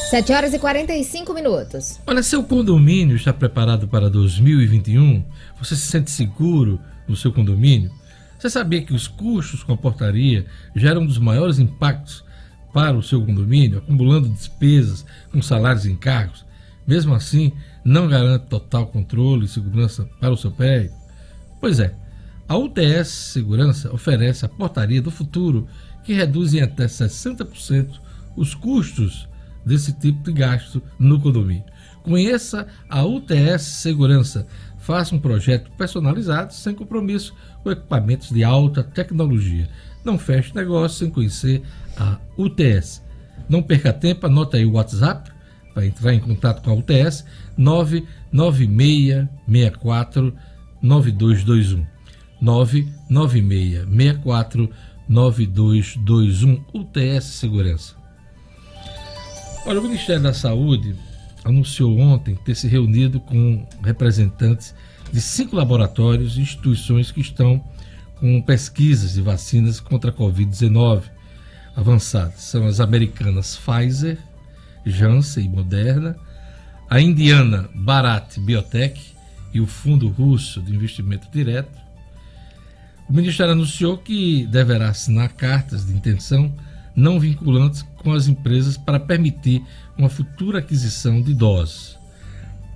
7 0.08 0.32
horas 0.32 0.54
e 0.54 0.58
45 0.60 1.34
minutos. 1.34 1.98
Olha, 2.06 2.22
seu 2.22 2.44
condomínio 2.44 3.16
está 3.16 3.32
preparado 3.32 3.88
para 3.88 4.08
2021? 4.08 5.24
Você 5.58 5.74
se 5.74 5.88
sente 5.88 6.12
seguro 6.12 6.78
no 7.08 7.16
seu 7.16 7.32
condomínio? 7.32 7.90
Você 8.38 8.48
sabia 8.48 8.82
que 8.82 8.94
os 8.94 9.08
custos 9.08 9.64
com 9.64 9.72
a 9.72 9.76
portaria 9.76 10.46
geram 10.76 11.00
um 11.00 11.06
dos 11.06 11.18
maiores 11.18 11.58
impactos 11.58 12.24
para 12.72 12.96
o 12.96 13.02
seu 13.02 13.20
condomínio, 13.20 13.78
acumulando 13.78 14.28
despesas 14.28 15.04
com 15.32 15.42
salários 15.42 15.86
e 15.86 15.90
encargos? 15.90 16.48
Mesmo 16.86 17.14
assim, 17.14 17.52
não 17.84 18.08
garante 18.08 18.46
total 18.46 18.86
controle 18.86 19.44
e 19.44 19.48
segurança 19.48 20.08
para 20.20 20.32
o 20.32 20.36
seu 20.36 20.50
prédio? 20.50 20.92
Pois 21.60 21.80
é, 21.80 21.94
a 22.48 22.56
UTS 22.56 23.08
Segurança 23.08 23.92
oferece 23.94 24.44
a 24.44 24.48
portaria 24.48 25.00
do 25.00 25.10
futuro 25.10 25.68
que 26.02 26.12
reduz 26.12 26.52
em 26.52 26.60
até 26.60 26.86
60% 26.86 28.00
os 28.36 28.54
custos 28.54 29.28
desse 29.64 29.92
tipo 29.92 30.24
de 30.24 30.32
gasto 30.32 30.82
no 30.98 31.20
condomínio. 31.20 31.64
Conheça 32.02 32.66
a 32.88 33.04
UTS 33.04 33.62
Segurança. 33.62 34.46
Faça 34.78 35.14
um 35.14 35.20
projeto 35.20 35.70
personalizado 35.72 36.52
sem 36.54 36.74
compromisso 36.74 37.34
com 37.62 37.70
equipamentos 37.70 38.30
de 38.30 38.42
alta 38.42 38.82
tecnologia. 38.82 39.68
Não 40.04 40.18
feche 40.18 40.54
negócio 40.54 40.98
sem 40.98 41.10
conhecer 41.10 41.62
a 41.96 42.18
UTS. 42.36 43.02
Não 43.48 43.62
perca 43.62 43.92
tempo, 43.92 44.26
anota 44.26 44.56
aí 44.56 44.64
o 44.64 44.72
WhatsApp 44.72 45.30
para 45.74 45.86
entrar 45.86 46.14
em 46.14 46.20
contato 46.20 46.62
com 46.62 46.70
a 46.70 46.74
UTS 46.74 47.24
99664 47.60 50.34
9221. 50.82 51.86
99664 52.40 54.70
9221 55.06 56.64
UTS 56.72 57.24
Segurança. 57.24 57.94
Olha, 59.66 59.78
o 59.78 59.82
Ministério 59.82 60.22
da 60.22 60.32
Saúde 60.32 60.96
anunciou 61.44 61.98
ontem 61.98 62.34
ter 62.34 62.54
se 62.54 62.66
reunido 62.66 63.20
com 63.20 63.68
representantes 63.84 64.74
de 65.12 65.20
cinco 65.20 65.54
laboratórios 65.56 66.38
e 66.38 66.40
instituições 66.40 67.12
que 67.12 67.20
estão 67.20 67.62
com 68.18 68.40
pesquisas 68.40 69.12
de 69.14 69.20
vacinas 69.20 69.80
contra 69.80 70.10
a 70.10 70.14
Covid-19 70.14 71.02
avançadas. 71.76 72.40
São 72.40 72.66
as 72.66 72.80
americanas 72.80 73.54
Pfizer, 73.56 74.16
Janssen 74.86 75.44
e 75.44 75.48
Moderna, 75.48 76.16
a 76.90 77.00
indiana 77.00 77.70
Bharat 77.72 78.40
Biotech 78.40 79.00
e 79.54 79.60
o 79.60 79.66
Fundo 79.66 80.08
Russo 80.08 80.60
de 80.60 80.74
Investimento 80.74 81.28
Direto. 81.32 81.78
O 83.08 83.12
Ministério 83.12 83.52
anunciou 83.52 83.96
que 83.96 84.44
deverá 84.46 84.88
assinar 84.88 85.32
cartas 85.34 85.86
de 85.86 85.92
intenção 85.92 86.52
não 86.94 87.20
vinculantes 87.20 87.82
com 87.98 88.12
as 88.12 88.26
empresas 88.26 88.76
para 88.76 88.98
permitir 88.98 89.62
uma 89.96 90.08
futura 90.08 90.58
aquisição 90.58 91.22
de 91.22 91.32
doses. 91.32 91.96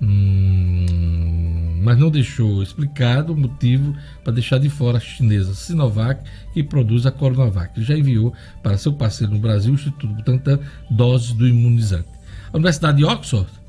Hum, 0.01 1.81
mas 1.83 1.99
não 1.99 2.09
deixou 2.09 2.62
explicado 2.62 3.33
o 3.33 3.37
motivo 3.37 3.97
para 4.23 4.33
deixar 4.33 4.59
de 4.59 4.69
fora 4.69 4.99
a 4.99 5.01
chinesa 5.01 5.55
Sinovac, 5.55 6.23
que 6.53 6.62
produz 6.62 7.05
a 7.05 7.11
Coronavac. 7.11 7.83
Já 7.83 7.99
enviou 7.99 8.33
para 8.62 8.79
seu 8.79 8.93
parceiro 8.93 9.33
no 9.33 9.41
Brasil, 9.41 9.73
o 9.73 9.75
Instituto 9.75 10.07
Butantan, 10.07 10.61
doses 10.89 11.33
do 11.33 11.49
imunizante. 11.49 12.09
A 12.53 12.57
Universidade 12.57 12.99
de 12.99 13.05
Oxford 13.05 13.64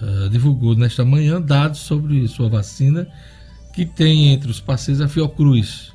uh, 0.00 0.28
divulgou 0.28 0.74
nesta 0.74 1.04
manhã 1.04 1.40
dados 1.40 1.80
sobre 1.80 2.26
sua 2.28 2.48
vacina, 2.48 3.06
que 3.72 3.84
tem 3.84 4.28
entre 4.28 4.50
os 4.50 4.60
parceiros 4.60 5.00
a 5.00 5.08
Fiocruz, 5.08 5.92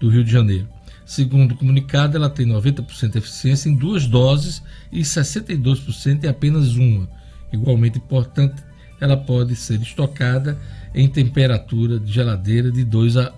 do 0.00 0.08
Rio 0.08 0.24
de 0.24 0.30
Janeiro. 0.30 0.68
Segundo 1.04 1.52
o 1.52 1.56
comunicado, 1.56 2.16
ela 2.16 2.28
tem 2.28 2.46
90% 2.46 3.12
de 3.12 3.18
eficiência 3.18 3.68
em 3.68 3.74
duas 3.74 4.06
doses 4.06 4.62
e 4.92 5.00
62% 5.00 6.24
em 6.24 6.28
apenas 6.28 6.76
uma. 6.76 7.08
Igualmente 7.52 7.98
importante, 7.98 8.62
ela 9.00 9.16
pode 9.16 9.56
ser 9.56 9.80
estocada 9.80 10.58
em 10.94 11.08
temperatura 11.08 11.98
de 11.98 12.12
geladeira 12.12 12.70
de 12.70 12.84
2 12.84 13.16
a, 13.16 13.32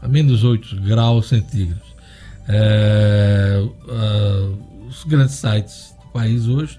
a 0.00 0.08
menos 0.08 0.44
8 0.44 0.80
graus 0.80 1.28
centígrados. 1.28 1.88
É, 2.46 3.60
uh, 3.60 4.86
os 4.88 5.04
grandes 5.04 5.34
sites 5.34 5.94
do 6.04 6.12
país 6.12 6.46
hoje 6.46 6.78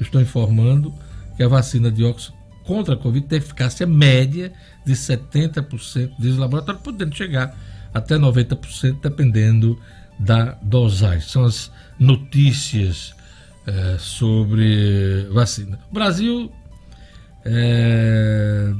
estão 0.00 0.20
informando 0.20 0.92
que 1.36 1.42
a 1.42 1.48
vacina 1.48 1.90
de 1.90 2.04
Oxford 2.04 2.36
contra 2.64 2.94
a 2.94 2.96
Covid 2.96 3.26
tem 3.26 3.38
eficácia 3.38 3.86
média 3.86 4.52
de 4.84 4.92
70%, 4.92 6.12
diz 6.18 6.36
o 6.36 6.40
laboratório, 6.40 6.80
podendo 6.80 7.14
chegar 7.14 7.56
até 7.92 8.16
90%, 8.16 9.00
dependendo 9.00 9.78
da 10.18 10.56
dosagem. 10.62 11.20
São 11.20 11.44
as 11.44 11.70
notícias 11.98 13.14
é, 13.66 13.96
sobre 13.98 15.26
vacina. 15.30 15.78
O 15.90 15.94
Brasil 15.94 16.52
é, 17.44 18.72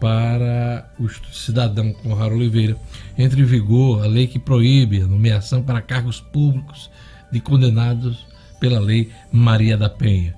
para 0.00 0.90
o 0.98 1.08
cidadão 1.32 1.92
Conrado 1.92 2.34
Oliveira. 2.34 2.76
Entre 3.16 3.40
em 3.40 3.44
vigor 3.44 4.02
a 4.02 4.08
lei 4.08 4.26
que 4.26 4.40
proíbe 4.40 5.00
a 5.00 5.06
nomeação 5.06 5.62
para 5.62 5.80
cargos 5.80 6.20
públicos 6.20 6.90
de 7.30 7.38
condenados 7.38 8.31
pela 8.62 8.78
lei 8.78 9.10
Maria 9.32 9.76
da 9.76 9.90
Penha. 9.90 10.36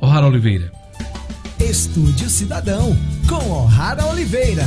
O'Hara 0.00 0.28
Oliveira. 0.28 0.70
Estúdio 1.58 2.30
Cidadão, 2.30 2.96
com 3.28 3.50
O'Hara 3.50 4.06
Oliveira. 4.06 4.62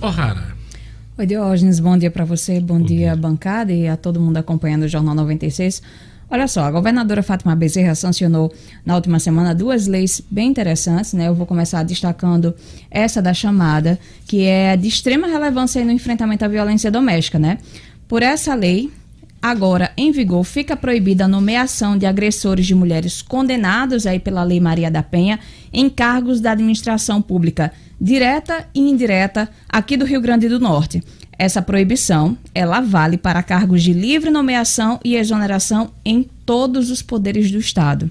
O'Hara. 0.00 0.56
Oi, 1.18 1.26
Diógenes, 1.26 1.80
bom 1.80 1.98
dia 1.98 2.10
para 2.10 2.24
você, 2.24 2.58
bom, 2.60 2.78
bom 2.78 2.86
dia, 2.86 3.08
dia, 3.10 3.16
bancada 3.16 3.70
e 3.74 3.86
a 3.86 3.94
todo 3.94 4.18
mundo 4.18 4.38
acompanhando 4.38 4.84
o 4.84 4.88
Jornal 4.88 5.14
96. 5.14 5.82
Olha 6.30 6.48
só, 6.48 6.64
a 6.64 6.70
governadora 6.70 7.22
Fátima 7.22 7.54
Bezerra 7.54 7.94
sancionou 7.94 8.50
na 8.82 8.94
última 8.94 9.18
semana 9.18 9.54
duas 9.54 9.86
leis 9.86 10.22
bem 10.30 10.48
interessantes, 10.48 11.12
né? 11.12 11.28
Eu 11.28 11.34
vou 11.34 11.44
começar 11.44 11.82
destacando 11.82 12.54
essa 12.90 13.20
da 13.20 13.34
chamada, 13.34 13.98
que 14.24 14.46
é 14.46 14.78
de 14.78 14.88
extrema 14.88 15.26
relevância 15.26 15.84
no 15.84 15.92
enfrentamento 15.92 16.42
à 16.42 16.48
violência 16.48 16.90
doméstica, 16.90 17.38
né? 17.38 17.58
Por 18.08 18.22
essa 18.22 18.54
lei, 18.54 18.90
agora 19.42 19.90
em 19.96 20.12
vigor, 20.12 20.44
fica 20.44 20.76
proibida 20.76 21.24
a 21.24 21.28
nomeação 21.28 21.98
de 21.98 22.06
agressores 22.06 22.64
de 22.64 22.74
mulheres 22.74 23.20
condenados 23.20 24.06
aí 24.06 24.20
pela 24.20 24.44
Lei 24.44 24.60
Maria 24.60 24.90
da 24.90 25.02
Penha 25.02 25.40
em 25.72 25.90
cargos 25.90 26.40
da 26.40 26.52
administração 26.52 27.20
pública 27.20 27.72
direta 28.00 28.66
e 28.74 28.80
indireta 28.80 29.48
aqui 29.68 29.96
do 29.96 30.04
Rio 30.04 30.20
Grande 30.20 30.48
do 30.48 30.60
Norte. 30.60 31.02
Essa 31.38 31.60
proibição, 31.60 32.38
ela 32.54 32.80
vale 32.80 33.18
para 33.18 33.42
cargos 33.42 33.82
de 33.82 33.92
livre 33.92 34.30
nomeação 34.30 35.00
e 35.04 35.16
exoneração 35.16 35.90
em 36.04 36.22
todos 36.46 36.90
os 36.90 37.02
poderes 37.02 37.50
do 37.50 37.58
Estado. 37.58 38.10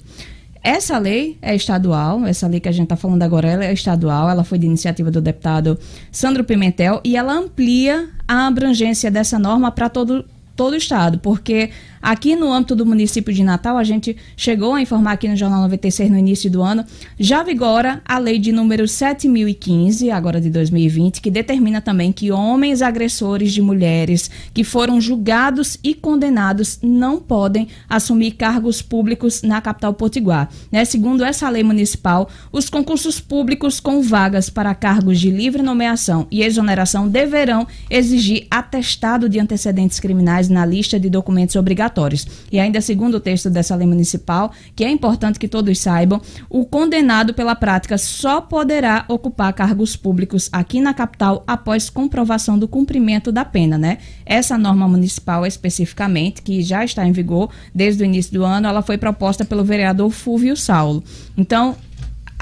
Essa 0.63 0.97
lei 0.99 1.37
é 1.41 1.55
estadual, 1.55 2.23
essa 2.25 2.47
lei 2.47 2.59
que 2.59 2.69
a 2.69 2.71
gente 2.71 2.83
está 2.83 2.95
falando 2.95 3.23
agora 3.23 3.49
ela 3.49 3.65
é 3.65 3.73
estadual, 3.73 4.29
ela 4.29 4.43
foi 4.43 4.59
de 4.59 4.67
iniciativa 4.67 5.09
do 5.09 5.19
deputado 5.19 5.77
Sandro 6.11 6.43
Pimentel 6.43 7.01
e 7.03 7.17
ela 7.17 7.33
amplia 7.33 8.09
a 8.27 8.45
abrangência 8.45 9.09
dessa 9.09 9.39
norma 9.39 9.71
para 9.71 9.89
todo, 9.89 10.23
todo 10.61 10.73
o 10.73 10.77
Estado, 10.77 11.17
porque 11.17 11.71
Aqui 12.01 12.35
no 12.35 12.51
âmbito 12.51 12.75
do 12.75 12.83
município 12.83 13.31
de 13.31 13.43
Natal, 13.43 13.77
a 13.77 13.83
gente 13.83 14.17
chegou 14.35 14.73
a 14.73 14.81
informar 14.81 15.11
aqui 15.11 15.27
no 15.27 15.35
Jornal 15.35 15.61
96 15.61 16.09
no 16.09 16.17
início 16.17 16.49
do 16.49 16.63
ano, 16.63 16.83
já 17.19 17.43
vigora 17.43 18.01
a 18.03 18.17
lei 18.17 18.39
de 18.39 18.51
número 18.51 18.87
7015, 18.87 20.09
agora 20.09 20.41
de 20.41 20.49
2020, 20.49 21.21
que 21.21 21.29
determina 21.29 21.79
também 21.79 22.11
que 22.11 22.31
homens 22.31 22.81
agressores 22.81 23.53
de 23.53 23.61
mulheres 23.61 24.31
que 24.51 24.63
foram 24.63 24.99
julgados 24.99 25.77
e 25.83 25.93
condenados 25.93 26.79
não 26.81 27.19
podem 27.19 27.67
assumir 27.87 28.31
cargos 28.31 28.81
públicos 28.81 29.43
na 29.43 29.61
capital 29.61 29.93
potiguar. 29.93 30.49
Né? 30.71 30.83
Segundo 30.85 31.23
essa 31.23 31.47
lei 31.49 31.61
municipal, 31.61 32.27
os 32.51 32.67
concursos 32.67 33.19
públicos 33.19 33.79
com 33.79 34.01
vagas 34.01 34.49
para 34.49 34.73
cargos 34.73 35.19
de 35.19 35.29
livre 35.29 35.61
nomeação 35.61 36.25
e 36.31 36.41
exoneração 36.41 37.07
deverão 37.07 37.67
exigir 37.91 38.47
atestado 38.49 39.29
de 39.29 39.39
antecedentes 39.39 39.99
criminais 39.99 40.49
na 40.49 40.65
lista 40.65 40.99
de 40.99 41.07
documentos 41.07 41.55
obrigatórios 41.55 41.90
obrigatórios. 41.91 42.25
E 42.51 42.59
ainda 42.59 42.81
segundo 42.81 43.15
o 43.15 43.19
texto 43.19 43.49
dessa 43.49 43.75
lei 43.75 43.87
municipal, 43.87 44.51
que 44.75 44.83
é 44.83 44.89
importante 44.89 45.37
que 45.37 45.47
todos 45.47 45.77
saibam, 45.77 46.21
o 46.49 46.65
condenado 46.65 47.33
pela 47.33 47.55
prática 47.55 47.97
só 47.97 48.41
poderá 48.41 49.05
ocupar 49.07 49.53
cargos 49.53 49.95
públicos 49.95 50.49
aqui 50.51 50.79
na 50.79 50.93
capital 50.93 51.43
após 51.45 51.89
comprovação 51.89 52.57
do 52.57 52.67
cumprimento 52.67 53.31
da 53.31 53.43
pena, 53.43 53.77
né? 53.77 53.97
Essa 54.25 54.57
norma 54.57 54.87
municipal 54.87 55.45
especificamente, 55.45 56.41
que 56.41 56.61
já 56.61 56.83
está 56.83 57.05
em 57.05 57.11
vigor 57.11 57.49
desde 57.75 58.03
o 58.03 58.05
início 58.05 58.33
do 58.33 58.45
ano, 58.45 58.67
ela 58.67 58.81
foi 58.81 58.97
proposta 58.97 59.43
pelo 59.43 59.63
vereador 59.63 60.09
Fúvio 60.09 60.55
Saulo. 60.55 61.03
Então, 61.37 61.75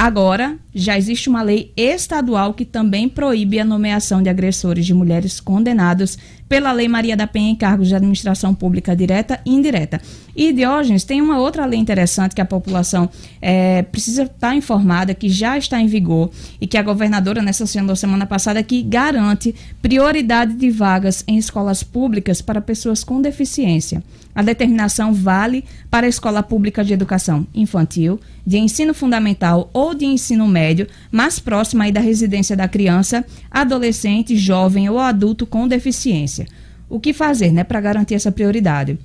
Agora, 0.02 0.58
já 0.74 0.98
existe 0.98 1.28
uma 1.28 1.42
lei 1.42 1.74
estadual 1.76 2.54
que 2.54 2.64
também 2.64 3.10
proíbe 3.10 3.60
a 3.60 3.66
nomeação 3.66 4.24
de 4.24 4.30
agressores 4.30 4.86
de 4.86 4.94
mulheres 4.94 5.42
condenados 5.42 6.18
pela 6.48 6.72
Lei 6.72 6.88
Maria 6.88 7.18
da 7.18 7.28
Penha 7.28 7.52
em 7.52 7.56
cargos 7.56 7.90
de 7.90 7.96
administração 7.96 8.56
pública 8.56 8.96
direta 8.96 9.42
e 9.46 9.54
indireta. 9.54 10.00
E, 10.34 10.54
Diógenes, 10.54 11.04
tem 11.04 11.22
uma 11.22 11.38
outra 11.38 11.66
lei 11.66 11.78
interessante 11.78 12.34
que 12.34 12.40
a 12.40 12.46
população 12.46 13.10
é, 13.42 13.82
precisa 13.82 14.24
estar 14.24 14.56
informada, 14.56 15.14
que 15.14 15.28
já 15.28 15.58
está 15.58 15.82
em 15.82 15.88
vigor 15.88 16.32
e 16.62 16.66
que 16.66 16.78
a 16.78 16.82
governadora, 16.82 17.42
nessa 17.42 17.66
semana 17.66 18.26
passada, 18.26 18.64
que 18.64 18.82
garante 18.82 19.54
prioridade 19.82 20.54
de 20.54 20.72
vagas 20.72 21.26
em 21.28 21.38
escolas 21.38 21.84
públicas 21.84 22.42
para 22.42 22.62
pessoas 22.62 23.04
com 23.04 23.22
deficiência. 23.22 24.02
A 24.40 24.42
determinação 24.42 25.14
vale 25.14 25.66
para 25.92 26.06
a 26.06 26.10
escola 26.10 26.42
pública 26.42 26.82
de 26.82 26.94
educação 26.94 27.46
infantil, 27.54 28.22
de 28.48 28.58
ensino 28.58 28.94
fundamental 28.94 29.70
ou 29.74 29.94
de 29.94 30.06
ensino 30.06 30.48
médio, 30.48 30.88
mais 31.12 31.40
próxima 31.40 31.84
aí 31.84 31.92
da 31.92 32.00
residência 32.00 32.56
da 32.56 32.66
criança, 32.66 33.26
adolescente, 33.52 34.38
jovem 34.38 34.90
ou 34.90 34.98
adulto 34.98 35.46
com 35.46 35.68
deficiência. 35.68 36.46
O 36.88 37.02
que 37.02 37.12
fazer 37.12 37.52
né, 37.52 37.66
para 37.66 37.82
garantir 37.82 38.14
essa 38.14 38.32
prioridade? 38.32 38.98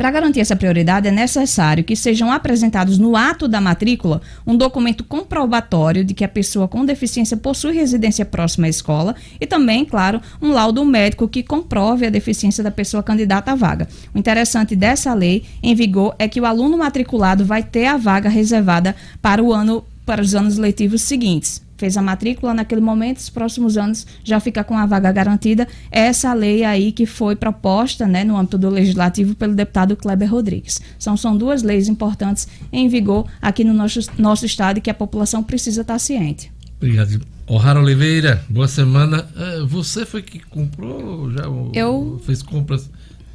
Para 0.00 0.12
garantir 0.12 0.40
essa 0.40 0.56
prioridade, 0.56 1.08
é 1.08 1.10
necessário 1.10 1.84
que 1.84 1.94
sejam 1.94 2.32
apresentados 2.32 2.96
no 2.96 3.14
ato 3.14 3.46
da 3.46 3.60
matrícula 3.60 4.22
um 4.46 4.56
documento 4.56 5.04
comprobatório 5.04 6.02
de 6.02 6.14
que 6.14 6.24
a 6.24 6.28
pessoa 6.28 6.66
com 6.66 6.86
deficiência 6.86 7.36
possui 7.36 7.74
residência 7.74 8.24
próxima 8.24 8.66
à 8.66 8.70
escola 8.70 9.14
e 9.38 9.46
também, 9.46 9.84
claro, 9.84 10.18
um 10.40 10.52
laudo 10.52 10.82
médico 10.86 11.28
que 11.28 11.42
comprove 11.42 12.06
a 12.06 12.10
deficiência 12.10 12.64
da 12.64 12.70
pessoa 12.70 13.02
candidata 13.02 13.52
à 13.52 13.54
vaga. 13.54 13.86
O 14.14 14.18
interessante 14.18 14.74
dessa 14.74 15.12
lei 15.12 15.44
em 15.62 15.74
vigor 15.74 16.14
é 16.18 16.26
que 16.26 16.40
o 16.40 16.46
aluno 16.46 16.78
matriculado 16.78 17.44
vai 17.44 17.62
ter 17.62 17.84
a 17.84 17.98
vaga 17.98 18.30
reservada 18.30 18.96
para 19.20 19.44
o 19.44 19.52
ano 19.52 19.84
para 20.06 20.22
os 20.22 20.34
anos 20.34 20.56
letivos 20.56 21.02
seguintes 21.02 21.60
fez 21.80 21.96
a 21.96 22.02
matrícula 22.02 22.52
naquele 22.52 22.82
momento, 22.82 23.16
os 23.16 23.30
próximos 23.30 23.78
anos 23.78 24.06
já 24.22 24.38
fica 24.38 24.62
com 24.62 24.76
a 24.76 24.84
vaga 24.84 25.10
garantida. 25.10 25.66
Essa 25.90 26.34
lei 26.34 26.62
aí 26.62 26.92
que 26.92 27.06
foi 27.06 27.34
proposta 27.34 28.06
né, 28.06 28.22
no 28.22 28.36
âmbito 28.36 28.58
do 28.58 28.68
legislativo 28.68 29.34
pelo 29.34 29.54
deputado 29.54 29.96
Kleber 29.96 30.30
Rodrigues. 30.30 30.78
São, 30.98 31.16
são 31.16 31.34
duas 31.34 31.62
leis 31.62 31.88
importantes 31.88 32.46
em 32.70 32.86
vigor 32.86 33.26
aqui 33.40 33.64
no 33.64 33.72
nosso, 33.72 34.00
nosso 34.18 34.44
estado 34.44 34.76
e 34.76 34.80
que 34.82 34.90
a 34.90 34.94
população 34.94 35.42
precisa 35.42 35.80
estar 35.80 35.98
ciente. 35.98 36.52
Obrigado. 36.76 37.20
O'Hara 37.46 37.80
Oliveira, 37.80 38.44
boa 38.48 38.68
semana. 38.68 39.26
Uh, 39.34 39.66
você 39.66 40.04
foi 40.04 40.22
que 40.22 40.38
comprou 40.38 41.30
já? 41.32 41.44
Eu 41.74 42.20
fez 42.24 42.42
compras 42.42 42.90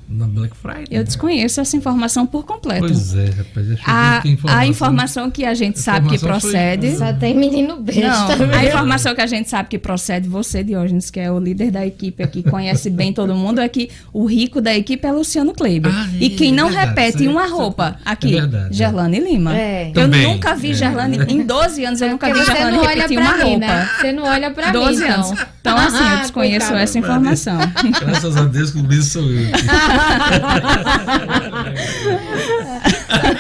na 0.08 0.28
Black 0.28 0.56
Friday. 0.56 0.88
Eu 0.92 1.00
né? 1.00 1.04
desconheço 1.04 1.60
essa 1.60 1.76
informação 1.76 2.26
por 2.26 2.46
completo. 2.46 2.82
Pois 2.82 3.16
é, 3.16 3.26
rapaz. 3.26 3.68
A, 3.86 4.28
informação, 4.28 4.60
a 4.60 4.68
informação 4.68 5.32
que 5.32 5.46
a 5.46 5.54
gente 5.54 5.80
sabe 5.80 6.10
que 6.10 6.20
procede. 6.20 6.90
Foi... 6.90 6.98
Só 6.98 7.14
tem 7.14 7.36
menino 7.36 7.78
besta. 7.78 8.36
Não, 8.36 8.54
a 8.54 8.66
informação 8.66 9.16
que 9.16 9.22
a 9.22 9.26
gente 9.26 9.50
sabe 9.50 9.70
que 9.70 9.80
procede, 9.80 10.30
você, 10.30 10.64
Diógenes, 10.64 11.10
que 11.10 11.20
é 11.20 11.32
o 11.32 11.40
líder 11.40 11.72
da 11.72 11.86
equipe 11.86 12.22
aqui, 12.24 12.44
conhece 12.44 12.90
bem 12.90 13.12
todo 13.12 13.34
mundo, 13.36 13.60
é 13.60 13.68
que 13.68 13.90
o 14.14 14.26
rico 14.26 14.62
da 14.62 14.76
equipe 14.76 15.06
é 15.08 15.12
Luciano 15.12 15.54
Kleiber. 15.54 15.92
Ah, 15.94 16.08
é, 16.14 16.24
e 16.24 16.30
quem 16.30 16.52
não 16.52 16.70
verdade, 16.70 16.88
repete 16.90 17.28
uma 17.28 17.48
roupa 17.48 17.98
aqui, 18.06 18.38
é 18.38 18.42
verdade, 18.42 18.78
Gerlane 18.78 19.20
Lima. 19.20 19.58
É. 19.58 19.90
Eu 19.90 19.94
Também, 19.94 20.28
nunca 20.28 20.56
vi 20.56 20.72
é. 20.72 20.74
Gerlane, 20.74 21.18
em 21.28 21.44
12 21.44 21.84
anos 21.84 22.02
eu 22.02 22.10
nunca 22.10 22.32
vi 22.32 22.46
Gerlane 22.46 22.78
repetir 22.78 23.18
uma 23.18 23.32
roupa. 23.32 23.58
Né? 23.58 23.90
Você 24.00 24.12
não 24.12 24.24
olha 24.24 24.52
pra 24.52 24.72
12 24.72 25.04
mim, 25.04 25.10
anos. 25.10 25.32
Então, 25.32 25.46
então 25.62 25.78
assim, 25.78 26.12
eu 26.12 26.18
desconheço 26.22 26.74
essa 26.74 27.00
informação. 27.00 27.58
Graças 28.00 28.38
a 28.38 28.44
Deus 28.44 28.72
que 28.72 28.78
o 28.78 28.84
Luiz 28.84 29.06
sou 29.06 29.24
eu. 29.24 29.50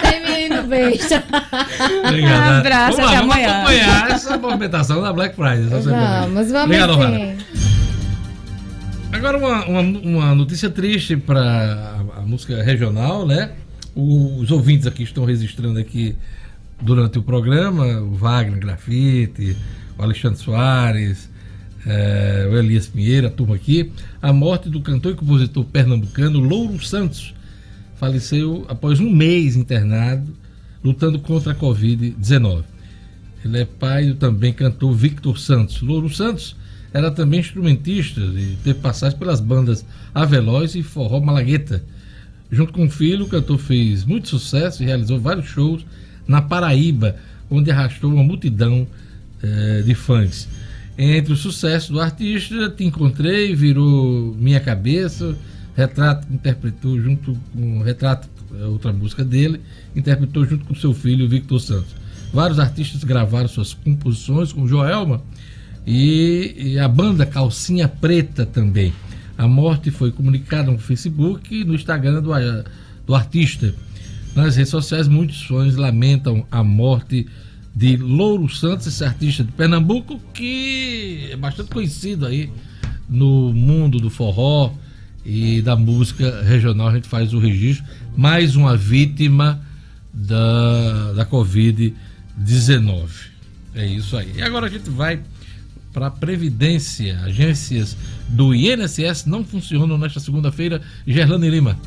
Tem 0.01 0.22
menino 0.22 0.64
besta. 0.64 1.24
Obrigado. 2.08 2.53
Um 2.53 2.58
abraço, 2.60 2.97
vamos 2.97 3.12
até 3.12 3.20
lá, 3.20 3.24
amanhã. 3.24 3.47
Vamos 3.47 3.70
acompanhar 3.70 4.12
essa 4.12 4.38
movimentação 4.38 5.01
da 5.01 5.14
Black 5.14 5.36
Friday. 5.36 5.68
Vamos, 5.68 5.86
vamos 6.51 6.51
Obrigado, 6.64 6.93
sim. 6.93 7.38
Agora 9.12 9.38
uma, 9.38 9.66
uma, 9.66 9.82
uma 9.82 10.36
notícia 10.36 10.70
triste 10.70 11.16
para 11.16 11.41
a, 11.41 12.20
a, 12.20 12.22
música 12.22 12.62
regional, 12.62 13.26
né? 13.26 13.51
Os 13.95 14.51
ouvintes 14.51 14.86
aqui 14.86 15.03
estão 15.03 15.24
registrando 15.24 15.80
aqui 15.80 16.18
durante 16.82 17.18
o 17.18 17.24
programa, 17.24 17.86
o 18.01 18.14
Wagner 18.14 18.60
Grafite, 18.60 19.56
o 19.97 20.03
Alexandre 20.03 20.38
Soares, 20.38 21.30
é, 21.86 22.47
o 22.51 22.57
Elias 22.57 22.88
Pinheiro, 22.88 23.27
a 23.27 23.29
turma 23.29 23.55
aqui, 23.55 23.91
a 24.21 24.33
morte 24.33 24.69
do 24.69 24.81
cantor 24.81 25.13
e 25.13 25.15
compositor 25.15 25.63
pernambucano 25.65 26.39
Louro 26.39 26.83
Santos. 26.83 27.33
Faleceu 27.95 28.65
após 28.67 28.99
um 28.99 29.09
mês 29.09 29.55
internado, 29.55 30.33
lutando 30.83 31.19
contra 31.19 31.53
a 31.53 31.55
Covid-19. 31.55 32.63
Ele 33.43 33.59
é 33.59 33.65
pai 33.65 34.07
do 34.07 34.15
também 34.15 34.51
cantor 34.51 34.93
Victor 34.93 35.38
Santos. 35.38 35.81
Louro 35.81 36.09
Santos 36.09 36.55
era 36.91 37.11
também 37.11 37.39
instrumentista 37.39 38.19
e 38.21 38.57
teve 38.63 38.79
passagem 38.79 39.19
pelas 39.19 39.39
bandas 39.39 39.86
Aveloz 40.13 40.75
e 40.75 40.81
Forró 40.81 41.19
Malagueta. 41.19 41.83
Junto 42.51 42.73
com 42.73 42.86
o 42.86 42.89
filho, 42.89 43.25
o 43.25 43.27
cantor 43.27 43.57
fez 43.57 44.05
muito 44.05 44.29
sucesso 44.29 44.81
e 44.81 44.86
realizou 44.86 45.19
vários 45.19 45.45
shows 45.47 45.86
na 46.27 46.41
Paraíba, 46.41 47.17
onde 47.49 47.69
arrastou 47.69 48.13
uma 48.13 48.23
multidão 48.23 48.88
eh, 49.43 49.83
de 49.86 49.93
fãs. 49.93 50.47
Entre 50.98 51.34
o 51.34 51.36
sucesso 51.36 51.91
do 51.91 52.00
artista, 52.00 52.70
Te 52.70 52.86
Encontrei, 52.86 53.54
virou 53.54 54.34
Minha 54.39 54.60
Cabeça, 54.60 55.38
Retrato 55.76 56.26
interpretou 56.32 57.00
junto 57.02 57.38
com 57.54 57.82
Retrato, 57.82 58.30
é 58.58 58.66
outra 58.66 58.93
música 58.93 59.24
dele, 59.24 59.60
interpretou 59.93 60.46
junto 60.46 60.64
com 60.66 60.74
seu 60.74 60.93
filho 60.93 61.28
Victor 61.28 61.60
Santos. 61.60 61.93
Vários 62.34 62.60
artistas 62.60 63.04
gravaram 63.04 63.48
suas 63.48 63.74
composições 63.74 64.54
com 64.54 64.66
Joelma 64.66 65.22
e, 65.86 66.54
e 66.58 66.80
a 66.80 66.88
banda 66.88 67.26
Calcinha 67.26 67.89
Preta 67.89 68.46
também. 68.46 68.93
A 69.38 69.48
morte 69.50 69.91
foi 69.91 70.12
comunicada 70.12 70.72
no 70.72 70.78
Facebook 70.78 71.54
e 71.54 71.66
no 71.66 71.76
Instagram 71.76 72.22
do, 72.22 72.32
do 73.06 73.14
artista. 73.14 73.76
Nas 74.34 74.56
redes 74.56 74.72
sociais, 74.72 75.10
muitos 75.10 75.43
fãs 75.43 75.76
lamentam 75.76 76.46
a 76.50 76.64
morte 76.64 77.28
de 77.76 77.97
Louro 77.97 78.47
Santos, 78.47 78.88
esse 78.88 79.03
artista 79.03 79.43
de 79.43 79.51
Pernambuco, 79.51 80.19
que 80.34 81.28
é 81.32 81.36
bastante 81.36 81.69
conhecido 81.69 82.26
aí 82.26 82.49
no 83.09 83.53
mundo 83.53 83.99
do 83.99 84.09
forró 84.09 84.73
e 85.26 85.61
da 85.61 85.76
música 85.76 86.41
regional. 86.43 86.88
A 86.88 86.93
gente 86.93 87.09
faz 87.09 87.34
o 87.34 87.39
registro. 87.39 87.86
Mais 88.15 88.55
uma 88.55 88.78
vítima 88.78 89.61
da, 90.13 91.11
da 91.13 91.26
Covid-19. 91.26 93.09
É 93.73 93.86
isso 93.86 94.15
aí. 94.15 94.32
E 94.38 94.41
agora 94.41 94.67
a 94.67 94.69
gente 94.69 94.89
vai 94.89 95.19
para 95.96 96.08
a 96.08 96.12
Previdência. 96.12 97.18
Agências 97.24 97.96
do 98.28 98.54
INSS 98.54 99.26
não 99.26 99.46
funcionam 99.46 99.98
nesta 99.98 100.20
segunda-feira. 100.20 100.82
Gerlane 101.08 101.50
Lima. 101.50 101.80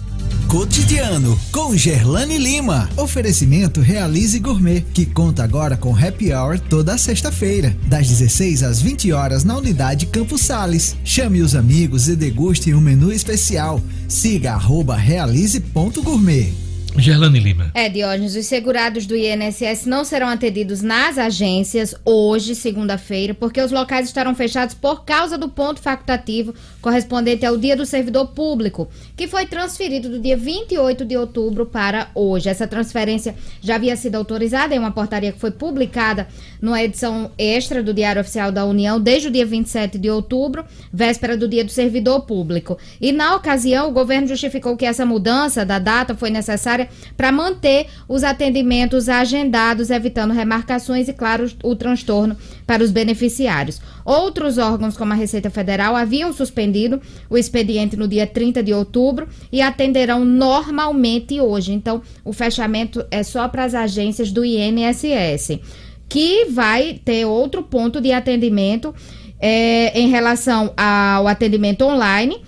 Cotidiano 0.49 1.39
com 1.53 1.77
Gerlane 1.77 2.39
Lima. 2.39 2.89
Oferecimento 2.97 3.83
Realize 3.83 4.39
Gourmet, 4.39 4.81
que 4.95 5.05
conta 5.05 5.45
agora 5.45 5.77
com 5.77 5.95
happy 5.95 6.33
hour 6.33 6.59
toda 6.59 6.97
sexta-feira, 6.97 7.77
das 7.87 8.09
16 8.09 8.63
às 8.63 8.81
20 8.81 9.13
horas 9.13 9.45
na 9.45 9.59
unidade 9.59 10.07
Campos 10.07 10.41
Sales. 10.41 10.97
Chame 11.05 11.43
os 11.43 11.55
amigos 11.55 12.09
e 12.09 12.17
deguste 12.17 12.73
um 12.73 12.81
menu 12.81 13.13
especial. 13.13 13.83
Siga 14.09 14.55
arroba 14.55 14.97
realize.gourmet. 14.97 16.68
Gerlane 16.99 17.38
Lima. 17.38 17.70
É, 17.74 17.88
Diógenes, 17.88 18.34
os 18.34 18.46
segurados 18.46 19.07
do 19.07 19.16
INSS 19.16 19.86
não 19.86 20.05
serão 20.05 20.28
atendidos 20.28 20.82
nas 20.82 21.16
agências 21.16 21.94
hoje, 22.05 22.55
segunda-feira, 22.55 23.34
porque 23.34 23.61
os 23.61 23.70
locais 23.70 24.07
estarão 24.07 24.34
fechados 24.34 24.74
por 24.74 25.05
causa 25.05 25.38
do 25.38 25.49
ponto 25.49 25.80
facultativo 25.80 26.55
correspondente 26.80 27.46
ao 27.46 27.57
Dia 27.57 27.76
do 27.76 27.86
Servidor 27.86 28.28
Público, 28.28 28.88
que 29.16 29.28
foi 29.28 29.46
transferido 29.46 30.09
do 30.09 30.18
dia 30.18 30.36
28 30.36 31.05
de 31.05 31.16
outubro 31.16 31.66
para 31.66 32.09
hoje. 32.14 32.49
Essa 32.49 32.66
transferência 32.66 33.34
já 33.61 33.76
havia 33.76 33.94
sido 33.94 34.16
autorizada 34.16 34.74
em 34.74 34.78
uma 34.78 34.90
portaria 34.90 35.32
que 35.32 35.40
foi 35.40 35.51
publicada 35.51 36.26
numa 36.61 36.82
edição 36.82 37.30
extra 37.38 37.82
do 37.82 37.94
Diário 37.94 38.20
Oficial 38.20 38.51
da 38.51 38.64
União 38.64 39.01
desde 39.01 39.28
o 39.28 39.30
dia 39.30 39.46
27 39.46 39.99
de 39.99 40.11
outubro, 40.11 40.64
véspera 40.92 41.36
do 41.36 41.46
Dia 41.46 41.64
do 41.64 41.70
Servidor 41.70 42.22
Público. 42.22 42.76
E 43.01 43.12
na 43.12 43.36
ocasião, 43.36 43.88
o 43.88 43.92
governo 43.92 44.26
justificou 44.26 44.76
que 44.76 44.84
essa 44.84 45.07
mudança 45.07 45.64
da 45.64 45.78
data 45.78 46.14
foi 46.16 46.30
necessária 46.30 46.88
para 47.16 47.32
manter 47.32 47.86
os 48.09 48.24
atendimentos 48.24 49.09
agendados, 49.09 49.91
evitando 49.91 50.32
remarcações 50.32 51.09
e, 51.09 51.12
claro, 51.12 51.51
o 51.62 51.74
transtorno 51.76 52.36
para 52.66 52.82
os 52.82 52.91
beneficiários. 52.91 53.80
Outros 54.05 54.59
órgãos, 54.59 54.97
como 54.97 55.12
a 55.12 55.16
Receita 55.16 55.51
Federal, 55.51 55.95
haviam 55.97 56.32
suspendido 56.32 57.01
o 57.28 57.36
expediente 57.36 57.97
no 57.97 58.09
dia 58.09 58.26
30 58.26 58.62
de 58.62 58.72
outubro 58.72 59.28
e 59.51 59.61
atenderão 59.61 60.24
normalmente 60.24 61.41
hoje. 61.41 61.72
Então, 61.72 62.03
o 62.24 62.32
fechamento 62.32 63.05
é 63.11 63.22
só 63.22 63.49
para 63.49 63.64
as 63.64 63.74
agências 63.74 64.30
do 64.30 64.45
INSS, 64.45 65.61
que 66.09 66.47
vai 66.47 67.01
ter 67.05 67.24
outro 67.24 67.62
ponto 67.62 68.01
de 68.01 68.12
atendimento 68.12 68.95
é, 69.41 69.99
em 69.99 70.09
relação 70.09 70.72
ao 70.76 71.26
atendimento 71.26 71.84
online. 71.84 72.43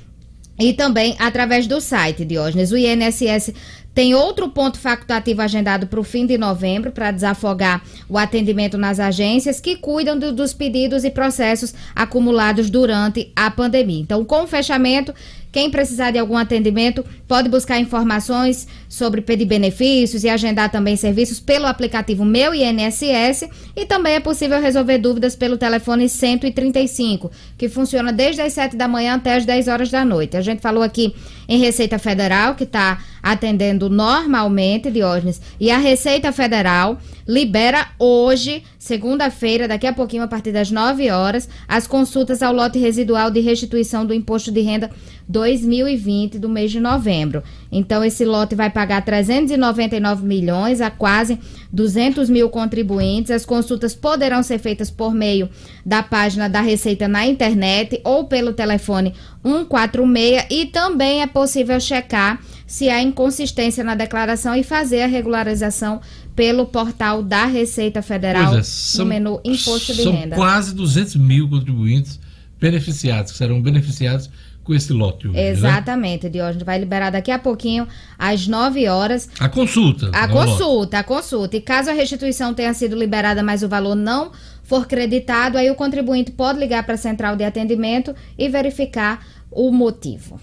E 0.58 0.74
também 0.74 1.16
através 1.18 1.66
do 1.66 1.80
site, 1.80 2.22
Diógenes. 2.22 2.70
O 2.70 2.76
INSS 2.76 3.54
tem 4.00 4.14
outro 4.14 4.48
ponto 4.48 4.78
facultativo 4.78 5.42
agendado 5.42 5.86
para 5.86 6.00
o 6.00 6.02
fim 6.02 6.24
de 6.24 6.38
novembro, 6.38 6.90
para 6.90 7.10
desafogar 7.10 7.82
o 8.08 8.16
atendimento 8.16 8.78
nas 8.78 8.98
agências 8.98 9.60
que 9.60 9.76
cuidam 9.76 10.18
do, 10.18 10.32
dos 10.32 10.54
pedidos 10.54 11.04
e 11.04 11.10
processos 11.10 11.74
acumulados 11.94 12.70
durante 12.70 13.30
a 13.36 13.50
pandemia. 13.50 14.00
Então, 14.00 14.24
com 14.24 14.44
o 14.44 14.46
fechamento, 14.46 15.14
quem 15.52 15.70
precisar 15.70 16.10
de 16.10 16.18
algum 16.18 16.36
atendimento 16.36 17.04
pode 17.26 17.48
buscar 17.48 17.78
informações 17.78 18.68
sobre 18.88 19.20
pedir 19.20 19.44
benefícios 19.44 20.24
e 20.24 20.28
agendar 20.28 20.70
também 20.70 20.96
serviços 20.96 21.40
pelo 21.40 21.66
aplicativo 21.66 22.24
Meu 22.24 22.54
INSS 22.54 23.48
e 23.74 23.84
também 23.84 24.14
é 24.14 24.20
possível 24.20 24.60
resolver 24.60 24.98
dúvidas 24.98 25.34
pelo 25.34 25.58
telefone 25.58 26.08
135, 26.08 27.30
que 27.58 27.68
funciona 27.68 28.12
desde 28.12 28.42
as 28.42 28.52
7 28.52 28.76
da 28.76 28.86
manhã 28.86 29.14
até 29.14 29.36
as 29.36 29.44
10 29.44 29.68
horas 29.68 29.90
da 29.90 30.04
noite. 30.04 30.36
A 30.36 30.40
gente 30.40 30.60
falou 30.60 30.82
aqui 30.82 31.14
em 31.48 31.58
Receita 31.58 31.98
Federal, 31.98 32.54
que 32.54 32.64
está 32.64 33.02
atendendo 33.22 33.90
normalmente, 33.90 34.90
Diógenes, 34.90 35.40
e 35.58 35.70
a 35.70 35.78
Receita 35.78 36.32
Federal 36.32 36.98
libera 37.30 37.86
hoje, 37.96 38.64
segunda-feira, 38.76 39.68
daqui 39.68 39.86
a 39.86 39.92
pouquinho, 39.92 40.24
a 40.24 40.26
partir 40.26 40.50
das 40.50 40.68
9 40.68 41.08
horas, 41.12 41.48
as 41.68 41.86
consultas 41.86 42.42
ao 42.42 42.52
lote 42.52 42.76
residual 42.76 43.30
de 43.30 43.38
restituição 43.38 44.04
do 44.04 44.12
imposto 44.12 44.50
de 44.50 44.60
renda 44.60 44.90
2020 45.28 46.40
do 46.40 46.48
mês 46.48 46.72
de 46.72 46.80
novembro. 46.80 47.40
Então, 47.70 48.04
esse 48.04 48.24
lote 48.24 48.56
vai 48.56 48.68
pagar 48.68 49.04
399 49.04 50.26
milhões 50.26 50.80
a 50.80 50.90
quase 50.90 51.38
200 51.72 52.28
mil 52.28 52.50
contribuintes. 52.50 53.30
As 53.30 53.46
consultas 53.46 53.94
poderão 53.94 54.42
ser 54.42 54.58
feitas 54.58 54.90
por 54.90 55.14
meio 55.14 55.48
da 55.86 56.02
página 56.02 56.48
da 56.48 56.60
Receita 56.60 57.06
na 57.06 57.24
internet 57.24 58.00
ou 58.02 58.24
pelo 58.24 58.52
telefone 58.52 59.14
146 59.44 60.46
e 60.50 60.66
também 60.66 61.22
é 61.22 61.28
possível 61.28 61.78
checar 61.78 62.40
se 62.66 62.88
há 62.88 63.02
inconsistência 63.02 63.82
na 63.82 63.94
declaração 63.94 64.54
e 64.54 64.62
fazer 64.62 65.02
a 65.02 65.06
regularização 65.06 66.00
pelo 66.40 66.64
portal 66.64 67.22
da 67.22 67.44
Receita 67.44 68.00
Federal 68.00 68.56
é, 68.56 68.62
são- 68.62 69.04
no 69.04 69.10
menu 69.10 69.40
Imposto 69.44 69.92
de 69.92 70.02
São 70.02 70.12
Renda. 70.12 70.34
quase 70.36 70.74
200 70.74 71.16
mil 71.16 71.46
contribuintes 71.46 72.18
beneficiados, 72.58 73.32
que 73.32 73.36
serão 73.36 73.60
beneficiados 73.60 74.30
com 74.64 74.74
esse 74.74 74.90
lote 74.90 75.28
hoje, 75.28 75.36
né? 75.36 75.50
Exatamente, 75.50 76.30
Diógenes. 76.30 76.62
Vai 76.62 76.78
liberar 76.78 77.10
daqui 77.10 77.30
a 77.30 77.38
pouquinho, 77.38 77.86
às 78.18 78.46
9 78.46 78.88
horas. 78.88 79.28
A 79.38 79.50
consulta. 79.50 80.10
A 80.14 80.24
lote. 80.24 80.32
consulta, 80.32 80.98
a 81.00 81.04
consulta. 81.04 81.56
E 81.58 81.60
caso 81.60 81.90
a 81.90 81.92
restituição 81.92 82.54
tenha 82.54 82.72
sido 82.72 82.96
liberada, 82.96 83.42
mas 83.42 83.62
o 83.62 83.68
valor 83.68 83.94
não 83.94 84.32
for 84.64 84.86
creditado, 84.86 85.58
aí 85.58 85.70
o 85.70 85.74
contribuinte 85.74 86.30
pode 86.30 86.58
ligar 86.58 86.84
para 86.86 86.94
a 86.94 86.98
central 86.98 87.36
de 87.36 87.44
atendimento 87.44 88.14
e 88.38 88.48
verificar 88.48 89.26
o 89.50 89.70
motivo. 89.70 90.40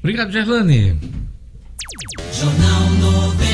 Obrigado, 0.00 0.30
Gerlane. 0.32 0.98
Jornal 2.30 2.90
96. 2.90 3.49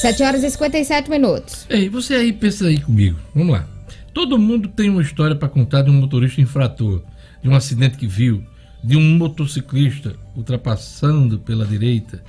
7 0.00 0.22
horas 0.22 0.44
e 0.44 0.50
57 0.50 1.08
minutos. 1.08 1.66
Ei, 1.70 1.88
você 1.88 2.16
aí 2.16 2.30
pensa 2.30 2.66
aí 2.66 2.78
comigo. 2.78 3.18
Vamos 3.34 3.54
lá. 3.54 3.66
Todo 4.12 4.38
mundo 4.38 4.68
tem 4.68 4.90
uma 4.90 5.00
história 5.00 5.34
para 5.34 5.48
contar 5.48 5.82
de 5.82 5.90
um 5.90 5.94
motorista 5.94 6.38
infrator, 6.38 7.02
de 7.42 7.48
um 7.48 7.54
acidente 7.54 7.96
que 7.96 8.06
viu, 8.06 8.44
de 8.84 8.94
um 8.94 9.16
motociclista 9.16 10.14
ultrapassando 10.36 11.38
pela 11.38 11.64
direita. 11.64 12.22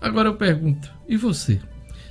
Agora 0.00 0.28
eu 0.28 0.36
pergunto, 0.36 0.92
e 1.08 1.16
você? 1.16 1.58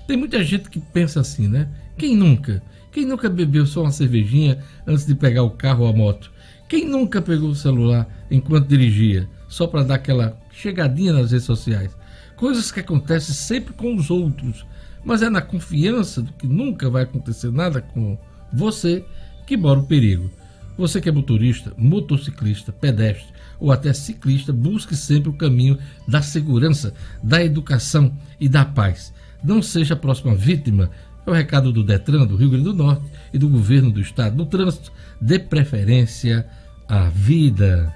Tem 0.06 0.18
muita 0.18 0.44
gente 0.44 0.70
que 0.70 0.82
pensa 0.82 1.22
assim, 1.22 1.48
né? 1.48 1.70
Quem 1.98 2.14
nunca? 2.14 2.62
Quem 2.92 3.06
nunca 3.06 3.30
bebeu 3.30 3.66
só 3.66 3.84
uma 3.84 3.92
cervejinha 3.92 4.60
antes 4.86 5.06
de 5.06 5.16
pegar 5.16 5.44
o 5.44 5.52
carro 5.52 5.86
ou 5.86 5.90
a 5.90 5.94
moto? 5.94 6.30
Quem 6.68 6.86
nunca 6.86 7.22
pegou 7.22 7.50
o 7.50 7.56
celular 7.56 8.06
enquanto 8.30 8.68
dirigia, 8.68 9.30
só 9.48 9.68
para 9.68 9.84
dar 9.84 9.96
aquela 9.96 10.38
chegadinha 10.52 11.14
nas 11.14 11.32
redes 11.32 11.46
sociais? 11.46 11.96
Coisas 12.36 12.74
que 12.74 12.82
acontecem 12.82 13.34
sempre 13.34 13.74
com 13.74 13.96
os 13.96 14.10
outros, 14.10 14.66
mas 15.04 15.22
é 15.22 15.30
na 15.30 15.42
confiança 15.42 16.22
de 16.22 16.32
que 16.34 16.48
nunca 16.48 16.90
vai 16.90 17.04
acontecer 17.04 17.52
nada 17.52 17.82
com 17.82 18.18
você 18.52 19.04
que 19.46 19.58
mora 19.58 19.80
o 19.80 19.86
perigo. 19.86 20.30
Você 20.78 21.02
que 21.02 21.10
é 21.10 21.12
motorista, 21.12 21.74
motociclista, 21.78 22.72
pedestre 22.72 23.32
ou 23.60 23.72
até 23.72 23.94
ciclista, 23.94 24.52
busque 24.52 24.96
sempre 24.96 25.30
o 25.30 25.34
caminho 25.34 25.78
da 26.08 26.22
segurança, 26.22 26.94
da 27.22 27.44
educação 27.44 28.18
e 28.40 28.50
da 28.50 28.66
paz. 28.66 29.14
Não 29.44 29.62
seja 29.62 29.94
a 29.94 29.98
próxima 29.98 30.34
vítima. 30.34 30.90
É 31.26 31.30
o 31.30 31.34
recado 31.34 31.72
do 31.72 31.84
Detran 31.84 32.26
do 32.26 32.36
Rio 32.36 32.50
Grande 32.50 32.66
do 32.66 32.74
Norte 32.74 33.06
e 33.32 33.38
do 33.38 33.48
governo 33.48 33.92
do 33.92 34.02
estado 34.02 34.36
do 34.36 34.46
trânsito. 34.46 34.92
Dê 35.20 35.38
preferência 35.38 36.48
à 36.88 37.10
vida. 37.10 37.94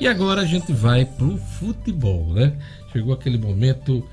E 0.00 0.06
agora 0.06 0.42
a 0.42 0.46
gente 0.46 0.72
vai 0.72 1.04
pro 1.04 1.36
futebol, 1.36 2.32
né? 2.32 2.56
Chegou 2.92 3.12
aquele 3.12 3.36
momento 3.36 4.06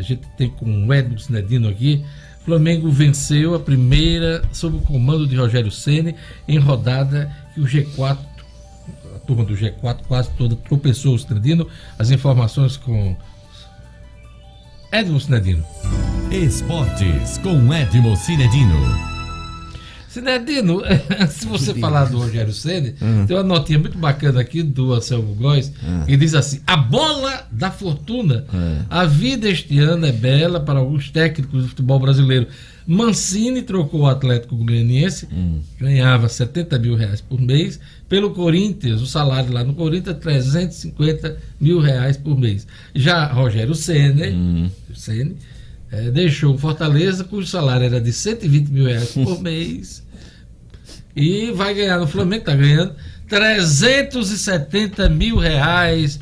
a 0.00 0.04
gente 0.04 0.22
tem 0.36 0.48
com 0.50 0.86
o 0.86 0.94
Edson 0.94 1.18
Sinedino 1.18 1.68
aqui. 1.68 2.04
Flamengo 2.44 2.90
venceu 2.90 3.54
a 3.54 3.60
primeira 3.60 4.42
sob 4.52 4.78
o 4.78 4.80
comando 4.80 5.26
de 5.26 5.36
Rogério 5.36 5.70
Ceni 5.70 6.14
em 6.46 6.58
rodada 6.58 7.30
que 7.54 7.60
o 7.60 7.64
G4 7.64 8.18
a 9.14 9.18
turma 9.20 9.44
do 9.44 9.54
G4 9.54 9.98
quase 10.06 10.30
toda 10.30 10.56
tropeçou 10.56 11.14
o 11.14 11.18
Cinedino. 11.18 11.68
As 11.98 12.10
informações 12.10 12.76
com 12.76 13.16
Edmo 14.92 15.20
Cinedino. 15.20 15.64
Esportes 16.30 17.38
com 17.38 17.72
Edmo 17.72 18.16
Cinedino. 18.16 19.07
Cinedino, 20.18 20.82
se 21.30 21.46
você 21.46 21.74
falar 21.74 22.06
do 22.06 22.18
Rogério 22.18 22.52
Ceni, 22.52 22.94
tem 23.26 23.36
uma 23.36 23.42
notinha 23.42 23.78
muito 23.78 23.96
bacana 23.96 24.40
aqui 24.40 24.62
do 24.62 24.92
Anselmo 24.92 25.34
Góes, 25.34 25.72
que 26.06 26.16
diz 26.16 26.34
assim: 26.34 26.60
a 26.66 26.76
bola 26.76 27.46
da 27.50 27.70
fortuna. 27.70 28.44
A 28.90 29.04
vida 29.04 29.48
este 29.48 29.78
ano 29.78 30.06
é 30.06 30.12
bela 30.12 30.60
para 30.60 30.78
alguns 30.78 31.10
técnicos 31.10 31.62
do 31.62 31.68
futebol 31.68 31.98
brasileiro. 31.98 32.46
Mancini 32.86 33.60
trocou 33.60 34.00
o 34.00 34.06
Atlético 34.06 34.56
Goianiense, 34.56 35.28
ganhava 35.78 36.26
70 36.26 36.78
mil 36.78 36.94
reais 36.96 37.20
por 37.20 37.38
mês, 37.38 37.78
pelo 38.08 38.30
Corinthians, 38.30 39.02
o 39.02 39.06
salário 39.06 39.52
lá 39.52 39.62
no 39.62 39.74
Corinthians 39.74 40.16
é 40.16 40.18
350 40.18 41.36
mil 41.60 41.80
reais 41.80 42.16
por 42.16 42.38
mês. 42.38 42.66
Já 42.94 43.26
Rogério 43.26 43.74
Ceni, 43.74 44.70
Ceni 44.94 45.36
eh, 45.92 46.10
deixou 46.10 46.54
o 46.54 46.58
Fortaleza, 46.58 47.24
cujo 47.24 47.46
salário 47.46 47.84
era 47.84 48.00
de 48.00 48.12
120 48.12 48.68
mil 48.68 48.86
reais 48.86 49.10
por 49.10 49.38
mês, 49.44 50.02
e 51.18 51.50
vai 51.50 51.74
ganhar 51.74 51.98
no 51.98 52.06
Flamengo, 52.06 52.42
está 52.42 52.54
ganhando 52.54 52.94
370 53.28 55.08
mil 55.08 55.36
reais 55.36 56.20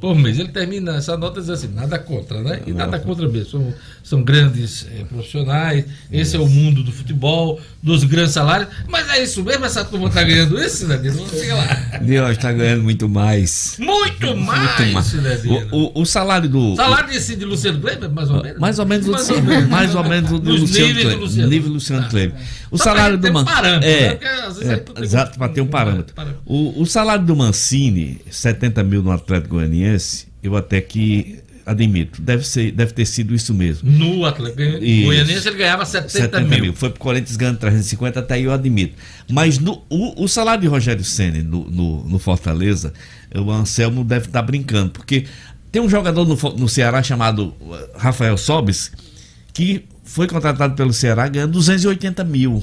por 0.00 0.14
mês. 0.14 0.38
Ele 0.38 0.48
termina 0.48 0.96
essa 0.96 1.16
nota 1.16 1.40
dizendo 1.40 1.54
assim, 1.54 1.74
nada 1.74 1.98
contra, 1.98 2.40
né? 2.42 2.60
E 2.66 2.72
nada 2.72 2.98
contra 2.98 3.28
mesmo. 3.28 3.50
São, 3.50 3.74
são 4.04 4.22
grandes 4.22 4.86
eh, 4.92 5.04
profissionais, 5.04 5.84
esse 6.12 6.36
é 6.36 6.38
o 6.38 6.46
mundo 6.46 6.84
do 6.84 6.92
futebol, 6.92 7.60
dos 7.82 8.04
grandes 8.04 8.32
salários, 8.32 8.68
mas 8.88 9.08
é 9.10 9.22
isso 9.22 9.42
mesmo, 9.42 9.64
essa 9.64 9.84
turma 9.84 10.08
está 10.08 10.22
ganhando 10.22 10.62
isso, 10.62 10.86
né? 10.86 10.96
Não 11.02 11.26
sei 11.26 11.52
lá. 11.52 11.98
Deus 12.00 12.30
está 12.30 12.52
ganhando 12.52 12.82
muito 12.82 13.08
mais. 13.08 13.76
Muito 13.80 14.36
mais, 14.36 15.06
Cidadino. 15.06 15.68
O, 15.72 15.98
o, 15.98 16.02
o 16.02 16.06
salário 16.06 16.48
do. 16.48 16.76
Salário 16.76 17.08
desse 17.08 17.34
de 17.34 17.44
Luciano 17.44 17.80
Kleber, 17.80 18.10
mais 18.10 18.30
ou 18.30 18.42
menos? 18.42 18.60
Mais 18.60 18.78
ou 18.78 18.86
menos 18.86 19.08
o 19.08 19.12
Mais 19.12 19.26
do, 19.26 19.34
ou 19.34 19.42
menos. 19.42 19.68
mais 19.68 19.94
ou 19.94 20.04
menos 20.04 20.30
o 20.30 20.36
Luciano 20.36 20.94
Kleber. 20.94 21.18
Luciano. 21.18 21.50
Nível 21.50 21.72
Luciano 21.72 22.08
Kleber. 22.08 22.36
O 22.70 22.78
Só 22.78 22.84
salário 22.84 23.16
do 23.16 23.22
ter 23.22 23.30
um 23.36 23.44
parâmetro, 23.44 23.88
né? 23.88 23.94
é, 23.94 25.00
é, 25.00 25.02
exato, 25.02 25.38
para 25.38 25.48
ter 25.52 25.60
um 25.60 25.66
parâmetro. 25.66 26.14
O, 26.44 26.82
o 26.82 26.86
salário 26.86 27.24
do 27.24 27.36
Mancini, 27.36 28.20
70 28.30 28.82
mil 28.82 29.02
no 29.02 29.12
Atlético 29.12 29.54
Goianiense, 29.54 30.26
eu 30.42 30.56
até 30.56 30.80
que 30.80 31.38
admito, 31.66 32.22
deve, 32.22 32.46
ser, 32.46 32.70
deve 32.70 32.92
ter 32.92 33.04
sido 33.04 33.34
isso 33.34 33.52
mesmo. 33.52 33.90
No 33.90 34.24
Atlético. 34.24 34.62
Goianiense 35.04 35.48
ele 35.48 35.56
ganhava 35.56 35.84
70, 35.84 36.40
mil. 36.42 36.72
Foi 36.72 36.90
pro 36.90 37.00
Corinthians 37.00 37.36
ganhando 37.36 37.58
350, 37.58 38.20
até 38.20 38.34
aí 38.34 38.44
eu 38.44 38.52
admito. 38.52 38.94
Mas 39.28 39.58
no, 39.58 39.82
o, 39.90 40.24
o 40.24 40.28
salário 40.28 40.62
de 40.62 40.68
Rogério 40.68 41.02
Senna 41.02 41.42
no, 41.42 41.68
no, 41.68 42.04
no 42.04 42.18
Fortaleza, 42.20 42.92
o 43.34 43.50
Anselmo 43.50 44.04
deve 44.04 44.26
estar 44.26 44.42
brincando, 44.42 44.90
porque 44.90 45.26
tem 45.72 45.82
um 45.82 45.88
jogador 45.88 46.24
no, 46.24 46.36
no 46.56 46.68
Ceará 46.68 47.02
chamado 47.02 47.54
uh, 47.60 47.76
Rafael 47.96 48.38
Sobis, 48.38 48.92
que 49.52 49.84
foi 50.06 50.26
contratado 50.26 50.74
pelo 50.74 50.92
Ceará 50.92 51.28
ganhando 51.28 51.52
280 51.52 52.24
mil. 52.24 52.62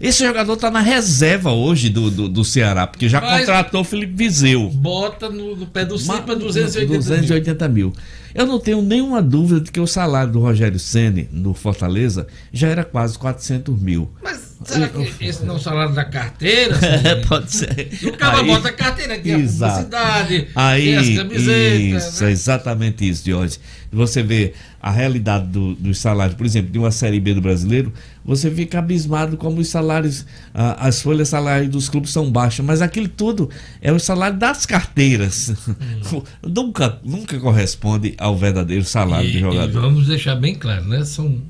Esse 0.00 0.24
jogador 0.24 0.54
está 0.54 0.70
na 0.70 0.80
reserva 0.80 1.52
hoje 1.52 1.88
do, 1.88 2.10
do, 2.10 2.28
do 2.28 2.44
Ceará, 2.44 2.86
porque 2.86 3.08
já 3.08 3.20
Mas- 3.20 3.40
contratou 3.40 3.80
o 3.80 3.84
Felipe 3.84 4.12
Viseu. 4.14 4.68
Bota 4.70 5.30
no, 5.30 5.56
no 5.56 5.66
pé 5.66 5.84
do 5.84 5.96
Cipa 5.96 6.34
280 6.36 6.86
mil. 6.90 6.98
280 6.98 7.68
mil. 7.68 7.92
Eu 8.34 8.44
não 8.46 8.58
tenho 8.58 8.82
nenhuma 8.82 9.22
dúvida 9.22 9.60
de 9.60 9.70
que 9.70 9.78
o 9.78 9.86
salário 9.86 10.32
do 10.32 10.40
Rogério 10.40 10.78
Ceni 10.80 11.28
no 11.30 11.54
Fortaleza 11.54 12.26
já 12.52 12.68
era 12.68 12.82
quase 12.84 13.16
400 13.16 13.80
mil. 13.80 14.10
Mas 14.22 14.33
será 14.64 14.88
que 14.88 15.24
esse 15.24 15.44
não 15.44 15.54
é 15.54 15.56
o 15.56 15.60
salário 15.60 15.94
da 15.94 16.04
carteira? 16.04 16.76
É, 17.04 17.16
pode 17.16 17.52
ser. 17.52 17.90
O 18.04 18.12
cara 18.16 18.38
Aí- 18.38 18.46
bota 18.46 18.68
a 18.68 18.72
carteira, 18.72 19.18
tem 19.18 19.34
a 19.34 19.38
Exato. 19.38 19.74
publicidade, 19.86 20.48
Aí, 20.54 20.84
tem 20.84 20.96
as 20.96 21.08
camisetas. 21.22 22.14
isso, 22.14 22.24
é 22.24 22.30
exatamente 22.30 23.08
isso, 23.08 23.28
Jorge. 23.28 23.58
Você 23.92 24.22
vê 24.22 24.54
a 24.82 24.90
realidade 24.90 25.46
do- 25.46 25.74
dos 25.76 25.98
salários, 25.98 26.36
por 26.36 26.44
exemplo, 26.44 26.70
de 26.70 26.78
uma 26.78 26.90
Série 26.90 27.20
B 27.20 27.34
do 27.34 27.40
brasileiro, 27.40 27.92
você 28.24 28.50
fica 28.50 28.78
abismado 28.80 29.36
como 29.36 29.60
os 29.60 29.68
salários, 29.68 30.26
ah, 30.52 30.76
as 30.88 31.00
folhas 31.00 31.28
salariais 31.28 31.70
dos 31.70 31.88
clubes 31.88 32.10
são 32.10 32.30
baixas, 32.30 32.64
mas 32.66 32.82
aquilo 32.82 33.06
tudo 33.08 33.48
é 33.80 33.92
o 33.92 33.98
salário 34.00 34.36
das 34.38 34.66
carteiras. 34.66 35.54
Hum. 35.68 36.22
nunca, 36.46 36.98
nunca 37.04 37.38
corresponde 37.38 38.14
ao 38.18 38.36
verdadeiro 38.36 38.84
salário 38.84 39.28
E, 39.28 39.32
do 39.32 39.38
e 39.38 39.40
jogador. 39.40 39.80
vamos 39.80 40.06
deixar 40.08 40.34
bem 40.36 40.54
claro, 40.54 40.84
né? 40.86 41.04
São 41.04 41.40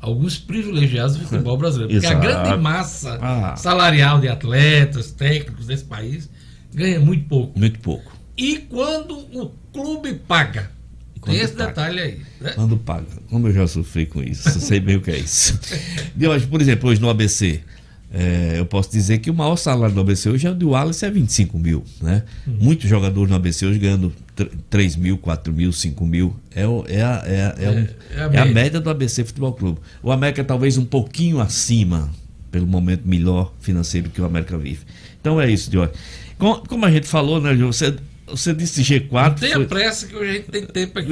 alguns 0.00 0.38
privilegiados 0.38 1.16
do 1.16 1.24
futebol 1.26 1.56
brasileiro. 1.56 1.92
Porque 1.92 2.06
a 2.06 2.10
Exato. 2.10 2.26
grande 2.26 2.62
massa 2.62 3.18
Ah. 3.20 3.56
salarial 3.56 4.20
de 4.20 4.28
atletas, 4.28 5.10
técnicos 5.12 5.66
desse 5.66 5.84
país, 5.84 6.28
ganha 6.72 6.98
muito 7.00 7.28
pouco. 7.28 7.58
Muito 7.58 7.78
pouco. 7.80 8.12
E 8.36 8.58
quando 8.58 9.18
o 9.18 9.52
clube 9.72 10.14
paga? 10.14 10.70
Quando 11.20 11.34
tem 11.36 11.44
esse 11.44 11.52
paga. 11.52 11.66
detalhe 11.68 12.00
aí. 12.00 12.20
Né? 12.40 12.52
Quando 12.54 12.76
paga. 12.78 13.06
Como 13.28 13.48
eu 13.48 13.52
já 13.52 13.66
sofri 13.66 14.06
com 14.06 14.22
isso, 14.22 14.58
sei 14.58 14.80
bem 14.80 14.96
o 14.96 15.02
que 15.02 15.10
é 15.10 15.18
isso. 15.18 15.58
De 16.16 16.26
hoje, 16.26 16.46
por 16.46 16.60
exemplo, 16.62 16.88
hoje 16.88 17.00
no 17.00 17.10
ABC, 17.10 17.60
é, 18.12 18.54
eu 18.58 18.66
posso 18.66 18.90
dizer 18.90 19.18
que 19.18 19.30
o 19.30 19.34
maior 19.34 19.56
salário 19.56 19.94
do 19.94 20.00
ABC 20.00 20.28
hoje 20.28 20.46
é 20.46 20.50
o 20.50 20.54
do 20.54 20.70
Wallace, 20.70 21.04
é 21.04 21.10
25 21.10 21.58
mil. 21.58 21.84
Né? 22.02 22.22
Muitos 22.46 22.88
jogadores 22.88 23.30
no 23.30 23.36
ABC 23.36 23.64
hoje 23.66 23.78
ganhando 23.78 24.12
tr- 24.34 24.46
3 24.68 24.96
mil, 24.96 25.16
4 25.18 25.52
mil, 25.52 25.72
5 25.72 26.04
mil. 26.04 26.34
É, 26.54 26.66
o- 26.66 26.84
é, 26.88 27.02
a, 27.02 27.22
é, 27.26 27.40
a- 27.46 27.54
é 27.58 27.70
um- 27.70 27.78
É- 27.78 27.88
é 28.14 28.18
a 28.18 28.20
é 28.20 28.24
a 28.24 28.28
média. 28.30 28.52
média 28.54 28.80
do 28.80 28.90
ABC 28.90 29.24
Futebol 29.24 29.52
Clube. 29.52 29.78
O 30.02 30.10
América 30.10 30.42
talvez 30.42 30.76
um 30.76 30.84
pouquinho 30.84 31.40
acima, 31.40 32.10
pelo 32.50 32.66
momento 32.66 33.02
melhor 33.06 33.52
financeiro 33.60 34.10
que 34.10 34.20
o 34.20 34.24
América 34.24 34.58
vive. 34.58 34.80
Então 35.20 35.40
é 35.40 35.48
isso, 35.50 35.70
Diogo. 35.70 35.92
Com- 36.38 36.56
Como 36.66 36.84
a 36.86 36.90
gente 36.90 37.06
falou, 37.06 37.40
né, 37.40 37.54
você, 37.54 37.94
você 38.30 38.54
disse 38.54 38.82
G4. 38.82 39.38
Tenha 39.38 39.54
foi- 39.56 39.66
pressa 39.66 40.06
que 40.06 40.14
hoje 40.16 40.30
a 40.30 40.32
gente 40.34 40.46
tem 40.50 40.64
tempo 40.66 40.98
aqui. 40.98 41.08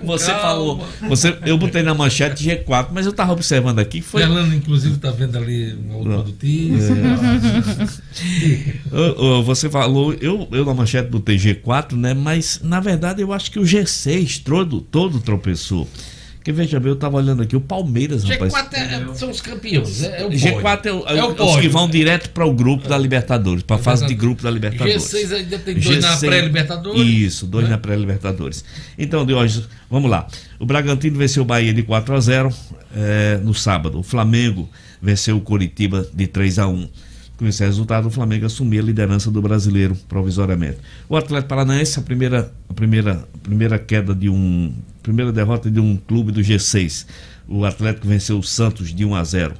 com 0.00 0.06
você 0.06 0.26
calma. 0.32 0.40
falou, 0.42 0.88
você, 1.08 1.36
eu 1.46 1.56
botei 1.58 1.82
na 1.82 1.94
manchete 1.94 2.44
G4, 2.48 2.88
mas 2.92 3.06
eu 3.06 3.10
estava 3.10 3.32
observando 3.32 3.78
aqui 3.78 4.00
que 4.00 4.06
foi. 4.06 4.22
Fernando, 4.22 4.54
inclusive, 4.54 4.94
está 4.96 5.10
vendo 5.10 5.36
ali 5.38 5.74
um 5.74 5.94
outro 5.96 6.22
do 6.24 6.32
Ô, 8.92 9.24
ô, 9.38 9.42
Você 9.42 9.68
falou, 9.70 10.12
eu, 10.14 10.48
eu 10.52 10.64
na 10.64 10.74
manchete 10.74 11.10
botei 11.10 11.36
G4, 11.36 11.92
né? 11.92 12.14
Mas 12.14 12.60
na 12.62 12.80
verdade 12.80 13.22
eu 13.22 13.32
acho 13.32 13.50
que 13.50 13.58
o 13.58 13.62
G6 13.62 14.42
todo, 14.42 14.80
todo 14.80 15.20
tropeçou. 15.20 15.88
Porque 16.46 16.52
veja 16.52 16.78
bem, 16.78 16.90
eu 16.90 16.94
estava 16.94 17.16
olhando 17.16 17.42
aqui, 17.42 17.56
o 17.56 17.60
Palmeiras, 17.60 18.22
rapaz. 18.22 18.52
G4 18.52 18.72
é- 18.74 18.94
é- 19.10 19.14
são 19.14 19.30
os 19.32 19.40
campeões. 19.40 20.04
É, 20.04 20.22
é 20.22 20.24
o 20.26 20.30
G4 20.30 20.86
é, 20.86 20.92
o- 20.92 21.04
é 21.08 21.24
o- 21.24 21.44
os 21.44 21.56
que 21.60 21.68
vão 21.68 21.90
direto 21.90 22.30
para 22.30 22.46
o 22.46 22.52
grupo 22.54 22.86
da 22.88 22.96
Libertadores, 22.96 23.64
para 23.64 23.74
a 23.74 23.78
fase 23.80 24.06
de 24.06 24.14
grupo 24.14 24.44
da 24.44 24.50
Libertadores. 24.52 25.02
G6 25.02 25.32
ainda 25.32 25.58
tem 25.58 25.74
dois 25.74 25.98
na 26.00 26.12
G6 26.12 26.20
pré-Libertadores. 26.28 27.02
Isso, 27.04 27.46
dois 27.48 27.68
na 27.68 27.76
pré-Libertadores. 27.78 28.64
Então, 28.96 29.26
de 29.26 29.34
hoje, 29.34 29.64
vamos 29.90 30.08
lá. 30.08 30.28
O 30.60 30.64
Bragantino 30.64 31.18
venceu 31.18 31.42
o 31.42 31.46
Bahia 31.46 31.74
de 31.74 31.82
4 31.82 32.14
a 32.14 32.20
0 32.20 32.54
eh, 32.94 33.40
no 33.42 33.52
sábado. 33.52 33.98
O 33.98 34.04
Flamengo 34.04 34.70
venceu 35.02 35.36
o 35.38 35.40
Coritiba 35.40 36.06
de 36.14 36.28
3 36.28 36.60
a 36.60 36.68
1 36.68 36.88
Com 37.36 37.46
esse 37.46 37.64
resultado, 37.64 38.08
o 38.08 38.10
Flamengo 38.10 38.46
assumiu 38.46 38.82
a 38.82 38.84
liderança 38.84 39.30
do 39.30 39.42
brasileiro 39.42 39.94
provisoriamente. 40.08 40.78
O 41.08 41.16
Atlético 41.16 41.48
Paranaense, 41.48 41.98
a 41.98 42.02
primeira, 42.02 42.52
a 42.68 42.74
primeira, 42.74 43.28
a 43.34 43.38
primeira 43.38 43.78
queda 43.78 44.14
de 44.14 44.28
um. 44.28 44.72
Primeira 45.02 45.30
derrota 45.30 45.70
de 45.70 45.78
um 45.78 45.96
clube 45.96 46.32
do 46.32 46.40
G6. 46.40 47.06
O 47.46 47.64
Atlético 47.64 48.08
venceu 48.08 48.38
o 48.38 48.42
Santos 48.42 48.92
de 48.92 49.04
1 49.04 49.14
a 49.14 49.22
0 49.22 49.54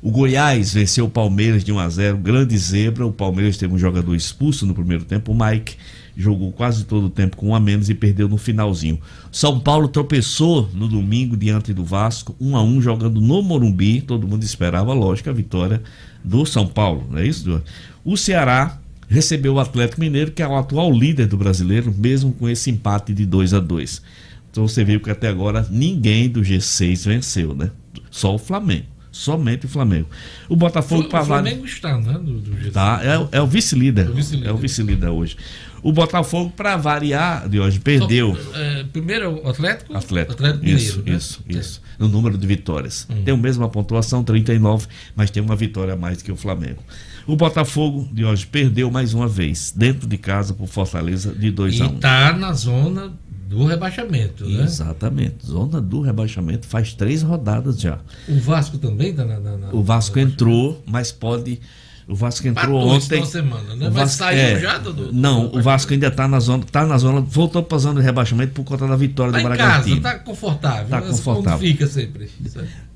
o 0.00 0.10
Goiás 0.10 0.72
venceu 0.72 1.06
o 1.06 1.10
Palmeiras 1.10 1.64
de 1.64 1.72
1 1.72 1.78
a 1.78 1.88
0 1.88 2.18
grande 2.18 2.56
zebra. 2.56 3.06
O 3.06 3.12
Palmeiras 3.12 3.56
teve 3.56 3.74
um 3.74 3.78
jogador 3.78 4.14
expulso 4.14 4.64
no 4.64 4.74
primeiro 4.74 5.04
tempo, 5.04 5.32
o 5.32 5.34
Mike. 5.34 5.76
Jogou 6.20 6.50
quase 6.50 6.84
todo 6.84 7.06
o 7.06 7.10
tempo 7.10 7.36
com 7.36 7.50
um 7.50 7.54
a 7.54 7.60
menos 7.60 7.88
e 7.88 7.94
perdeu 7.94 8.28
no 8.28 8.36
finalzinho. 8.36 8.98
São 9.30 9.60
Paulo 9.60 9.86
tropeçou 9.86 10.68
no 10.74 10.88
domingo 10.88 11.36
diante 11.36 11.72
do 11.72 11.84
Vasco, 11.84 12.34
1 12.40 12.56
a 12.56 12.62
1 12.64 12.82
jogando 12.82 13.20
no 13.20 13.40
Morumbi. 13.40 14.00
Todo 14.00 14.26
mundo 14.26 14.42
esperava, 14.42 14.92
lógico, 14.92 15.30
a 15.30 15.32
vitória 15.32 15.80
do 16.24 16.44
São 16.44 16.66
Paulo, 16.66 17.06
não 17.08 17.18
é 17.18 17.26
isso? 17.26 17.62
O 18.04 18.16
Ceará 18.16 18.80
recebeu 19.08 19.54
o 19.54 19.60
Atlético 19.60 20.00
Mineiro, 20.00 20.32
que 20.32 20.42
é 20.42 20.48
o 20.48 20.56
atual 20.56 20.92
líder 20.92 21.28
do 21.28 21.36
brasileiro, 21.36 21.94
mesmo 21.96 22.32
com 22.32 22.48
esse 22.48 22.68
empate 22.68 23.14
de 23.14 23.24
2 23.24 23.54
a 23.54 23.60
2 23.60 24.02
Então 24.50 24.66
você 24.66 24.82
viu 24.84 24.98
que 24.98 25.10
até 25.10 25.28
agora 25.28 25.66
ninguém 25.70 26.28
do 26.28 26.40
G6 26.40 27.06
venceu, 27.06 27.54
né? 27.54 27.70
Só 28.10 28.34
o 28.34 28.38
Flamengo. 28.38 28.86
Somente 29.10 29.66
o 29.66 29.68
Flamengo. 29.68 30.06
O 30.48 30.54
Botafogo 30.54 31.02
O 31.02 31.08
para 31.08 31.24
Flamengo 31.24 31.64
está, 31.64 31.98
né? 31.98 32.12
Do, 32.12 32.38
do 32.40 32.50
G6. 32.52 32.72
Tá, 32.72 33.00
é, 33.02 33.18
o- 33.18 33.28
é 33.32 33.40
o 33.40 33.46
vice-líder. 33.46 34.06
É 34.06 34.10
o 34.10 34.14
vice-líder. 34.14 34.48
É 34.48 34.52
o 34.52 34.56
vice-líder 34.56 35.08
hoje. 35.08 35.36
O 35.82 35.92
Botafogo, 35.92 36.52
para 36.56 36.76
variar, 36.76 37.48
de 37.48 37.58
hoje, 37.60 37.78
perdeu. 37.78 38.36
É, 38.54 38.84
primeiro 38.84 39.24
é 39.24 39.28
o 39.28 39.48
Atlético. 39.48 39.96
Atlético. 39.96 40.32
Atlético 40.32 40.64
isso, 40.66 40.98
Mineiro, 40.98 41.10
né? 41.12 41.16
isso, 41.16 41.40
isso. 41.48 41.82
No 41.98 42.08
número 42.08 42.36
de 42.36 42.46
vitórias. 42.46 43.06
Tem 43.24 43.32
a 43.34 43.36
mesma 43.36 43.68
pontuação, 43.68 44.22
39, 44.24 44.86
mas 45.14 45.30
tem 45.30 45.42
uma 45.42 45.56
vitória 45.56 45.94
a 45.94 45.96
mais 45.96 46.20
que 46.22 46.30
o 46.32 46.36
Flamengo. 46.36 46.82
O 47.26 47.36
Botafogo, 47.36 48.08
de 48.12 48.24
hoje, 48.24 48.46
perdeu 48.46 48.90
mais 48.90 49.12
uma 49.14 49.28
vez, 49.28 49.72
dentro 49.76 50.08
de 50.08 50.16
casa, 50.16 50.54
por 50.54 50.66
Fortaleza, 50.66 51.32
de 51.34 51.50
2 51.50 51.74
E 51.78 51.82
a 51.82 51.86
1 51.88 51.94
está 51.96 52.32
na 52.32 52.52
zona 52.54 53.12
do 53.48 53.64
rebaixamento, 53.66 54.46
né? 54.48 54.62
Exatamente. 54.64 55.46
Zona 55.46 55.80
do 55.80 56.00
rebaixamento 56.00 56.66
faz 56.66 56.92
três 56.94 57.22
rodadas 57.22 57.80
já. 57.80 57.98
O 58.28 58.38
Vasco 58.38 58.78
também 58.78 59.10
está 59.10 59.24
na, 59.24 59.38
na- 59.40 59.56
na- 59.56 59.72
O 59.72 59.82
Vasco 59.82 60.18
entrou, 60.18 60.82
mas 60.86 61.12
pode 61.12 61.60
O 62.08 62.14
Vasco 62.14 62.48
entrou 62.48 62.96
esse 62.96 63.06
ontem. 63.14 63.24
semana, 63.26 63.76
né? 63.76 63.88
o 63.88 63.92
Mas 63.92 64.12
saiu 64.12 64.58
já 64.60 64.78
do- 64.78 64.94
do- 64.94 65.12
Não, 65.12 65.52
o 65.54 65.60
Vasco 65.60 65.92
ainda 65.92 66.06
está 66.06 66.26
na 66.26 66.40
zona, 66.40 66.64
tá 66.72 66.86
na 66.86 66.96
zona, 66.96 67.20
voltou 67.20 67.62
para 67.62 67.76
a 67.76 67.80
zona 67.80 68.00
de 68.00 68.06
rebaixamento 68.06 68.52
por 68.54 68.64
conta 68.64 68.86
da 68.86 68.96
vitória 68.96 69.30
Tá 69.30 69.38
do 69.40 69.44
Bragantino. 69.44 70.00
casa, 70.00 70.16
tá 70.16 70.24
confortável. 70.24 70.88
Tá 70.88 71.00
mas 71.02 71.10
confortável. 71.10 71.58
Fica 71.58 71.86
sempre. 71.86 72.30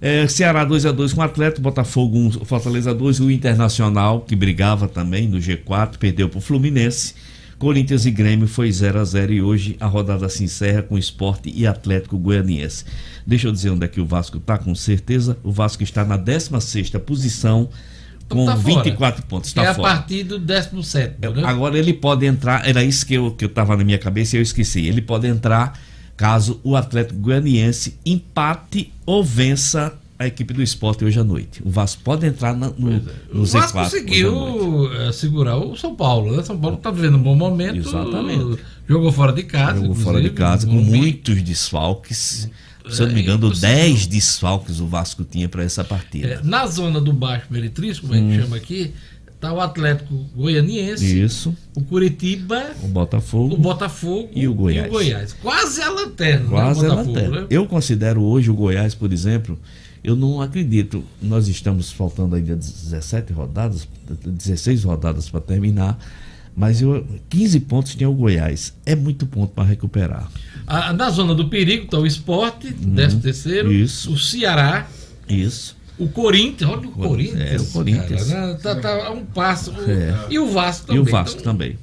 É, 0.01 0.27
Ceará 0.27 0.65
2x2 0.65 1.13
com 1.15 1.21
o 1.21 1.25
Atlético, 1.25 1.61
Botafogo 1.61 2.17
1, 2.19 2.31
Fortaleza 2.47 2.95
2, 2.95 3.21
o 3.21 3.31
Internacional, 3.31 4.23
que 4.23 4.35
brigava 4.35 4.89
também 4.89 5.29
no 5.29 5.37
G4, 5.39 5.99
perdeu 5.99 6.29
para 6.31 6.39
o 6.39 6.41
Fluminense. 6.41 7.15
Corinthians 7.59 8.07
e 8.07 8.11
Grêmio 8.11 8.49
foi 8.49 8.71
0x0 8.71 9.31
e 9.31 9.41
hoje 9.43 9.77
a 9.79 9.87
rodada 9.87 10.29
se 10.29 10.43
encerra 10.43 10.83
com 10.83 10.97
Esporte 10.99 11.53
e 11.55 11.65
Atlético 11.67 12.19
Goianiense. 12.19 12.85
Deixa 13.27 13.47
eu 13.47 13.53
dizer 13.53 13.71
onde 13.71 13.85
é 13.85 13.89
que 13.89 14.01
o 14.01 14.07
Vasco 14.07 14.39
está, 14.39 14.59
com 14.59 14.75
certeza. 14.75 15.37
O 15.45 15.53
Vasco 15.53 15.83
está 15.85 16.03
na 16.05 16.19
16ª 16.19 16.99
posição 16.99 17.69
com 18.29 18.47
tá 18.47 18.57
fora. 18.57 18.83
24 18.83 19.23
pontos. 19.27 19.53
Que 19.53 19.61
é 19.61 19.63
Está 19.63 19.73
a 19.73 19.75
fora. 19.75 19.95
partir 19.95 20.23
do 20.25 20.39
17, 20.39 21.17
né? 21.21 21.43
Agora 21.45 21.79
ele 21.79 21.93
pode 21.93 22.25
entrar, 22.27 22.67
era 22.69 22.83
isso 22.83 23.05
que 23.07 23.15
eu, 23.15 23.31
que 23.33 23.45
eu 23.45 23.49
tava 23.49 23.77
na 23.77 23.85
minha 23.85 23.99
cabeça 23.99 24.37
e 24.37 24.39
eu 24.39 24.43
esqueci. 24.43 24.87
Ele 24.87 25.03
pode 25.03 25.27
entrar 25.27 25.79
caso 26.17 26.61
o 26.63 26.77
Atlético 26.77 27.19
Goianiense 27.21 27.97
empate 28.05 28.93
ou 29.05 29.25
vença 29.25 29.95
a 30.19 30.27
equipe 30.27 30.55
do 30.55 30.63
esporte 30.63 31.05
hoje 31.05 31.19
à 31.19 31.25
noite. 31.25 31.61
O 31.65 31.71
Vasco 31.71 32.01
pode 32.05 32.25
entrar 32.25 32.55
na- 32.55 32.71
no, 32.79 32.91
no 33.33 33.43
O 33.43 33.45
Z4. 33.45 33.73
Vasco 33.73 33.79
hoje 33.79 34.25
à 34.25 34.31
noite. 34.31 34.59
conseguiu 34.61 34.93
eh, 35.09 35.13
segurar 35.13 35.57
o 35.57 35.77
São 35.77 35.97
Paulo, 35.97 36.37
né? 36.37 36.43
São 36.45 36.57
Paulo 36.57 36.77
está 36.77 36.93
vivendo 36.93 37.17
um 37.17 37.23
bom 37.23 37.35
momento. 37.35 37.77
Exatamente. 37.77 38.59
Jogou 38.89 39.11
fora 39.11 39.33
de 39.33 39.43
casa. 39.43 39.81
Jogou 39.81 39.95
fora 39.97 40.21
de 40.23 40.31
casa 40.31 40.67
com 40.67 40.75
um 40.77 40.83
muitos 40.83 41.43
desfalques. 41.43 42.49
Se 42.91 43.03
eu 43.03 43.07
não 43.07 43.15
me 43.15 43.21
É, 43.21 43.23
engano, 43.23 43.47
impossível. 43.47 43.69
10 43.75 44.07
desfalques 44.07 44.81
o 44.81 44.87
Vasco 44.87 45.25
tinha 45.25 45.49
para 45.49 45.63
essa 45.63 45.85
partida. 45.85 46.27
É, 46.29 46.41
na 46.43 46.67
zona 46.67 47.01
do 47.01 47.13
Baixo 47.13 47.47
Meretrístico, 47.51 48.09
como 48.09 48.19
a 48.19 48.23
gente 48.23 48.39
Hum. 48.39 48.43
chama 48.43 48.57
aqui, 48.57 48.93
está 49.35 49.53
o 49.53 49.61
Atlético 49.61 50.15
Goianiense, 50.37 51.21
Isso. 51.21 51.55
o 51.75 51.83
Curitiba, 51.83 52.73
O 52.83 52.89
Botafogo. 52.89 53.55
o 53.55 53.59
Botafogo 53.59 54.31
E 54.35 54.47
o 54.47 54.55
Goiás. 54.55 55.33
Quase 55.43 55.81
a 55.83 55.91
lanterna. 55.91 56.49
Quase 56.49 56.83
né, 56.83 56.89
a 56.89 56.93
o 56.93 56.97
lanterna. 56.97 57.41
né? 57.43 57.47
Eu 57.51 57.67
considero 57.67 58.23
hoje 58.23 58.51
o 58.51 58.55
Goiás, 58.55 58.95
por 58.95 59.13
exemplo, 59.13 59.59
eu 60.05 60.15
não 60.17 60.41
acredito. 60.41 61.05
Nós 61.21 61.49
estamos 61.49 61.91
faltando 61.93 62.35
ainda 62.37 62.55
17 62.57 63.33
rodadas, 63.33 63.87
16 64.25 64.85
rodadas 64.85 65.29
para 65.29 65.41
terminar, 65.41 65.99
mas 66.57 66.81
eu, 66.83 67.05
15 67.29 67.61
pontos 67.61 67.95
tem 67.95 68.07
o 68.07 68.13
Goiás. 68.13 68.73
É 68.85 68.95
muito 68.95 69.27
ponto 69.27 69.53
para 69.55 69.65
recuperar. 69.65 70.31
A- 70.67 70.93
na 70.93 71.11
zona 71.11 71.35
do 71.35 71.49
perigo 71.49 71.85
está 71.85 71.99
o 71.99 72.07
Esporte, 72.07 72.73
13 72.73 73.17
terceiro, 73.19 73.69
Uhum. 73.69 73.75
Isso. 73.75 74.13
o 74.13 74.19
Ceará, 74.19 74.87
Isso. 75.29 75.77
o 75.99 76.09
Corinthians, 76.09 76.71
olha 76.71 76.89
o 76.89 76.93
Corinthians. 76.93 77.41
É, 77.41 77.57
o 77.57 77.67
Corinthians. 77.73 78.29
cara, 78.29 78.47
né? 78.53 78.59
tá, 78.63 78.75
tá 78.77 79.07
a 79.07 79.11
um 79.11 79.25
passo. 79.25 79.73
É. 79.89 80.15
E 80.31 80.39
o 80.39 80.47
Vasco 80.51 80.85
E 80.85 80.87
também. 80.89 81.01
o 81.03 81.05
Vasco 81.05 81.41
Então, 81.41 81.53
também. 81.53 81.79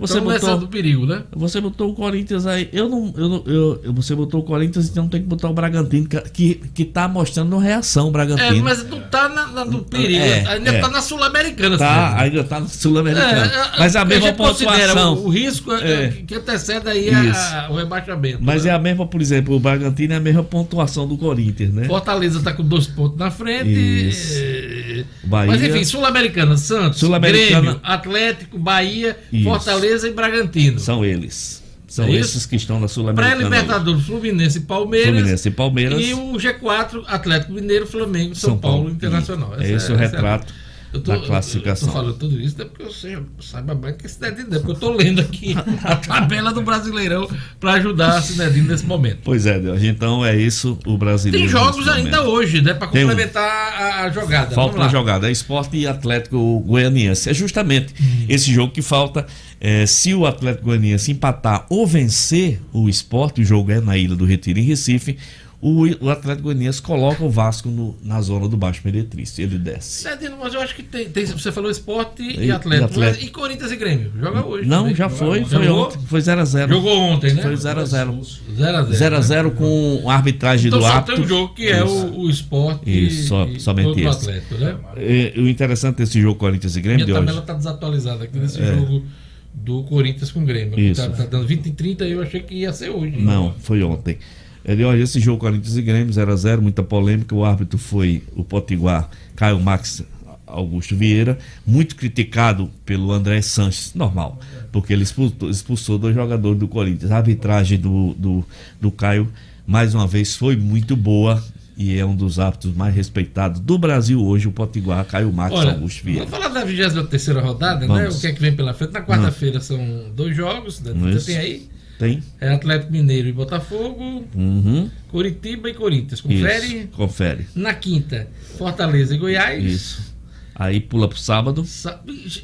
Você 0.00 0.14
Estamos 0.14 0.32
nessa 0.32 0.46
botou, 0.46 0.60
do 0.60 0.68
perigo, 0.68 1.04
né? 1.06 1.22
você 1.36 1.60
botou 1.60 1.90
o 1.90 1.94
Corinthians 1.94 2.46
aí. 2.46 2.68
Eu 2.72 2.88
não, 2.88 3.12
eu 3.16 3.28
não, 3.28 3.42
eu, 3.46 3.92
você 3.92 4.14
botou 4.14 4.40
o 4.40 4.42
Corinthians, 4.42 4.88
então 4.88 5.06
tem 5.08 5.20
que 5.20 5.26
botar 5.28 5.48
o 5.50 5.52
Bragantino, 5.52 6.08
que, 6.32 6.54
que, 6.74 6.84
tá 6.86 7.06
mostrando 7.06 7.56
reação 7.58 8.08
o 8.08 8.10
Bragantino. 8.10 8.48
É, 8.56 8.62
mas 8.62 8.88
não 8.88 9.00
tá 9.00 9.28
na, 9.28 9.46
na- 9.48 9.64
no 9.64 9.82
perigo, 9.82 10.18
É, 10.20 10.46
ainda 10.46 10.70
é. 10.70 10.80
tá 10.80 10.88
na 10.88 11.02
Sul-Americana. 11.02 11.76
Tá, 11.76 12.08
assim. 12.08 12.18
ainda 12.22 12.44
tá 12.44 12.60
no 12.60 12.68
Sul-Americano. 12.68 13.28
É, 13.30 13.70
mas 13.78 13.94
é 13.94 13.98
a 13.98 14.04
mesma 14.04 14.32
considera 14.32 14.94
pontuação. 14.94 15.14
O, 15.14 15.26
o 15.26 15.28
risco 15.28 15.72
é, 15.72 16.04
É. 16.04 16.08
que 16.26 16.34
antecede 16.34 16.88
aí 16.88 17.10
a- 17.10 17.68
o 17.70 17.76
rebaixamento. 17.76 18.38
Mas 18.40 18.64
né? 18.64 18.70
é 18.70 18.74
a 18.74 18.78
mesma, 18.78 19.06
por 19.06 19.20
exemplo, 19.20 19.54
o 19.54 19.60
Bragantino 19.60 20.14
é 20.14 20.16
a 20.16 20.20
mesma 20.20 20.42
pontuação 20.42 21.06
do 21.06 21.18
Corinthians, 21.18 21.74
né? 21.74 21.84
Fortaleza 21.84 22.40
tá 22.42 22.52
com 22.52 22.64
dois 22.64 22.86
pontos 22.86 23.18
na 23.18 23.30
frente. 23.30 23.68
Isso. 23.70 24.34
eh, 24.38 24.89
Bahia. 25.24 25.52
Mas 25.52 25.62
enfim, 25.62 25.84
Sul-Americana, 25.84 26.56
Santos, 26.56 26.98
Sul-Americana. 26.98 27.60
Grêmio, 27.60 27.80
Atlético, 27.82 28.58
Bahia, 28.58 29.16
Isso. 29.32 29.44
Fortaleza 29.44 30.08
e 30.08 30.12
Bragantino. 30.12 30.78
São 30.78 31.04
eles. 31.04 31.60
São 31.86 32.04
É 32.06 32.12
esses 32.12 32.46
que 32.46 32.54
estão 32.54 32.78
na 32.78 32.86
Sul-Americana. 32.86 33.36
Pré-Libertadores, 33.36 34.06
Fluminense 34.06 34.58
e 34.58 34.60
Palmeiras. 34.60 35.10
Fluminense 35.10 35.48
e 35.48 35.50
Palmeiras. 35.50 36.00
E 36.00 36.14
o 36.14 36.34
G4, 36.34 37.02
Atlético 37.06 37.52
Mineiro, 37.52 37.84
Flamengo, 37.86 38.34
São, 38.36 38.50
São 38.50 38.58
Paulo, 38.58 38.76
Paulo. 38.78 38.90
Internacional. 38.90 39.54
É 39.58 39.72
esse 39.72 39.90
o 39.90 39.94
essa 39.94 39.96
retrato 39.96 40.54
eu 40.92 41.00
da 41.00 41.18
classificação. 41.18 41.88
Eu 41.88 41.92
tô 41.92 41.98
falando 42.00 42.18
tudo 42.18 42.40
isso, 42.40 42.60
é 42.60 42.64
porque 42.64 42.82
eu 42.82 42.92
sei, 42.92 43.18
saiba 43.40 43.74
mais 43.74 43.96
que 43.96 44.08
Cinedino, 44.08 44.54
é 44.54 44.58
porque 44.58 44.72
eu 44.72 44.76
tô 44.76 44.92
lendo 44.92 45.20
aqui 45.20 45.54
a 45.84 45.96
tabela 45.96 46.52
do 46.52 46.62
Brasileirão 46.62 47.28
para 47.58 47.74
ajudar 47.74 48.18
a 48.18 48.22
Cinedino 48.22 48.68
nesse 48.68 48.84
momento. 48.84 49.20
Pois 49.24 49.46
é, 49.46 49.58
Deus. 49.58 49.82
Então 49.82 50.24
é 50.24 50.36
isso 50.36 50.78
o 50.86 50.98
brasileiro. 50.98 51.46
Tem 51.46 51.48
jogos 51.48 51.86
ainda 51.88 52.18
momento. 52.18 52.32
hoje, 52.32 52.60
né? 52.60 52.74
Para 52.74 52.88
um. 52.88 52.90
complementar 52.90 53.42
a, 53.44 54.04
a 54.04 54.10
jogada. 54.10 54.54
Falta 54.54 54.76
uma 54.76 54.88
jogada, 54.88 55.28
é 55.28 55.32
esporte 55.32 55.76
e 55.76 55.86
Atlético 55.86 56.60
Goianiense. 56.60 57.30
É 57.30 57.34
justamente 57.34 57.94
esse 58.28 58.52
jogo 58.52 58.72
que 58.72 58.82
falta. 58.82 59.26
É, 59.62 59.84
se 59.84 60.14
o 60.14 60.24
Atlético 60.24 60.64
Goianiense 60.64 61.12
empatar 61.12 61.66
ou 61.68 61.86
vencer 61.86 62.60
o 62.72 62.88
esporte, 62.88 63.42
o 63.42 63.44
jogo 63.44 63.70
é 63.70 63.78
na 63.78 63.96
Ilha 63.96 64.16
do 64.16 64.24
Retiro, 64.24 64.58
em 64.58 64.62
Recife, 64.62 65.18
o, 65.62 65.84
o 66.06 66.08
Atlético 66.08 66.44
Goianiense 66.44 66.80
coloca 66.80 67.22
o 67.22 67.28
Vasco 67.28 67.68
no- 67.68 67.94
na 68.02 68.20
zona 68.22 68.48
do 68.48 68.56
Baixo 68.56 68.80
Meretriz. 68.84 69.38
Ele 69.38 69.58
desce. 69.58 70.02
Cinedino, 70.04 70.38
mas 70.40 70.54
eu 70.54 70.60
acho 70.62 70.74
que 70.74 70.82
tem, 70.82 71.08
tem- 71.10 71.26
Você 71.26 71.52
falou 71.52 71.70
esporte 71.70 72.22
e, 72.22 72.46
E- 72.46 72.50
Atlético. 72.50 72.50
e 72.50 72.52
Atlético. 72.84 73.00
Mas 73.00 73.22
e 73.22 73.28
Corinthians 73.30 73.70
e 73.70 73.76
Grêmio? 73.76 74.10
Joga 74.18 74.46
hoje. 74.46 74.66
Não, 74.68 74.78
também. 74.84 74.94
já 74.94 75.08
foi, 75.10 75.44
foi 75.44 75.64
Jogou? 75.64 75.86
ontem. 75.88 75.98
Foi 76.06 76.20
0x0. 76.20 76.68
Jogou 76.68 76.98
ontem, 76.98 77.34
né? 77.34 77.42
Foi 77.42 77.54
0x0. 77.56 78.20
0x0. 78.56 78.88
0x0 78.90 79.50
com 79.54 80.02
a 80.08 80.14
arbitragem 80.14 80.68
Então 80.68 80.78
do 80.78 80.84
só 80.86 80.92
árbitro. 80.92 81.16
tem 81.16 81.24
um 81.24 81.28
jogo 81.28 81.54
que 81.54 81.66
é 81.68 81.84
Isso. 81.84 82.06
o, 82.06 82.20
o 82.22 82.30
esporte 82.30 83.06
Isso, 83.06 83.28
só- 83.28 83.46
e, 83.46 83.60
somente 83.60 84.00
esse. 84.00 84.08
Atlético, 84.08 84.54
né? 84.54 84.76
É, 84.96 85.32
o 85.36 85.46
interessante 85.48 85.96
desse 85.96 86.20
jogo 86.20 86.38
Corinthians 86.38 86.74
e 86.76 86.80
Grêmio 86.80 87.04
Minha 87.04 87.06
de 87.06 87.12
hoje. 87.12 87.26
tabela 87.26 87.42
tá 87.42 87.52
desatualizada 87.54 88.24
aqui 88.24 88.38
nesse 88.38 88.60
É. 88.62 88.74
jogo 88.74 89.04
do 89.52 89.82
Corinthians 89.82 90.30
com 90.32 90.40
o 90.40 90.44
Grêmio. 90.46 90.72
que 90.74 90.80
Isso. 90.80 91.02
Tá, 91.02 91.10
tá 91.10 91.24
dando 91.26 91.46
20 91.46 91.66
e 91.66 91.70
30 91.72 92.04
eu 92.06 92.22
achei 92.22 92.40
que 92.40 92.54
ia 92.54 92.72
ser 92.72 92.88
hoje. 92.88 93.16
Não, 93.18 93.52
foi 93.58 93.82
ontem. 93.82 94.16
Ele, 94.64 94.84
olha, 94.84 95.02
esse 95.02 95.18
jogo 95.20 95.38
Corinthians 95.38 95.76
e 95.76 95.82
Grêmio 95.82 96.12
0x0, 96.12 96.60
muita 96.60 96.82
polêmica. 96.82 97.34
O 97.34 97.44
árbitro 97.44 97.78
foi 97.78 98.22
o 98.34 98.44
Potiguar 98.44 99.08
Caio 99.34 99.58
Max 99.58 100.04
Augusto 100.46 100.96
Vieira, 100.96 101.38
muito 101.66 101.96
criticado 101.96 102.70
pelo 102.84 103.12
André 103.12 103.40
Sanches, 103.40 103.94
normal, 103.94 104.38
porque 104.72 104.92
ele 104.92 105.02
expulsou, 105.02 105.48
expulsou 105.48 105.98
dois 105.98 106.14
jogadores 106.14 106.58
do 106.58 106.68
Corinthians. 106.68 107.10
A 107.10 107.16
arbitragem 107.18 107.78
do, 107.78 108.14
do, 108.14 108.44
do 108.80 108.90
Caio, 108.90 109.30
mais 109.66 109.94
uma 109.94 110.06
vez, 110.06 110.36
foi 110.36 110.56
muito 110.56 110.96
boa 110.96 111.42
e 111.76 111.98
é 111.98 112.04
um 112.04 112.14
dos 112.14 112.38
árbitros 112.38 112.74
mais 112.74 112.94
respeitados 112.94 113.60
do 113.60 113.78
Brasil 113.78 114.22
hoje, 114.22 114.46
o 114.46 114.52
Potiguar 114.52 115.04
Caio 115.06 115.32
Max 115.32 115.54
Olha, 115.54 115.72
Augusto 115.72 116.04
Vieira. 116.04 116.26
vamos 116.26 116.38
falar 116.38 116.52
da 116.52 116.64
23 116.64 117.26
rodada, 117.28 117.80
né? 117.80 117.86
Vamos. 117.86 118.18
O 118.18 118.20
que 118.20 118.26
é 118.26 118.32
que 118.32 118.40
vem 118.40 118.54
pela 118.54 118.74
frente? 118.74 118.92
Na 118.92 119.02
quarta-feira 119.02 119.60
são 119.60 120.10
dois 120.14 120.36
jogos, 120.36 120.80
né? 120.80 120.92
Tem 121.24 121.38
aí? 121.38 121.68
Tem? 122.00 122.22
É 122.40 122.48
Atlético 122.48 122.90
Mineiro 122.90 123.28
e 123.28 123.32
Botafogo, 123.32 124.26
Uhum. 124.34 124.90
Curitiba 125.08 125.68
e 125.68 125.74
Corinthians. 125.74 126.22
Confere? 126.22 126.66
Isso, 126.66 126.88
confere. 126.88 127.46
Na 127.54 127.74
quinta, 127.74 128.26
Fortaleza 128.56 129.14
e 129.14 129.18
Goiás. 129.18 129.62
Isso. 129.62 130.10
Aí 130.54 130.80
pula 130.80 131.06
pro 131.08 131.18
sábado. 131.18 131.62
Sa- 131.66 132.00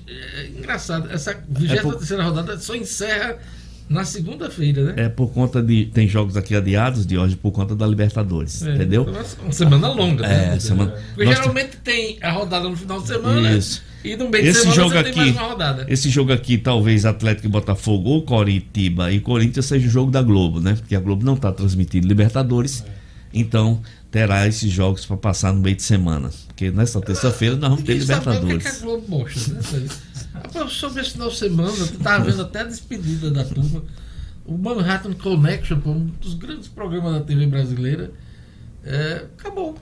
É 0.07 0.47
engraçado, 0.49 1.11
essa 1.11 1.43
23 1.49 2.23
rodada 2.23 2.59
só 2.59 2.75
encerra 2.77 3.39
na 3.89 4.05
segunda-feira, 4.05 4.85
né? 4.93 5.05
É 5.05 5.09
por 5.09 5.29
conta 5.33 5.63
de. 5.63 5.87
Tem 5.87 6.09
jogos 6.09 6.37
aqui 6.37 6.55
adiados 6.57 7.07
de 7.07 7.17
hoje 7.17 7.37
por 7.37 7.53
conta 7.53 7.75
da 7.77 7.87
Libertadores. 7.87 8.63
É, 8.63 8.75
entendeu? 8.75 9.07
é 9.09 9.43
Uma 9.43 9.53
semana 9.53 9.89
longa, 9.93 10.27
É, 10.27 10.51
né? 10.53 10.59
semana- 10.61 10.93
Porque 11.15 11.25
Nós 11.25 11.37
geralmente 11.39 11.77
tem 11.85 12.19
a 12.21 12.33
rodada 12.33 12.69
no 12.69 12.77
final 12.77 13.01
de 13.01 13.07
semana 13.07 13.53
Isso. 13.53 13.83
e 14.05 14.17
no 14.17 14.29
meio 14.29 14.43
de 14.45 14.51
Esse 14.51 14.61
semana 14.63 14.75
jogo 14.83 14.99
aqui, 14.99 15.13
tem 15.13 15.23
mais 15.23 15.37
uma 15.37 15.47
rodada. 15.49 15.87
esse 15.89 16.11
jogo 16.11 16.33
aqui, 16.33 16.59
talvez 16.59 17.05
Atlético 17.05 17.47
e 17.47 17.51
Botafogo 17.51 18.11
ou 18.11 18.23
Coritiba 18.23 19.13
e 19.13 19.21
Corinthians 19.21 19.67
seja 19.67 19.87
o 19.87 19.91
jogo 19.91 20.11
da 20.11 20.21
Globo, 20.23 20.61
né? 20.61 20.75
Porque 20.75 20.97
a 20.97 21.01
Globo 21.01 21.25
não 21.25 21.35
está 21.35 21.53
transmitindo 21.53 22.09
Libertadores, 22.09 22.85
então 23.33 23.81
terá 24.11 24.47
esses 24.49 24.71
jogos 24.71 25.05
para 25.07 25.17
passar 25.17 25.53
no 25.53 25.61
meio 25.61 25.77
de 25.77 25.83
semana. 25.83 26.31
Porque 26.49 26.71
nessa 26.71 27.01
terça-feira 27.01 27.55
nós 27.55 27.69
vamos 27.71 27.85
ter 27.85 27.93
o 27.93 27.97
que, 27.99 28.03
é 28.03 28.07
que 28.07 28.13
a 28.13 28.33
Libertadores. 28.33 28.81
Globo 28.81 29.05
mostra, 29.09 29.55
né? 29.55 29.61
Rapaz, 30.47 30.73
Sobre 30.73 31.03
esse 31.03 31.11
final 31.13 31.29
de 31.29 31.37
semana, 31.37 31.73
eu 31.77 31.99
tava 31.99 32.25
vendo 32.25 32.43
até 32.43 32.61
a 32.61 32.65
despedida 32.65 33.31
da 33.31 33.45
turma. 33.45 33.83
O 34.45 34.57
Manhattan 34.57 35.13
Connection, 35.13 35.81
pô, 35.81 35.91
um 35.91 36.07
dos 36.21 36.35
grandes 36.35 36.69
programas 36.69 37.15
da 37.15 37.21
TV 37.21 37.47
brasileira, 37.47 38.13
é, 38.85 39.25
acabou. 39.37 39.77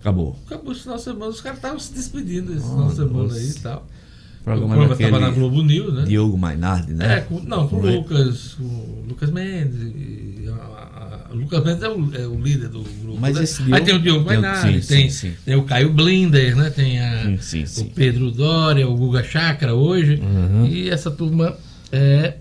Acabou. 0.00 0.38
Acabou 0.46 0.72
esse 0.72 0.82
final 0.82 0.96
de 0.96 1.02
semana. 1.02 1.30
Os 1.30 1.40
caras 1.40 1.58
estavam 1.58 1.78
se 1.78 1.92
despedindo 1.92 2.52
esse 2.52 2.66
final 2.66 2.88
de 2.88 2.96
semana 2.96 3.34
aí 3.34 3.50
e 3.50 3.54
tal. 3.54 3.86
O 4.40 4.44
programa, 4.44 4.66
o 4.66 4.68
programa 4.68 4.88
daquele 4.94 5.10
tava 5.10 5.26
na 5.26 5.30
Globo 5.30 5.62
News, 5.62 5.94
né? 5.94 6.04
Diogo 6.04 6.38
Mainardi, 6.38 6.94
né? 6.94 7.18
É, 7.18 7.20
com, 7.22 7.40
não, 7.40 7.68
com 7.68 7.76
o 7.76 7.96
Lucas, 7.96 8.54
com 8.54 8.64
o 8.64 9.04
Lucas 9.08 9.30
Mendes. 9.30 9.82
e 9.82 10.35
o 11.32 11.36
Lucas 11.36 11.64
Mendes 11.64 11.82
é 11.82 11.88
o, 11.88 12.14
é 12.14 12.26
o 12.26 12.40
líder 12.40 12.68
do 12.68 12.82
grupo. 12.82 13.18
Mas 13.20 13.36
né? 13.36 13.44
esse 13.44 13.62
Aí 13.72 13.80
tem 13.82 13.94
o 13.94 13.98
Diogo 13.98 14.28
sim, 14.62 14.80
tem, 14.80 15.10
sim, 15.10 15.32
tem 15.44 15.56
o 15.56 15.64
Caio 15.64 15.92
Blinder, 15.92 16.56
né? 16.56 16.70
Tem 16.70 17.00
a, 17.00 17.36
sim, 17.40 17.66
sim. 17.66 17.82
o 17.82 17.84
Pedro 17.90 18.30
Dória, 18.30 18.88
o 18.88 18.96
Guga 18.96 19.22
Chakra 19.22 19.74
hoje. 19.74 20.20
Uhum. 20.22 20.66
E 20.66 20.88
essa 20.90 21.10
turma 21.10 21.56
é, 21.92 22.34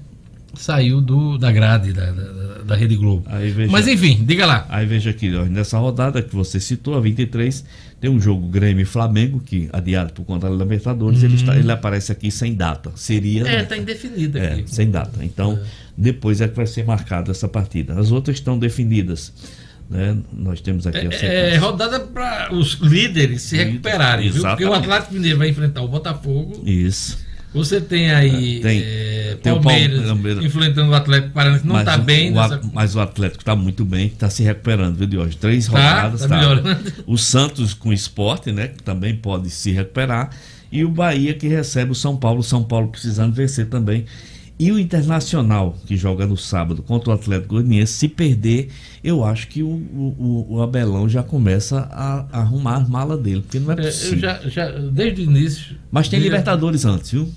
saiu 0.62 1.02
do, 1.02 1.38
da 1.38 1.52
grade 1.52 1.94
da, 1.94 2.12
da, 2.12 2.64
da 2.64 2.76
Rede 2.76 2.96
Globo. 2.96 3.26
veja- 3.30 3.72
Mas 3.72 3.88
enfim, 3.88 4.24
diga 4.26 4.46
lá. 4.46 4.66
Aí 4.70 4.86
veja 4.86 5.10
aqui, 5.12 5.34
ó, 5.36 5.46
nessa 5.46 5.78
rodada 5.78 6.22
que 6.22 6.36
você 6.36 6.60
citou, 6.60 6.96
a 6.96 7.00
23, 7.02 7.64
tem 8.02 8.10
um 8.10 8.20
jogo 8.20 8.48
Grêmio 8.48 8.86
Flamengo, 8.86 9.40
que 9.40 9.70
adiado 9.72 10.14
por 10.14 10.24
conta 10.26 10.50
da 10.50 10.56
Libertadores, 10.56 11.24
ele, 11.24 11.36
está, 11.36 11.56
ele 11.56 11.72
aparece 11.72 12.12
aqui 12.12 12.30
sem 12.32 12.54
data. 12.54 12.92
Seria. 12.96 13.48
É, 13.48 13.64
tá 13.64 13.78
indefinido 13.78 14.38
É, 14.38 14.54
aqui. 14.54 14.64
sem 14.74 14.90
data. 14.92 15.24
Então, 15.24 15.60
depois 15.98 16.42
é 16.42 16.48
que 16.48 16.56
vai 16.56 16.68
ser 16.68 16.86
marcada 16.86 17.32
essa 17.32 17.48
partida. 17.48 18.00
As 18.00 18.12
outras 18.12 18.38
estão 18.38 18.58
definidas. 18.60 19.34
Né? 19.88 20.18
Nós 20.34 20.62
temos 20.62 20.88
aqui 20.88 20.98
a 20.98 21.02
É, 21.04 21.12
sequência. 21.12 21.60
rodada 21.60 22.00
para 22.00 22.52
os 22.52 22.74
líderes 22.82 23.44
se 23.44 23.56
recuperarem, 23.56 24.32
viu? 24.32 24.42
Porque 24.42 24.66
o. 24.66 24.74
Atlético 24.74 25.14
Mineiro 25.14 25.38
vai 25.38 25.50
enfrentar 25.50 25.84
o 25.84 25.88
Botafogo. 25.88 26.64
Isso. 26.66 27.24
Você 27.56 27.80
tem 27.82 28.12
aí 28.12 28.60
Tem- 28.62 28.82
é, 28.84 29.38
tem 29.42 29.54
o 29.54 29.62
Palmeiras, 29.62 30.06
Palmeiras. 30.06 30.44
enfrentando 30.46 30.92
o 30.92 30.94
Atlético 30.94 31.34
Paranaense, 31.34 31.66
não 31.66 31.80
está 31.80 31.98
bem 31.98 32.32
o, 32.32 32.36
nessa. 32.36 32.62
Mas 32.74 32.96
o 32.96 33.00
Atlético 33.00 33.42
está 33.42 33.56
muito 33.56 33.84
bem, 33.86 34.08
está 34.08 34.30
se 34.30 34.44
recuperando, 34.44 34.96
viu, 34.98 35.08
de 35.08 35.18
hoje. 35.18 35.38
Três 35.38 35.68
Tá, 35.68 35.72
rodadas. 35.72 36.22
tá 36.22 36.28
tá. 36.28 36.36
melhorando. 36.38 36.94
O 37.08 37.18
Santos 37.18 37.74
com 37.74 37.90
o 37.90 37.94
esporte, 37.94 38.52
né? 38.52 38.68
Que 38.68 38.84
também 38.84 39.16
pode 39.16 39.50
se 39.50 39.72
recuperar. 39.72 40.30
E 40.72 40.84
o 40.84 40.90
Bahia 40.90 41.34
que 41.34 41.48
recebe 41.48 41.92
o 41.92 41.96
São 41.96 42.18
Paulo. 42.18 42.42
O 42.42 42.44
São 42.44 42.64
Paulo 42.64 42.90
precisando 42.90 43.34
vencer 43.34 43.68
também. 43.68 44.06
E 44.58 44.72
o 44.72 44.80
Internacional, 44.80 45.78
que 45.86 45.98
joga 45.98 46.26
no 46.26 46.38
sábado 46.38 46.82
contra 46.82 47.10
o 47.10 47.14
Atlético 47.14 47.56
Goianiense, 47.56 47.92
se 47.94 48.08
perder, 48.08 48.70
eu 49.04 49.22
acho 49.24 49.50
que 49.50 49.62
o, 49.62 49.68
o, 49.68 50.46
o 50.50 50.62
Abelão 50.62 51.10
já 51.10 51.22
começa 51.22 51.80
a, 51.92 52.26
a 52.32 52.40
arrumar 52.40 52.78
as 52.78 52.88
malas 52.88 53.20
dele, 53.20 53.42
porque 53.42 53.60
não 53.60 53.72
é 53.72 53.74
É, 53.74 53.84
possível. 53.84 54.16
eu 54.16 54.50
já, 54.50 54.50
já, 54.50 54.72
desde 54.80 55.22
o 55.22 55.24
início. 55.26 55.76
Mas 55.92 56.08
tem 56.08 56.22
Libertadores 56.22 56.86
antes, 56.86 57.12
viu? 57.12 57.30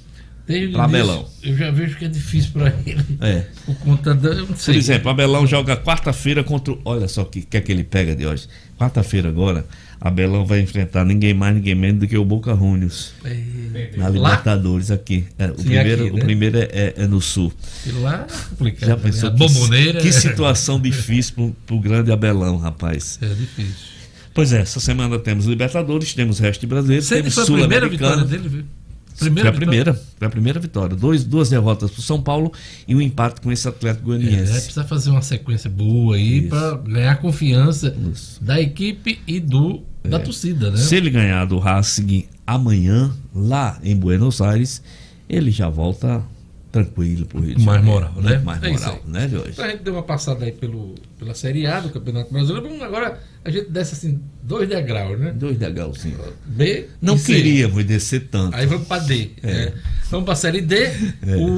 Desde 0.49 0.81
Abelão. 0.81 1.29
Eu 1.43 1.55
já 1.57 1.71
vejo 1.71 1.99
que 1.99 2.07
é 2.07 2.09
difícil 2.09 2.53
para 2.53 2.75
ele. 2.87 3.05
É. 3.21 3.45
Por 3.67 3.75
conta 3.77 4.15
da. 4.15 4.31
eu 4.31 4.39
não 4.39 4.47
Por 4.47 4.57
sei. 4.57 4.77
exemplo, 4.77 5.11
Abelão 5.11 5.47
joga 5.47 5.77
quarta-feira 5.77 6.43
contra. 6.43 6.75
Olha 6.87 7.07
só 7.07 7.21
o 7.23 7.27
que, 7.27 7.43
que 7.43 7.57
é 7.59 7.61
que 7.61 7.71
ele 7.71 7.85
pega 7.85 8.17
de 8.17 8.27
hoje. 8.27 8.49
Quarta-feira 8.79 9.29
agora, 9.29 9.67
Abelão 10.01 10.47
vai 10.47 10.61
enfrentar 10.61 11.05
ninguém 11.05 11.35
mais, 11.35 11.55
ninguém 11.55 11.75
menos 11.75 12.01
do 12.01 12.09
que 12.09 12.17
o 12.17 12.25
Boca 12.25 12.55
Juniors. 12.57 13.13
Na 13.97 14.05
Lá? 14.05 14.11
Libertadores 14.11 14.91
aqui. 14.91 15.27
É, 15.39 15.51
o, 15.51 15.59
Sim, 15.59 15.65
primeiro, 15.65 16.03
aqui, 16.05 16.13
né? 16.13 16.23
o 16.23 16.25
primeiro 16.25 16.59
é, 16.59 16.63
é- 16.73 16.95
é 16.97 17.07
no 17.07 17.21
sul. 17.21 17.53
E 17.85 17.91
lá 17.93 18.27
é 18.27 18.49
complicado. 18.49 18.89
Já 18.89 18.97
né? 18.97 19.03
pensou 19.03 19.29
A 19.29 19.35
que, 19.35 20.01
que 20.01 20.13
situação 20.13 20.81
difícil 20.81 21.35
pro, 21.35 21.57
pro 21.67 21.81
grande 21.81 22.11
Abelão, 22.11 22.57
rapaz. 22.57 23.19
É 23.21 23.27
difícil. 23.27 23.99
Pois 24.33 24.53
é, 24.53 24.61
essa 24.61 24.79
semana 24.81 25.19
temos 25.19 25.47
Libertadores, 25.47 26.15
temos 26.15 26.39
resto 26.39 26.61
de 26.61 26.69
brasileiro, 26.69 27.05
Sempre 27.05 27.31
temos 27.33 27.49
foi 27.49 27.63
a 27.63 27.67
primeira 29.19 29.51
vitória 29.51 29.51
foi 29.51 29.51
a 29.51 29.53
vitória. 29.53 29.67
primeira, 29.67 29.95
foi 30.19 30.27
a 30.27 30.31
primeira 30.31 30.61
vitória. 30.61 30.97
Dois, 30.97 31.25
duas 31.25 31.49
derrotas 31.51 31.91
para 31.91 32.03
São 32.03 32.21
Paulo 32.23 32.53
e 32.87 32.95
um 32.95 33.01
empate 33.01 33.41
com 33.41 33.51
esse 33.53 33.67
Atlético 33.69 34.13
É, 34.13 34.17
Goianiense. 34.19 34.53
precisa 34.53 34.85
fazer 34.85 35.11
uma 35.11 35.23
sequência 35.23 35.69
boa 35.71 36.17
aí 36.17 36.49
para 36.49 36.77
ganhar 36.79 37.17
confiança 37.17 37.95
da 38.41 38.61
equipe 38.61 39.21
e 39.27 39.41
do 39.41 39.83
da 40.05 40.19
torcida, 40.19 40.71
né? 40.71 40.77
Se 40.79 40.97
ele 40.97 41.11
ganhar 41.11 41.45
do 41.45 41.59
Racing 41.59 42.25
amanhã, 42.47 43.13
lá 43.35 43.79
em 43.83 43.95
Buenos 43.95 44.41
Aires, 44.41 44.83
ele 45.29 45.51
já 45.51 45.69
volta 45.69 46.23
tranquilo 46.73 47.27
pro 47.27 47.41
Rio 47.41 47.57
de 47.57 47.65
mais 47.65 47.83
moral, 47.85 48.13
né? 48.17 48.39
Mais 48.39 48.63
É 48.63 48.71
isso 48.71 48.85
moral, 48.85 49.03
aí. 49.05 49.11
né, 49.13 49.27
de 49.27 49.37
hoje? 49.37 49.51
Então 49.51 49.65
a 49.65 49.69
gente 49.69 49.83
deu 49.83 49.95
uma 49.95 50.03
passada 50.03 50.45
aí 50.45 50.53
pelo, 50.53 50.95
pela 51.19 51.35
Série 51.35 51.67
A 51.67 51.81
do 51.81 51.91
Campeonato 51.91 52.33
Brasileiro. 52.33 52.67
Vamos 52.69 52.83
agora 52.83 53.19
a 53.49 53.51
gente 53.51 53.71
desce 53.71 53.95
assim, 53.95 54.21
dois 54.43 54.69
degraus, 54.69 55.19
né? 55.19 55.33
Dois 55.33 55.57
degraus, 55.57 56.01
sim. 56.01 56.15
B. 56.47 56.87
Não 57.01 57.19
queríamos 57.19 57.85
descer 57.85 58.29
tanto. 58.31 58.55
Aí 58.55 58.67
vamos 58.67 58.87
para 58.87 59.03
D. 59.03 59.31
É. 59.43 59.47
né? 59.47 59.73
Vamos 60.11 60.25
para 60.25 60.33
a 60.33 60.37
Série 60.37 60.63
D. 60.63 60.91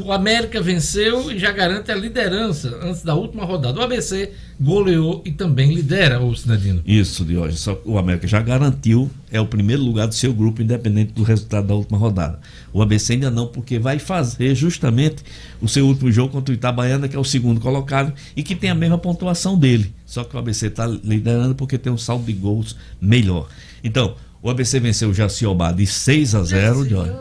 O 0.05 0.11
América 0.11 0.61
venceu 0.61 1.31
e 1.31 1.39
já 1.39 1.53
garante 1.53 1.93
a 1.93 1.95
liderança 1.95 2.81
antes 2.83 3.03
da 3.03 3.15
última 3.15 3.45
rodada. 3.45 3.79
O 3.79 3.83
ABC 3.83 4.33
goleou 4.61 5.23
e 5.25 5.31
também 5.31 5.73
lidera, 5.73 6.21
o 6.21 6.35
Sinadino. 6.35 6.83
Isso, 6.85 7.25
hoje. 7.39 7.57
Só 7.57 7.81
o 7.85 7.97
América 7.97 8.27
já 8.27 8.41
garantiu, 8.41 9.09
é 9.31 9.41
o 9.41 9.47
primeiro 9.47 9.83
lugar 9.83 10.09
do 10.09 10.15
seu 10.15 10.33
grupo, 10.33 10.63
independente 10.63 11.13
do 11.13 11.23
resultado 11.23 11.69
da 11.69 11.75
última 11.75 11.97
rodada. 11.97 12.41
O 12.73 12.83
ABC 12.83 13.13
ainda 13.13 13.31
não, 13.31 13.47
porque 13.47 13.79
vai 13.79 14.01
fazer 14.01 14.55
justamente 14.57 15.23
o 15.61 15.69
seu 15.69 15.87
último 15.87 16.11
jogo 16.11 16.33
contra 16.33 16.53
o 16.53 16.55
Itabaiana, 16.55 17.09
que 17.09 17.15
é 17.15 17.19
o 17.19 17.25
segundo 17.25 17.61
colocado, 17.61 18.13
e 18.37 18.43
que 18.43 18.57
tem 18.57 18.69
a 18.69 18.75
mesma 18.75 18.99
pontuação 18.99 19.57
dele. 19.57 19.95
Só 20.11 20.25
que 20.25 20.35
o 20.35 20.41
ABC 20.41 20.67
está 20.67 20.89
liderando 20.89 21.55
porque 21.55 21.79
tem 21.79 21.93
um 21.93 21.97
saldo 21.97 22.25
de 22.25 22.33
gols 22.33 22.75
melhor. 23.01 23.49
Então, 23.83 24.17
o 24.43 24.51
ABC 24.51 24.81
venceu 24.81 25.11
o 25.11 25.15
Jaciobá 25.15 25.71
de 25.71 25.87
6 25.87 26.35
a 26.35 26.43
0. 26.43 26.85
De 26.85 26.97
hoje. 26.97 27.13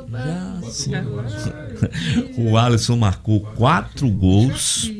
O 2.35 2.57
Alisson 2.57 2.95
marcou 2.95 3.41
quatro 3.41 4.09
gols. 4.09 4.91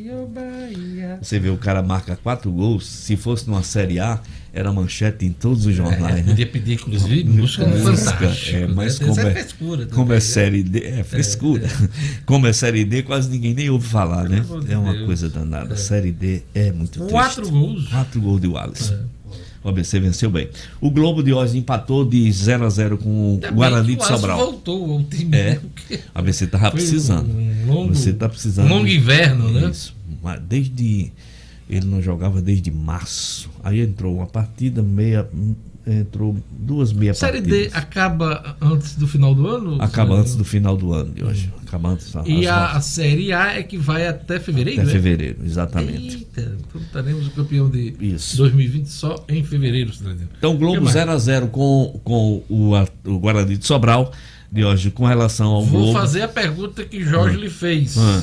Você 1.20 1.40
vê, 1.40 1.50
o 1.50 1.58
cara 1.58 1.82
marca 1.82 2.16
quatro 2.16 2.52
gols. 2.52 2.86
Se 2.86 3.18
fosse 3.18 3.48
numa 3.48 3.64
Série 3.64 4.00
A, 4.00 4.22
era 4.54 4.72
manchete 4.74 5.26
em 5.26 5.32
todos 5.32 5.66
os 5.66 5.76
jornais. 5.76 6.18
né? 6.26 6.32
Podia 6.32 6.48
pedir, 6.48 6.74
inclusive, 6.74 7.24
música 7.24 7.68
Música, 7.68 8.26
é, 8.52 8.68
mas 8.68 9.00
né? 9.00 9.08
como 9.08 9.20
Essa 9.20 9.30
é, 9.30 9.32
frescura 9.34 9.86
como 9.86 9.92
também, 9.96 10.12
é 10.12 10.16
né? 10.16 10.20
série 10.20 10.64
D, 10.64 10.84
é 10.86 11.04
frescura. 11.04 11.68
Como 12.26 12.48
é 12.48 12.54
série 12.54 12.84
D, 12.86 13.04
quase 13.04 13.30
ninguém 13.30 13.54
nem 13.54 13.70
ouve 13.70 13.88
falar, 13.88 14.28
né? 14.28 14.44
É 14.68 14.78
uma 14.78 14.94
Deus. 14.94 15.06
coisa 15.06 15.30
danada. 15.30 15.76
Série 15.76 16.12
D 16.12 16.42
é 16.54 16.72
muito 16.72 16.92
triste. 17.00 17.12
Quatro 17.12 17.50
gols. 17.50 17.88
Quatro 17.88 18.22
gols 18.22 18.42
de 18.42 18.48
Wallace. 18.48 18.94
O 19.64 19.68
ABC 19.70 20.00
venceu 20.00 20.30
bem. 20.32 20.50
O 20.80 20.90
Globo 20.90 21.22
de 21.22 21.34
hoje 21.34 21.58
empatou 21.58 22.06
de 22.06 22.32
0 22.32 22.66
a 22.66 22.70
0 22.70 22.98
com 22.98 23.10
o 23.10 23.34
Ainda 23.34 23.48
bem 23.48 23.56
Guarani 23.58 23.96
de 23.96 24.02
o 24.02 24.06
Sobral. 24.06 24.38
voltou 24.38 24.92
ao 24.94 25.04
time. 25.04 25.36
É. 25.38 25.60
O 25.92 25.98
ABC 26.20 26.48
tava 26.48 26.72
foi 26.72 26.80
precisando. 26.80 27.30
Um 27.30 27.66
longo, 27.68 27.94
Você 27.94 28.14
tá 28.14 28.30
precisando. 28.30 28.66
um 28.68 28.70
longo 28.70 28.88
inverno, 28.88 29.52
né? 29.52 29.70
Isso. 29.70 29.94
Desde. 30.48 31.12
Ele 31.70 31.86
não 31.86 32.02
jogava 32.02 32.42
desde 32.42 32.72
março. 32.72 33.50
Aí 33.64 33.80
entrou 33.82 34.16
uma 34.18 34.26
partida, 34.28 34.82
meia. 34.82 35.30
Entrou 35.88 36.36
duas 36.52 36.92
meia 36.94 37.14
Série 37.16 37.38
partidas. 37.42 37.72
D 37.72 37.78
acaba 37.78 38.56
antes 38.62 38.96
do 38.96 39.08
final 39.08 39.34
do 39.34 39.48
ano? 39.48 39.82
Acaba 39.82 40.16
antes 40.16 40.36
do 40.36 40.44
final 40.44 40.76
do 40.78 40.94
ano 40.94 41.12
de 41.14 41.24
hoje. 41.24 41.52
Acaba 41.66 41.90
antes 41.90 42.12
E 42.26 42.46
a, 42.48 42.72
a 42.74 42.82
Série 42.82 43.32
A 43.34 43.58
é 43.58 43.64
que 43.64 43.78
vai 43.78 44.06
até 44.08 44.40
fevereiro? 44.40 44.82
Até 44.82 44.90
é? 44.90 44.94
fevereiro, 44.94 45.38
exatamente. 45.44 46.18
Eita, 46.18 46.58
então 46.68 46.82
teremos 46.92 47.28
o 47.28 47.32
campeão 47.32 47.70
de 47.70 47.96
Isso. 48.00 48.38
2020 48.38 48.86
só 48.88 49.24
em 49.30 49.44
fevereiro, 49.44 49.94
Sinadino. 49.94 50.30
Então, 50.38 50.56
Globo 50.58 50.82
mais? 50.84 50.96
0x0 50.96 51.50
com, 51.50 52.00
com 52.04 52.44
o, 52.50 52.74
o 53.06 53.20
Guarani 53.20 53.58
de 53.58 53.66
Sobral 53.66 54.12
de 54.52 54.64
hoje, 54.66 54.92
com 54.92 55.06
relação 55.06 55.48
ao 55.52 55.64
Vou 55.64 55.82
Globo. 55.84 55.94
fazer 56.00 56.22
a 56.24 56.28
pergunta 56.28 56.84
que 56.84 57.04
Jorge 57.04 57.38
Hum. 57.38 57.40
lhe 57.42 57.50
fez. 57.50 57.98
Hum. 57.98 58.22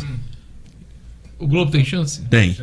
O 1.38 1.46
Globo 1.48 1.70
tem 1.70 1.84
chance? 1.84 2.22
Tem. 2.22 2.56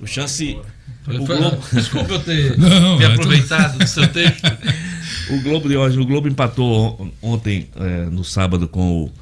O 0.00 0.06
chance. 0.06 0.58
O 1.06 1.24
Globo... 1.26 1.58
Desculpa 1.72 2.12
eu 2.14 2.20
ter 2.20 2.58
Não, 2.58 2.98
me 2.98 3.04
é 3.04 3.06
aproveitado 3.08 3.78
do 3.78 3.86
seu 3.86 4.06
texto. 4.08 4.42
O 5.30 5.40
Globo 5.42 5.68
de 5.68 5.76
hoje, 5.76 5.96
o 5.98 6.04
Globo 6.04 6.26
empatou 6.28 6.96
on- 7.00 7.10
ontem, 7.34 7.68
eh, 7.76 8.08
no 8.10 8.24
sábado, 8.24 8.66
com 8.66 9.04
o, 9.04 9.12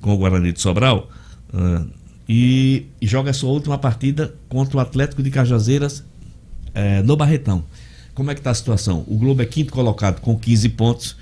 com 0.00 0.14
o 0.14 0.16
Guarani 0.16 0.50
de 0.50 0.60
Sobral. 0.62 1.10
ah, 1.52 1.84
e, 2.26 2.86
e 3.00 3.06
joga 3.06 3.30
a 3.30 3.34
sua 3.34 3.50
última 3.50 3.76
partida 3.76 4.34
contra 4.48 4.78
o 4.78 4.80
Atlético 4.80 5.22
de 5.22 5.30
Cajazeiras 5.30 6.02
eh, 6.74 7.02
no 7.02 7.16
Barretão. 7.16 7.64
Como 8.14 8.30
é 8.30 8.34
que 8.34 8.40
está 8.40 8.50
a 8.50 8.54
situação? 8.54 9.04
O 9.06 9.16
Globo 9.18 9.42
é 9.42 9.46
quinto 9.46 9.70
colocado 9.72 10.20
com 10.20 10.38
15 10.38 10.68
pontos. 10.70 11.16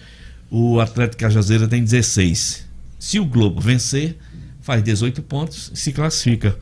O 0.48 0.78
Atlético 0.80 1.16
de 1.18 1.24
Cajazeira 1.24 1.66
tem 1.66 1.82
16. 1.82 2.66
Se 3.00 3.18
o 3.18 3.24
Globo 3.24 3.60
vencer, 3.60 4.16
faz 4.62 4.80
18 4.82 5.22
pontos 5.22 5.72
e 5.74 5.76
se 5.76 5.92
classifica. 5.92 6.56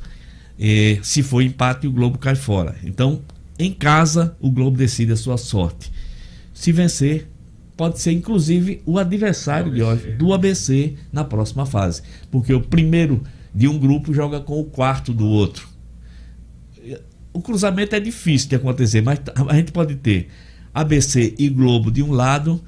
Eh, 0.59 0.98
se 1.02 1.22
for 1.22 1.43
empate, 1.43 1.86
o 1.86 1.93
Globo 1.93 2.18
cai 2.18 2.35
fora. 2.35 2.76
Então, 2.85 3.22
em 3.59 3.72
casa, 3.72 4.36
o 4.40 4.51
Globo 4.51 4.76
decide 4.76 5.12
a 5.12 5.16
sua 5.16 5.36
sorte. 5.36 5.93
Se 6.52 6.72
vencer, 6.72 7.28
pode 7.76 8.01
ser 8.01 8.12
inclusive 8.12 8.82
o 8.86 8.98
adversário 8.98 9.72
de 9.72 9.82
hoje, 9.82 10.12
do 10.12 10.32
ABC 10.32 10.94
na 11.12 11.24
próxima 11.24 11.66
fase. 11.66 12.02
Porque 12.31 12.52
o 12.52 12.60
primeiro 12.60 13.22
de 13.55 13.68
um 13.68 13.78
grupo 13.78 14.12
joga 14.12 14.40
com 14.40 14.60
o 14.60 14.64
quarto 14.64 15.12
do 15.12 15.26
outro. 15.26 15.68
O 17.32 17.40
cruzamento 17.40 17.94
é 17.94 18.01
difícil 18.01 18.48
de 18.48 18.56
acontecer, 18.56 19.02
mas 19.02 19.20
a 19.48 19.55
gente 19.56 19.72
pode 19.72 19.97
ter 19.97 20.28
ABC 20.72 21.35
e 21.39 21.48
Globo 21.48 21.90
de 21.90 22.02
um 22.02 22.12
lado 22.12 22.62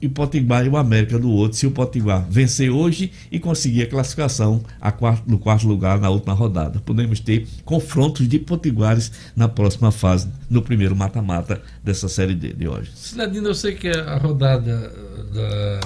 e 0.00 0.08
Potiguar 0.08 0.64
e 0.66 0.68
o 0.68 0.76
América 0.76 1.18
do 1.18 1.30
outro, 1.30 1.56
se 1.56 1.66
o 1.66 1.70
Potiguar 1.70 2.26
vencer 2.28 2.70
hoje 2.70 3.10
e 3.30 3.38
conseguir 3.38 3.82
a 3.82 3.86
classificação 3.86 4.62
a 4.80 4.92
quarto, 4.92 5.28
no 5.28 5.38
quarto 5.38 5.66
lugar 5.66 5.98
na 5.98 6.10
última 6.10 6.34
rodada. 6.34 6.80
Podemos 6.80 7.20
ter 7.20 7.46
confrontos 7.64 8.28
de 8.28 8.38
Potiguares 8.38 9.10
na 9.34 9.48
próxima 9.48 9.90
fase, 9.90 10.28
no 10.50 10.62
primeiro 10.62 10.94
mata-mata 10.94 11.62
dessa 11.82 12.08
Série 12.08 12.34
D 12.34 12.52
de 12.52 12.68
hoje. 12.68 12.90
Sinadino, 12.94 13.48
eu 13.48 13.54
sei 13.54 13.74
que 13.74 13.88
a 13.88 14.16
rodada 14.18 14.92
da, 15.32 15.80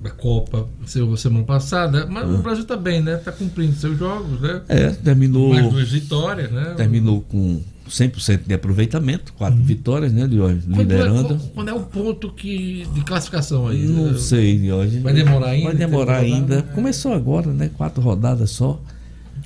da 0.00 0.10
Copa 0.10 0.66
saiu 0.86 1.16
semana 1.16 1.44
passada, 1.44 2.06
mas 2.06 2.28
o 2.28 2.38
Brasil 2.38 2.64
tá 2.64 2.76
bem, 2.76 3.02
né? 3.02 3.16
Tá 3.16 3.32
cumprindo 3.32 3.74
seus 3.74 3.98
jogos, 3.98 4.40
né? 4.40 4.62
É, 4.68 4.90
terminou. 4.90 5.50
Mais 5.50 5.68
duas 5.68 5.90
vitórias, 5.90 6.50
né? 6.50 6.74
Terminou 6.76 7.20
com 7.22 7.60
100% 7.88 8.42
de 8.46 8.54
aproveitamento, 8.54 9.32
quatro 9.34 9.62
vitórias, 9.62 10.12
né, 10.12 10.26
de 10.26 10.40
hoje, 10.40 10.60
Quando 10.62 10.80
é, 10.80 10.82
liderando. 10.82 11.40
quando 11.54 11.68
é 11.68 11.74
o 11.74 11.80
ponto 11.80 12.30
que, 12.32 12.86
de 12.92 13.00
classificação 13.02 13.68
aí? 13.68 13.84
Não 13.86 14.12
né? 14.12 14.18
sei, 14.18 14.58
de 14.58 14.72
hoje. 14.72 14.98
Vai 15.00 15.12
demorar 15.12 15.48
ainda? 15.48 15.66
Vai 15.66 15.76
demorar 15.76 16.20
Tem 16.20 16.34
rodada? 16.34 16.54
ainda. 16.56 16.68
Começou 16.74 17.12
agora, 17.12 17.52
né? 17.52 17.70
Quatro 17.76 18.02
rodadas 18.02 18.50
só. 18.50 18.80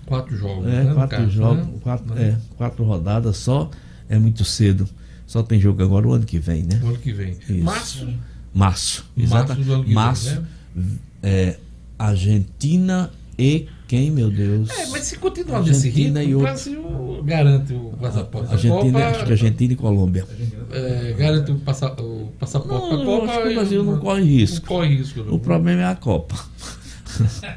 Quatro 0.06 0.36
jogos. 0.36 0.66
É, 0.66 0.84
né, 0.84 0.94
quatro 0.94 1.16
caso, 1.18 1.30
jogos, 1.30 1.66
né? 1.66 1.72
quatro, 1.82 2.18
é, 2.18 2.36
quatro 2.56 2.84
rodadas 2.84 3.36
só. 3.36 3.70
É 4.08 4.18
muito 4.18 4.44
cedo. 4.44 4.88
Só 5.26 5.42
tem 5.42 5.60
jogo 5.60 5.82
agora 5.82 6.08
o 6.08 6.12
ano 6.12 6.24
que 6.24 6.38
vem, 6.38 6.64
né? 6.64 6.80
O 6.82 6.88
ano 6.88 6.98
que 6.98 7.12
vem. 7.12 7.36
Isso. 7.48 7.62
Março. 7.62 8.08
Março. 8.52 9.04
Março 9.16 9.34
Exato. 9.34 9.54
do 9.54 9.72
ano 9.72 9.82
que 9.82 9.86
vem, 9.86 9.94
Março. 9.94 10.40
né? 10.74 10.84
É, 11.22 11.56
Argentina 11.96 13.10
e 13.38 13.68
quem, 13.90 14.08
meu 14.08 14.30
Deus? 14.30 14.70
É, 14.70 14.86
mas 14.86 15.02
se 15.02 15.18
continuar 15.18 15.62
ritmo, 15.62 15.74
Argentina 15.74 16.22
e 16.22 16.32
o 16.32 16.38
outro. 16.38 16.52
Brasil 16.52 17.22
garante 17.24 17.72
o 17.72 17.92
passaporte 18.00 18.52
Argentina, 18.52 18.92
Copa. 19.00 19.10
acho 19.10 19.24
que 19.24 19.30
Argentina 19.32 19.72
e 19.72 19.76
Colômbia. 19.76 20.26
é, 20.70 21.12
garante 21.18 21.50
o, 21.50 21.56
passa, 21.58 21.88
o 22.00 22.32
passaporte 22.38 22.84
Não, 22.88 22.96
da 22.98 23.02
eu 23.02 23.04
Copa. 23.04 23.32
acho 23.32 23.42
que 23.42 23.48
o 23.48 23.54
Brasil 23.54 23.84
não 23.84 23.98
corre 23.98 24.22
risco. 24.22 24.60
Não 24.60 24.76
corre 24.78 24.96
risco. 24.96 25.24
Não. 25.24 25.34
O 25.34 25.38
problema 25.40 25.82
é 25.82 25.86
a 25.86 25.96
Copa. 25.96 26.36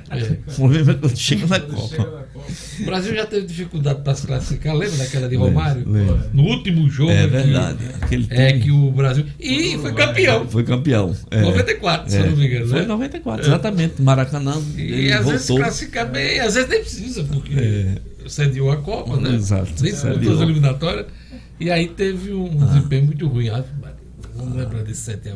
É. 0.10 0.22
O 0.52 0.56
problema 0.56 0.92
é 0.92 0.96
quando 0.96 1.18
chega 1.18 1.48
na 1.48 1.60
Copa. 1.60 2.26
O 2.80 2.86
Brasil 2.86 3.16
já 3.16 3.26
teve 3.26 3.46
dificuldade 3.48 4.02
para 4.02 4.16
se 4.16 4.28
classificar, 4.28 4.76
lembra 4.76 4.98
daquela 4.98 5.30
de 5.30 5.36
Romário? 5.36 5.84
lembro. 5.90 6.20
No 6.34 6.44
último 6.44 6.90
jogo 6.90 7.12
É 7.12 7.28
verdade. 7.28 7.78
Aquele 8.02 8.28
é 8.30 8.54
que 8.60 8.72
o 8.72 8.92
Brasil. 8.92 9.26
E 9.40 9.78
foi 9.78 9.94
campeão. 9.94 10.48
Foi 10.48 10.64
campeão. 10.64 11.16
É. 11.32 11.42
94, 11.42 12.10
se 12.12 12.18
eu 12.18 12.28
não 12.30 12.36
me 12.38 12.46
engano, 12.48 12.68
Foi 12.68 12.82
né? 12.82 12.86
94, 12.88 13.46
exatamente. 13.46 14.02
Maracanã. 14.02 14.62
E 14.78 15.12
às 15.12 15.26
vezes 15.26 15.42
se 15.44 15.48
voltou. 15.50 15.58
classificar 15.66 16.10
bem, 16.12 16.40
às 16.40 16.56
vezes 16.56 16.70
nem 16.70 16.80
precisa, 16.82 17.24
porque 17.24 17.54
É. 17.56 17.96
cediu 18.28 18.70
a 18.72 18.78
Copa, 18.78 19.18
né? 19.18 19.36
Exato, 19.36 19.72
Nem 19.82 19.94
as 19.94 20.04
eliminatórias. 20.42 21.06
E 21.60 21.70
aí 21.72 21.88
teve 21.88 22.34
um 22.34 22.62
Ah. 22.62 22.66
desempenho 22.66 23.06
muito 23.06 23.28
ruim. 23.28 23.50
Maria, 23.50 23.66
Não 24.36 24.50
lembra 24.56 24.84
de 24.84 24.94
7x1. 24.96 25.32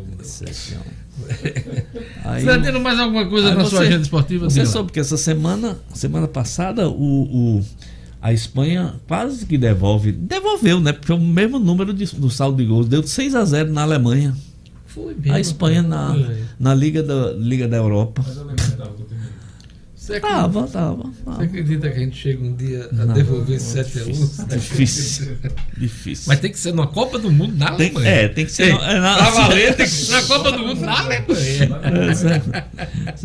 Não. 0.76 1.07
7x1. 2.24 2.34
Você 2.34 2.40
está 2.40 2.60
tendo 2.60 2.80
mais 2.80 3.00
alguma 3.00 3.26
coisa 3.26 3.50
Aí 3.50 3.56
na 3.56 3.64
você- 3.64 3.70
sua 3.70 3.80
agenda 3.82 4.02
esportiva? 4.02 4.50
Você 4.50 4.66
soube 4.66 4.92
que 4.92 5.00
essa 5.00 5.18
semana, 5.18 5.78
semana 5.94 6.28
passada, 6.28 6.88
o, 6.90 7.24
o- 7.58 7.66
a 8.22 8.34
Espanha 8.34 8.96
quase 9.08 9.46
que 9.46 9.58
devolve. 9.58 10.12
Devolveu, 10.12 10.80
né? 10.80 10.92
Porque 10.94 11.12
é 11.12 11.16
o 11.16 11.20
mesmo 11.20 11.60
número 11.60 11.94
de, 11.94 12.06
do 12.16 12.30
saldo 12.30 12.58
de 12.58 12.66
gols. 12.68 12.88
Deu 12.88 13.02
6 13.06 13.36
a 13.36 13.46
0 13.46 13.72
na 13.72 13.84
Alemanha. 13.84 14.36
Foi 14.88 15.14
mesmo. 15.16 15.34
A 15.34 15.40
Espanha 15.40 15.84
na, 15.84 16.14
Foi. 16.14 16.38
na 16.60 16.74
Liga 16.74 17.04
da, 17.04 17.32
Liga 17.34 17.68
da 17.68 17.78
Europa. 17.78 18.24
Você 20.08 20.16
acredita, 20.16 20.42
Tava, 20.42 20.68
tava. 20.68 21.04
você 21.26 21.44
acredita 21.44 21.90
que 21.90 21.96
a 21.98 22.00
gente 22.00 22.16
chega 22.18 22.42
um 22.44 22.56
dia 22.56 22.88
a 22.92 23.06
Não. 23.06 23.14
devolver 23.14 23.60
7x1? 23.60 24.48
Difícil. 24.48 25.38
Difícil. 25.78 26.24
Mas 26.28 26.40
tem 26.40 26.50
que 26.50 26.58
ser 26.58 26.74
na 26.74 26.88
Copa 26.88 27.20
do 27.20 27.30
Mundo 27.30 27.58
na 27.58 27.72
Tem- 27.74 27.88
Alemanha. 27.90 28.10
é, 28.10 28.28
tem 28.30 28.46
que 28.46 28.52
ser 28.54 28.68
Ei, 28.68 28.74
na- 28.74 28.92
é 28.94 29.00
na- 29.02 29.16
Pra 29.18 29.30
valer, 29.32 29.76
tem 29.76 29.86
que 29.86 29.92
ser 29.92 30.12
na 30.14 30.22
Copa 30.24 30.52
do 30.54 30.60
Mundo 30.60 30.80
na 30.82 31.00
Alemanha. 31.00 31.70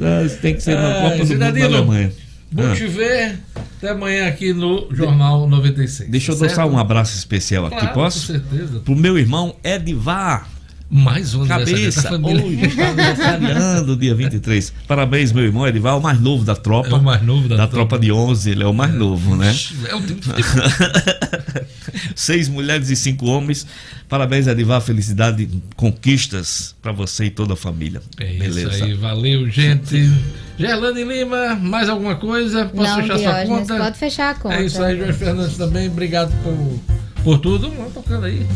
É, 0.00 0.28
Tem 0.40 0.54
que 0.54 0.60
ser 0.60 0.74
na 0.74 0.90
Ah, 0.90 0.94
Copa 1.02 1.10
do 1.10 1.18
Mundo 1.18 1.28
Cidadino, 1.28 1.66
Alemanha. 1.66 2.12
Bom 2.50 2.64
Ah. 2.70 2.74
te 2.74 2.86
ver. 2.86 3.38
Até 3.78 3.90
amanhã 3.90 4.26
aqui 4.28 4.52
no 4.52 4.88
Jornal 4.94 5.48
96. 5.48 6.10
Deixa 6.10 6.32
eu 6.32 6.36
certo? 6.36 6.48
deixar 6.48 6.66
um 6.66 6.78
abraço 6.78 7.16
especial 7.16 7.66
aqui, 7.66 7.76
Claro, 7.78 7.94
posso? 7.94 8.26
Com 8.32 8.32
certeza. 8.50 8.80
Pro 8.80 8.94
meu 8.94 9.18
irmão 9.18 9.54
Edivar. 9.64 10.48
Mais 10.94 11.34
um 11.34 11.46
Cabeça, 11.46 12.02
da 12.02 12.10
família. 12.10 12.44
hoje 12.44 12.66
está 12.66 12.88
aniversariando, 12.90 13.96
dia 13.96 14.14
23. 14.14 14.74
Parabéns, 14.86 15.32
meu 15.32 15.42
irmão 15.42 15.66
Edivar, 15.66 15.96
o 15.96 16.02
mais 16.02 16.20
novo 16.20 16.44
da 16.44 16.54
tropa. 16.54 16.90
É 16.90 16.92
o 16.92 17.02
mais 17.02 17.22
novo 17.22 17.48
da 17.48 17.66
tropa. 17.66 17.98
de 17.98 18.12
11, 18.12 18.50
ele 18.50 18.62
é 18.62 18.66
o 18.66 18.74
mais 18.74 18.92
novo, 18.92 19.34
né? 19.34 19.54
É 19.88 19.94
o 19.94 20.02
tempo 20.02 20.20
Seis 22.14 22.46
mulheres 22.46 22.90
e 22.90 22.96
cinco 22.96 23.24
homens. 23.24 23.66
Parabéns, 24.06 24.46
Edivar, 24.46 24.82
felicidade, 24.82 25.48
conquistas 25.76 26.74
para 26.82 26.92
você 26.92 27.24
e 27.24 27.30
toda 27.30 27.54
a 27.54 27.56
família. 27.56 28.02
É 28.20 28.26
Beleza. 28.26 28.74
isso 28.74 28.84
aí, 28.84 28.92
valeu, 28.92 29.48
gente. 29.48 30.12
Gerlane 30.58 31.04
Lima, 31.04 31.54
mais 31.54 31.88
alguma 31.88 32.16
coisa? 32.16 32.66
Posso 32.66 32.90
Não, 32.90 32.96
fechar 33.00 33.18
sua 33.18 33.32
Diógenes, 33.32 33.48
conta? 33.48 33.78
pode 33.78 33.98
fechar 33.98 34.30
a 34.30 34.34
conta. 34.34 34.54
É 34.56 34.66
isso 34.66 34.82
aí, 34.82 34.98
Jorge 34.98 35.14
Fernandes 35.14 35.56
também. 35.56 35.88
Obrigado 35.88 36.30
por, 36.42 36.80
por 37.24 37.38
tudo. 37.38 37.70
Vamos 37.70 37.94
tocando 37.94 38.26
aí. 38.26 38.46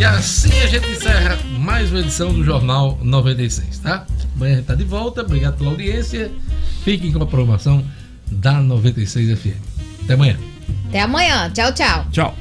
E 0.00 0.04
assim 0.04 0.58
a 0.60 0.66
gente 0.66 0.88
encerra 0.92 1.38
mais 1.58 1.90
uma 1.90 2.00
edição 2.00 2.32
do 2.32 2.42
Jornal 2.42 2.98
96, 3.02 3.80
tá? 3.80 4.06
Amanhã 4.34 4.54
a 4.54 4.56
gente 4.56 4.66
tá 4.66 4.74
de 4.74 4.82
volta. 4.82 5.20
Obrigado 5.20 5.58
pela 5.58 5.72
audiência. 5.72 6.32
Fiquem 6.82 7.12
com 7.12 7.22
a 7.22 7.26
programação 7.26 7.84
da 8.26 8.62
96 8.62 9.38
FM. 9.38 9.58
Até 10.02 10.14
amanhã. 10.14 10.38
Até 10.88 11.00
amanhã. 11.02 11.50
Tchau, 11.50 11.74
tchau. 11.74 12.06
Tchau. 12.10 12.34